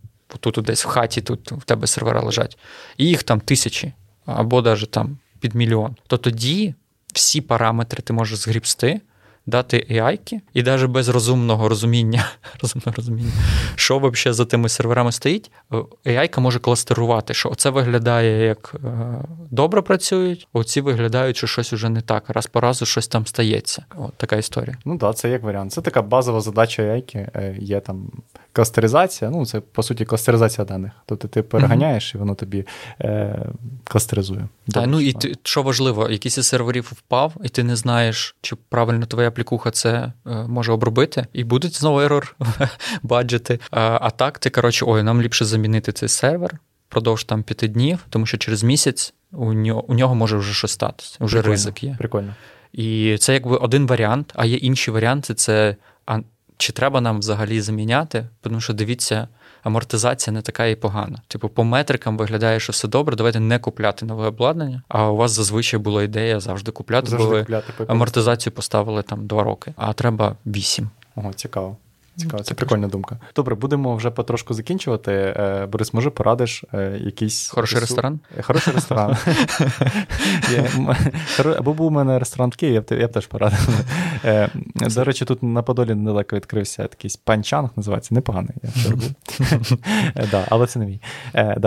тут 0.40 0.64
десь 0.64 0.84
в 0.84 0.88
хаті, 0.88 1.20
тут 1.20 1.52
в 1.52 1.64
тебе 1.64 1.86
сервера 1.86 2.20
лежать, 2.20 2.58
і 2.96 3.06
їх 3.06 3.22
там 3.22 3.40
тисячі, 3.40 3.92
або 4.26 4.62
навіть 4.62 4.90
там 4.90 5.18
під 5.40 5.54
мільйон, 5.54 5.96
то 6.06 6.18
тоді 6.18 6.74
всі 7.12 7.40
параметри 7.40 8.02
ти 8.02 8.12
можеш 8.12 8.38
згрібсти 8.38 9.00
дати 9.46 9.86
AI, 9.90 10.40
і 10.54 10.62
навіть 10.62 10.90
без 10.90 11.08
розумного 11.08 11.68
розуміння, 11.68 12.24
розумного 12.62 12.92
розуміння, 12.96 13.32
що 13.74 13.98
взагалі 13.98 14.34
за 14.34 14.44
тими 14.44 14.68
серверами 14.68 15.12
стоїть, 15.12 15.50
AI 16.04 16.40
може 16.40 16.58
кластерувати, 16.58 17.34
що 17.34 17.50
оце 17.50 17.70
виглядає 17.70 18.46
як 18.46 18.74
е, 18.84 18.88
добре 19.50 19.82
працюють, 19.82 20.48
оці 20.52 20.80
виглядають, 20.80 21.36
що 21.36 21.46
щось 21.46 21.72
уже 21.72 21.88
не 21.88 22.00
так. 22.00 22.24
Раз 22.28 22.46
по 22.46 22.60
разу 22.60 22.86
щось 22.86 23.08
там 23.08 23.26
стається. 23.26 23.84
От 23.96 24.14
така 24.16 24.36
історія. 24.36 24.76
Ну 24.84 24.98
так, 24.98 25.16
це 25.16 25.30
як 25.30 25.42
варіант. 25.42 25.72
Це 25.72 25.80
така 25.80 26.02
базова 26.02 26.40
задача 26.40 26.82
AI, 26.82 27.28
е, 27.34 27.56
є 27.60 27.80
там 27.80 28.10
кластеризація, 28.54 29.30
ну 29.30 29.46
це 29.46 29.60
по 29.60 29.82
суті 29.82 30.04
кластеризація 30.04 30.64
даних. 30.64 30.92
Тобто 31.06 31.28
ти 31.28 31.42
переганяєш, 31.42 32.14
і 32.14 32.18
воно 32.18 32.34
тобі 32.34 32.66
е, 33.00 33.38
кластеризує. 33.84 34.48
Так, 34.72 34.84
ну 34.86 35.00
і 35.00 35.12
ти, 35.12 35.34
що 35.42 35.62
важливо, 35.62 36.10
якийсь 36.10 36.38
із 36.38 36.46
серверів 36.46 36.92
впав, 36.96 37.32
і 37.44 37.48
ти 37.48 37.64
не 37.64 37.76
знаєш, 37.76 38.36
чи 38.40 38.56
правильно 38.68 39.06
твоя 39.06 39.28
аплікуха 39.28 39.70
це 39.70 40.12
е, 40.26 40.30
може 40.48 40.72
обробити, 40.72 41.26
і 41.32 41.44
будуть 41.44 41.76
знову 41.76 42.00
ерор 42.00 42.36
баджети. 43.02 43.58
А, 43.70 43.98
а 44.00 44.10
так, 44.10 44.38
ти 44.38 44.50
коротше, 44.50 44.84
ой, 44.88 45.02
нам 45.02 45.22
ліпше 45.22 45.44
замінити 45.44 45.92
цей 45.92 46.08
сервер 46.08 46.58
впродовж 46.88 47.24
там 47.24 47.42
п'яти 47.42 47.68
днів, 47.68 48.06
тому 48.10 48.26
що 48.26 48.38
через 48.38 48.62
місяць 48.62 49.14
у 49.32 49.52
нього 49.52 49.84
у 49.88 49.94
нього 49.94 50.14
може 50.14 50.36
вже 50.36 50.54
щось 50.54 50.70
статися, 50.70 51.16
вже 51.20 51.36
Прикольно. 51.36 51.52
ризик 51.52 51.82
є. 51.82 51.96
Прикольно. 51.98 52.34
І 52.72 53.16
це 53.20 53.32
якби 53.32 53.56
один 53.56 53.86
варіант, 53.86 54.32
а 54.36 54.44
є 54.44 54.56
інші 54.56 54.90
варіанти 54.90 55.34
це 55.34 55.76
чи 56.56 56.72
треба 56.72 57.00
нам 57.00 57.18
взагалі 57.18 57.60
заміняти, 57.60 58.26
тому 58.40 58.60
що 58.60 58.72
дивіться 58.72 59.28
амортизація 59.62 60.34
не 60.34 60.42
така 60.42 60.66
і 60.66 60.74
погана. 60.74 61.18
Типу, 61.28 61.48
по 61.48 61.64
метрикам 61.64 62.16
виглядає, 62.16 62.60
що 62.60 62.72
все 62.72 62.88
добре, 62.88 63.16
давайте 63.16 63.40
не 63.40 63.58
купляти 63.58 64.06
нове 64.06 64.26
обладнання. 64.26 64.82
А 64.88 65.10
у 65.10 65.16
вас 65.16 65.32
зазвичай 65.32 65.80
була 65.80 66.02
ідея 66.02 66.40
завжди 66.40 66.72
купляти, 66.72 67.10
завжди 67.10 67.28
бо 67.28 67.34
ви 67.34 67.40
купляти 67.40 67.72
амортизацію 67.88 68.52
поставили 68.52 69.02
там 69.02 69.26
два 69.26 69.42
роки, 69.42 69.74
а 69.76 69.92
треба 69.92 70.36
вісім. 70.46 70.90
Ого, 71.16 71.32
цікаво. 71.32 71.76
Цікаво, 72.16 72.42
це 72.42 72.54
прикольна 72.54 72.88
думка. 72.88 73.18
Добре, 73.36 73.54
будемо 73.54 73.96
вже 73.96 74.10
потрошку 74.10 74.54
закінчувати. 74.54 75.12
Е, 75.12 75.66
Борис, 75.66 75.94
може, 75.94 76.10
порадиш 76.10 76.64
е, 76.74 76.98
якийсь 77.00 77.48
хороший 77.48 77.80
ресторан? 77.80 78.20
Е, 78.38 78.42
хороший 78.42 78.74
ресторан. 78.74 79.16
Або 81.56 81.74
був 81.74 81.86
у 81.86 81.90
мене 81.90 82.18
ресторан 82.18 82.50
в 82.50 82.56
Києві, 82.56 82.84
я 82.90 83.08
б 83.08 83.12
теж 83.12 83.26
порадив. 83.26 83.68
До 84.74 85.04
речі, 85.04 85.24
тут 85.24 85.42
на 85.42 85.62
Подолі 85.62 85.94
недалеко 85.94 86.36
відкрився 86.36 86.86
такий 86.86 87.10
панчанг, 87.24 87.70
називається 87.76 88.14
непоганий. 88.14 88.54
Але 90.48 90.66
це 90.66 90.78
не 90.78 90.86
мій. 90.86 91.00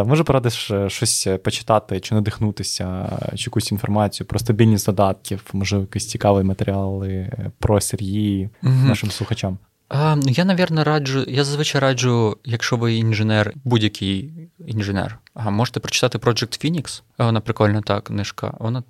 Може, 0.06 0.24
порадиш 0.24 0.72
щось 0.88 1.28
почитати, 1.44 2.00
чи 2.00 2.16
надихнутися, 2.16 3.20
чи 3.36 3.44
якусь 3.44 3.72
інформацію 3.72 4.28
про 4.28 4.40
стабільність 4.40 4.86
додатків, 4.86 5.44
може, 5.54 5.80
якісь 5.80 6.08
цікаві 6.08 6.44
матеріали 6.44 7.32
про 7.60 7.82
Сергії 7.82 8.50
нашим 8.62 9.12
слухачам. 9.12 9.58
Ну, 9.92 10.22
Я, 10.26 10.46
навірно, 10.46 10.84
раджу. 10.84 11.26
Я 11.28 11.44
зазвичай 11.44 11.82
раджу, 11.82 12.38
якщо 12.44 12.78
ви 12.78 12.96
інженер, 12.96 13.54
будь-який 13.64 14.34
інженер, 14.68 15.20
а 15.34 15.50
можете 15.50 15.80
прочитати 15.80 16.18
Project 16.18 16.66
Phoenix. 16.66 17.02
Вона 17.18 17.40
прикольна 17.42 17.82
та 17.82 18.02
книжка. 18.02 18.54
Вона 18.60 18.84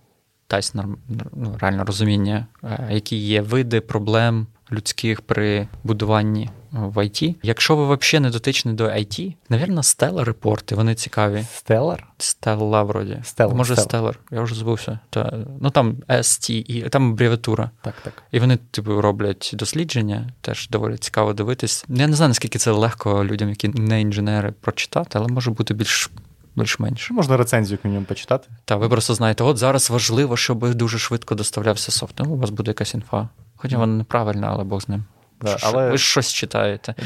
дасть 0.50 0.76
ну, 0.76 1.58
реально 1.60 1.86
розуміння, 1.86 2.48
які 2.90 3.16
є 3.16 3.42
види 3.42 3.82
проблем 3.82 4.48
людських 4.72 5.22
при 5.22 5.68
будуванні 5.84 6.50
в 6.80 6.98
IT. 6.98 7.36
Якщо 7.44 7.76
ви 7.76 7.96
взагалі 7.96 8.24
не 8.24 8.30
дотичні 8.30 8.74
до 8.74 8.86
IT, 8.86 9.36
навірно, 9.50 9.82
Stellar 9.82 10.24
репорти, 10.24 10.76
вони 10.76 10.96
цікаві. 10.96 11.38
Stellar? 11.40 12.00
Stella, 12.20 12.86
вроді. 12.86 13.22
Stellar. 13.24 13.54
Може, 13.54 13.74
Stellar. 13.74 14.16
Я 14.32 14.42
вже 14.42 14.56
забувся. 14.56 15.00
Та, 15.10 15.34
Ну 15.62 15.70
там 15.70 15.96
ST, 16.10 16.90
там 16.90 17.12
абревіатура. 17.12 17.72
Так, 17.82 17.94
так. 18.04 18.24
І 18.32 18.40
вони, 18.40 18.58
типу, 18.58 19.02
роблять 19.02 19.52
дослідження, 19.54 20.30
теж 20.42 20.70
доволі 20.70 20.98
цікаво 20.98 21.34
дивитись. 21.34 21.86
Я 21.90 22.08
не 22.08 22.16
знаю, 22.16 22.28
наскільки 22.30 22.60
це 22.60 22.72
легко 22.72 23.26
людям, 23.26 23.50
які 23.50 23.68
не 23.68 24.02
інженери, 24.02 24.52
прочитати, 24.52 25.20
але 25.20 25.28
може 25.28 25.52
бути 25.52 25.74
більш. 25.74 26.12
Більш-менш. 26.56 27.12
Можна 27.12 27.38
рецензію 27.38 27.80
ньому 27.84 28.06
почитати. 28.06 28.48
Так, 28.66 28.80
ви 28.80 28.90
просто 28.90 29.14
знаєте, 29.14 29.44
от 29.44 29.58
зараз 29.58 29.90
важливо, 29.90 30.38
щоб 30.38 30.74
дуже 30.74 31.00
швидко 31.00 31.36
доставлявся 31.36 31.92
софт. 31.92 32.16
Ну, 32.20 32.34
у 32.34 32.38
вас 32.38 32.50
буде 32.50 32.72
якась 32.72 32.94
інфа. 32.94 33.30
Хоча 33.56 33.78
вона 33.78 33.94
неправильна, 33.94 34.48
але 34.48 34.64
Бог 34.64 34.82
з 34.82 34.90
ним. 34.90 35.04
Да, 35.42 35.58
але... 35.62 35.90
Ви 35.90 35.98
ж 35.98 36.04
щось 36.04 36.34
читаєте. 36.34 36.96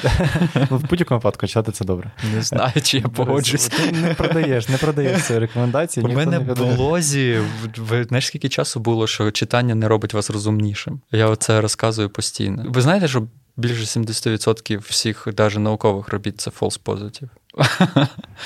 Ну, 0.71 0.77
В 0.77 0.89
будь-якому 0.89 1.19
випадку 1.19 1.47
читати 1.47 1.71
це 1.71 1.85
добре. 1.85 2.11
Не 2.35 2.41
знаю, 2.41 2.73
чи 2.83 2.97
я 2.97 3.07
погоджуюсь. 3.07 3.67
Ти 3.67 3.91
не 3.91 4.13
продаєш, 4.13 4.69
не 4.69 4.77
продаєш 4.77 5.23
ці 5.23 5.39
рекомендації. 5.39 6.05
У 6.05 6.09
мене 6.09 6.39
в 6.39 6.75
блозі, 6.75 7.39
ви 7.77 8.03
знаєш, 8.03 8.27
скільки 8.27 8.49
часу 8.49 8.79
було, 8.79 9.07
що 9.07 9.31
читання 9.31 9.75
не 9.75 9.87
робить 9.87 10.13
вас 10.13 10.29
розумнішим. 10.29 11.01
Я 11.11 11.27
оце 11.27 11.61
розказую 11.61 12.09
постійно. 12.09 12.65
Ви 12.67 12.81
знаєте, 12.81 13.07
що 13.07 13.27
більше 13.57 13.99
70% 13.99 14.79
всіх 14.79 15.27
навіть 15.37 15.59
наукових 15.59 16.09
робіт 16.09 16.41
це 16.41 16.51
false 16.51 16.79
positive? 16.85 17.29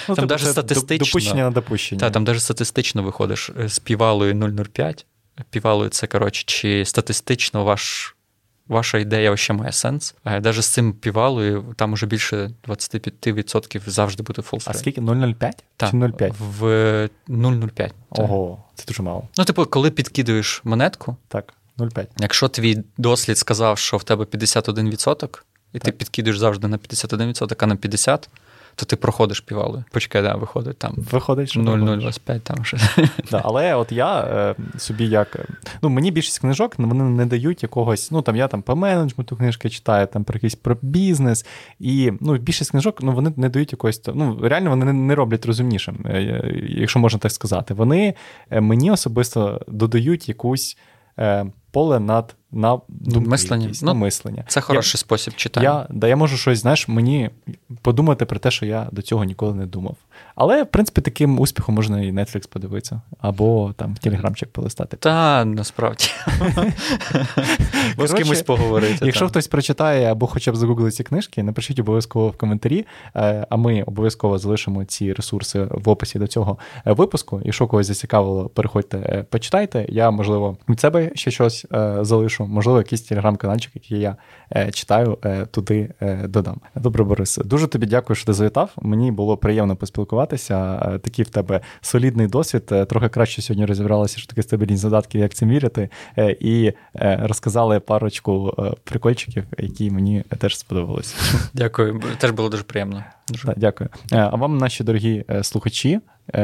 Ну, 0.10 0.16
там 0.16 0.28
навіть 0.28 0.48
статистично. 0.48 1.06
Допущення 1.06 1.44
на 1.44 1.52
допущення. 1.52 2.00
Так, 2.00 2.12
там 2.12 2.24
навіть 2.24 2.42
статистично 2.42 3.04
виходиш 3.04 3.52
з 3.66 3.80
півалою 3.80 4.54
005. 4.74 5.06
Півалою 5.50 5.90
це, 5.90 6.08
коротше, 6.08 6.44
чи 6.46 6.86
статистично 6.86 7.64
ваш 7.64 8.15
ваша 8.68 8.98
ідея 8.98 9.38
ще 9.38 9.54
має 9.54 9.72
сенс. 9.72 10.16
Навіть 10.26 10.62
з 10.62 10.68
цим 10.68 10.94
півалою 10.94 11.74
там 11.76 11.94
уже 11.94 12.06
більше 12.06 12.52
25% 12.68 13.90
завжди 13.90 14.24
буде 14.24 14.42
фолс. 14.42 14.68
А 14.68 14.74
скільки? 14.74 15.02
0,05? 15.02 15.52
Так, 15.78 15.92
Чи 15.92 15.98
0,5? 15.98 16.34
В 16.40 16.64
0,05. 17.30 17.92
Ого, 18.10 18.64
це 18.76 18.86
дуже 18.88 19.04
мало. 19.04 19.28
Ну, 19.38 19.46
типу, 19.46 19.66
коли 19.66 19.92
підкидуєш 19.92 20.62
монетку, 20.64 21.16
так, 21.28 21.54
0,5. 21.78 22.08
Якщо 22.20 22.48
твій 22.48 22.84
дослід 22.98 23.38
сказав, 23.38 23.78
що 23.78 23.98
в 23.98 24.04
тебе 24.04 24.24
51%, 24.24 25.26
і 25.74 25.80
так. 25.80 25.84
ти 25.84 25.92
підкидуєш 25.92 26.38
завжди 26.38 26.68
на 26.68 26.78
51%, 26.78 27.56
а 27.60 27.66
на 27.66 27.76
50%, 27.76 28.28
то 28.76 28.86
ти 28.86 28.96
проходиш 28.96 29.40
півалою. 29.40 29.84
Почекай, 29.92 30.22
да, 30.22 30.36
виходить 30.36 30.78
там. 30.78 30.94
Виходить, 31.12 31.50
що 31.50 31.60
0,025 31.60 32.44
там 32.44 32.66
щось. 32.66 32.98
Да, 33.32 33.42
але 33.46 33.76
от 33.76 33.92
я 33.92 34.20
е, 34.20 34.56
собі 34.78 35.08
як. 35.08 35.48
Ну, 35.82 35.90
мені 35.90 36.12
більшість 36.12 36.40
книжок 36.40 36.74
ну, 36.78 36.88
вони 36.88 37.04
не 37.04 37.26
дають 37.26 37.64
якогось. 37.64 38.12
Ну 38.12 38.22
там 38.22 38.36
я 38.36 38.48
там 38.48 38.62
по 38.62 38.76
менеджменту 38.76 39.36
книжки 39.36 39.70
читаю, 39.70 40.08
там 40.08 40.24
про 40.24 40.36
якийсь 40.36 40.56
про 40.56 40.78
бізнес. 40.82 41.46
І 41.80 42.12
ну, 42.22 42.38
більшість 42.38 42.72
книжок 42.72 42.98
ну, 43.02 43.12
вони 43.12 43.34
не 43.36 43.50
дають 43.50 43.72
якогось. 43.72 44.02
Ну, 44.14 44.40
реально 44.42 44.70
вони 44.70 44.94
не 44.94 45.16
роблять 45.16 45.46
розумнішим, 45.46 46.06
е, 46.06 46.42
якщо 46.70 47.00
можна 47.00 47.20
так 47.20 47.32
сказати. 47.32 47.74
Вони 47.74 48.14
е, 48.50 48.62
мені 48.62 48.92
особисто 48.92 49.62
додають 49.68 50.30
якусь 50.30 50.78
поле 51.72 52.00
над 52.00 52.36
на 52.56 52.80
думки 52.88 53.30
мислення. 53.30 53.64
Якісь, 53.64 53.82
ну, 53.82 53.86
на 53.86 53.94
мислення. 53.94 54.44
Це 54.48 54.62
хороший 54.62 54.98
я, 54.98 55.00
спосіб 55.00 55.36
читання. 55.36 55.70
Я, 55.70 55.88
да, 55.90 56.08
я 56.08 56.16
можу 56.16 56.38
щось, 56.38 56.60
знаєш, 56.60 56.88
мені 56.88 57.30
подумати 57.82 58.26
про 58.26 58.40
те, 58.40 58.52
що 58.52 58.66
я 58.66 58.88
до 58.92 59.02
цього 59.02 59.24
ніколи 59.24 59.54
не 59.54 59.66
думав. 59.66 59.96
Але, 60.36 60.64
в 60.64 60.68
принципі, 60.68 61.02
таким 61.02 61.40
успіхом 61.40 61.76
можна 61.76 62.02
і 62.02 62.12
Netflix 62.12 62.50
подивитися, 62.50 63.02
або 63.20 63.74
там 63.78 63.96
телеграмчик 63.96 64.50
полистати. 64.50 64.98
Та 64.98 65.46
насправді. 65.46 66.06
Бо 67.98 68.08
з 68.08 68.14
кимось 68.14 68.42
поговорити. 68.42 69.06
Якщо 69.06 69.28
хтось 69.28 69.48
прочитає 69.48 70.12
або 70.12 70.28
хоча 70.28 70.52
б 70.52 70.56
загуглить 70.56 70.96
ці 70.96 71.04
книжки, 71.04 71.44
напишіть 71.44 71.80
обов'язково 71.80 72.28
в 72.28 72.38
коментарі, 72.38 72.86
е, 73.16 73.48
а 73.50 73.56
ми 73.56 73.84
обов'язково 73.84 74.38
залишимо 74.38 74.86
ці 74.86 75.14
ресурси 75.14 75.68
в 75.72 75.90
описі 75.90 76.20
до 76.20 76.28
цього 76.28 76.58
е, 76.88 76.94
випуску. 76.94 77.42
Якщо 77.46 77.68
когось 77.68 77.88
зацікавило, 77.88 78.50
переходьте, 78.50 78.98
е, 78.98 79.26
почитайте. 79.30 79.86
Я, 79.90 80.12
можливо, 80.12 80.58
від 80.70 80.80
себе 80.80 81.12
ще 81.16 81.32
щось 81.32 81.66
залишу, 82.02 82.45
можливо, 82.48 82.78
якийсь 82.78 83.02
телеграм-каналчик, 83.02 83.72
який 83.76 84.00
я 84.00 84.16
читаю, 84.72 85.18
туди 85.52 85.90
додам. 86.24 86.62
Добре, 86.76 87.04
Борис, 87.04 87.38
дуже 87.38 87.68
тобі 87.68 87.86
дякую, 87.86 88.16
що 88.16 88.26
ти 88.26 88.34
завітав. 88.34 88.72
Мені 88.82 89.12
було 89.12 89.38
приємно 89.38 89.76
поспілкуватися. 89.76 90.82
Е, 90.96 91.00
такий 91.00 91.26
в 91.26 91.30
тебе 91.30 91.62
солідний 91.82 92.28
досвід. 92.28 92.64
Е, 92.72 92.86
трохи 92.86 93.10
краще 93.10 93.42
сьогодні 93.42 93.66
розібралися, 93.66 94.18
що 94.18 94.28
таке 94.28 94.44
стабільність 94.44 94.82
задатків, 94.82 95.22
як 95.22 95.34
це 95.34 95.46
міряти, 95.46 95.90
е, 96.18 96.36
і 96.40 96.74
розказали 97.20 97.80
парочку 97.80 98.54
прикольчиків, 98.84 99.44
які 99.58 99.92
мені 99.92 100.24
теж 100.38 100.58
сподобалися. 100.58 101.16
Дякую, 101.54 102.02
теж 102.18 102.32
було 102.32 102.50
дуже 102.50 102.64
приємно. 102.64 103.04
Дуже. 103.30 103.48
Так, 103.48 103.60
Дякую. 103.60 103.90
А 104.12 104.36
вам, 104.36 104.58
наші 104.58 104.84
дорогі 104.84 105.26
слухачі 105.42 106.00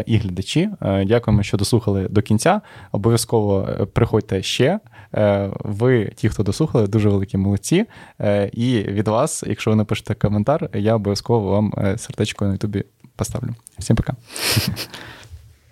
і 0.06 0.18
глядачі, 0.18 0.70
дякуємо, 0.82 1.44
що 1.44 1.58
дослухали 1.58 2.08
до 2.08 2.22
кінця. 2.22 2.62
Обов'язково 2.92 3.88
приходьте 3.94 4.42
ще. 4.44 4.80
Ви, 5.64 6.12
ті, 6.16 6.30
хто 6.30 6.44
дослухали, 6.44 6.88
дуже 6.88 7.10
великі 7.10 7.38
молодці. 7.38 7.86
І 8.52 8.78
від 8.88 9.08
вас, 9.08 9.44
якщо 9.48 9.72
ви 9.72 9.76
напишете 9.76 10.14
коментар, 10.14 10.70
я 10.74 10.96
обов'язково 10.96 11.52
вам 11.52 11.74
сердечко 11.98 12.46
на 12.46 12.54
ютубі 12.54 12.84
поставлю. 13.16 13.50
Всім 13.80 13.96
пока. 13.96 14.14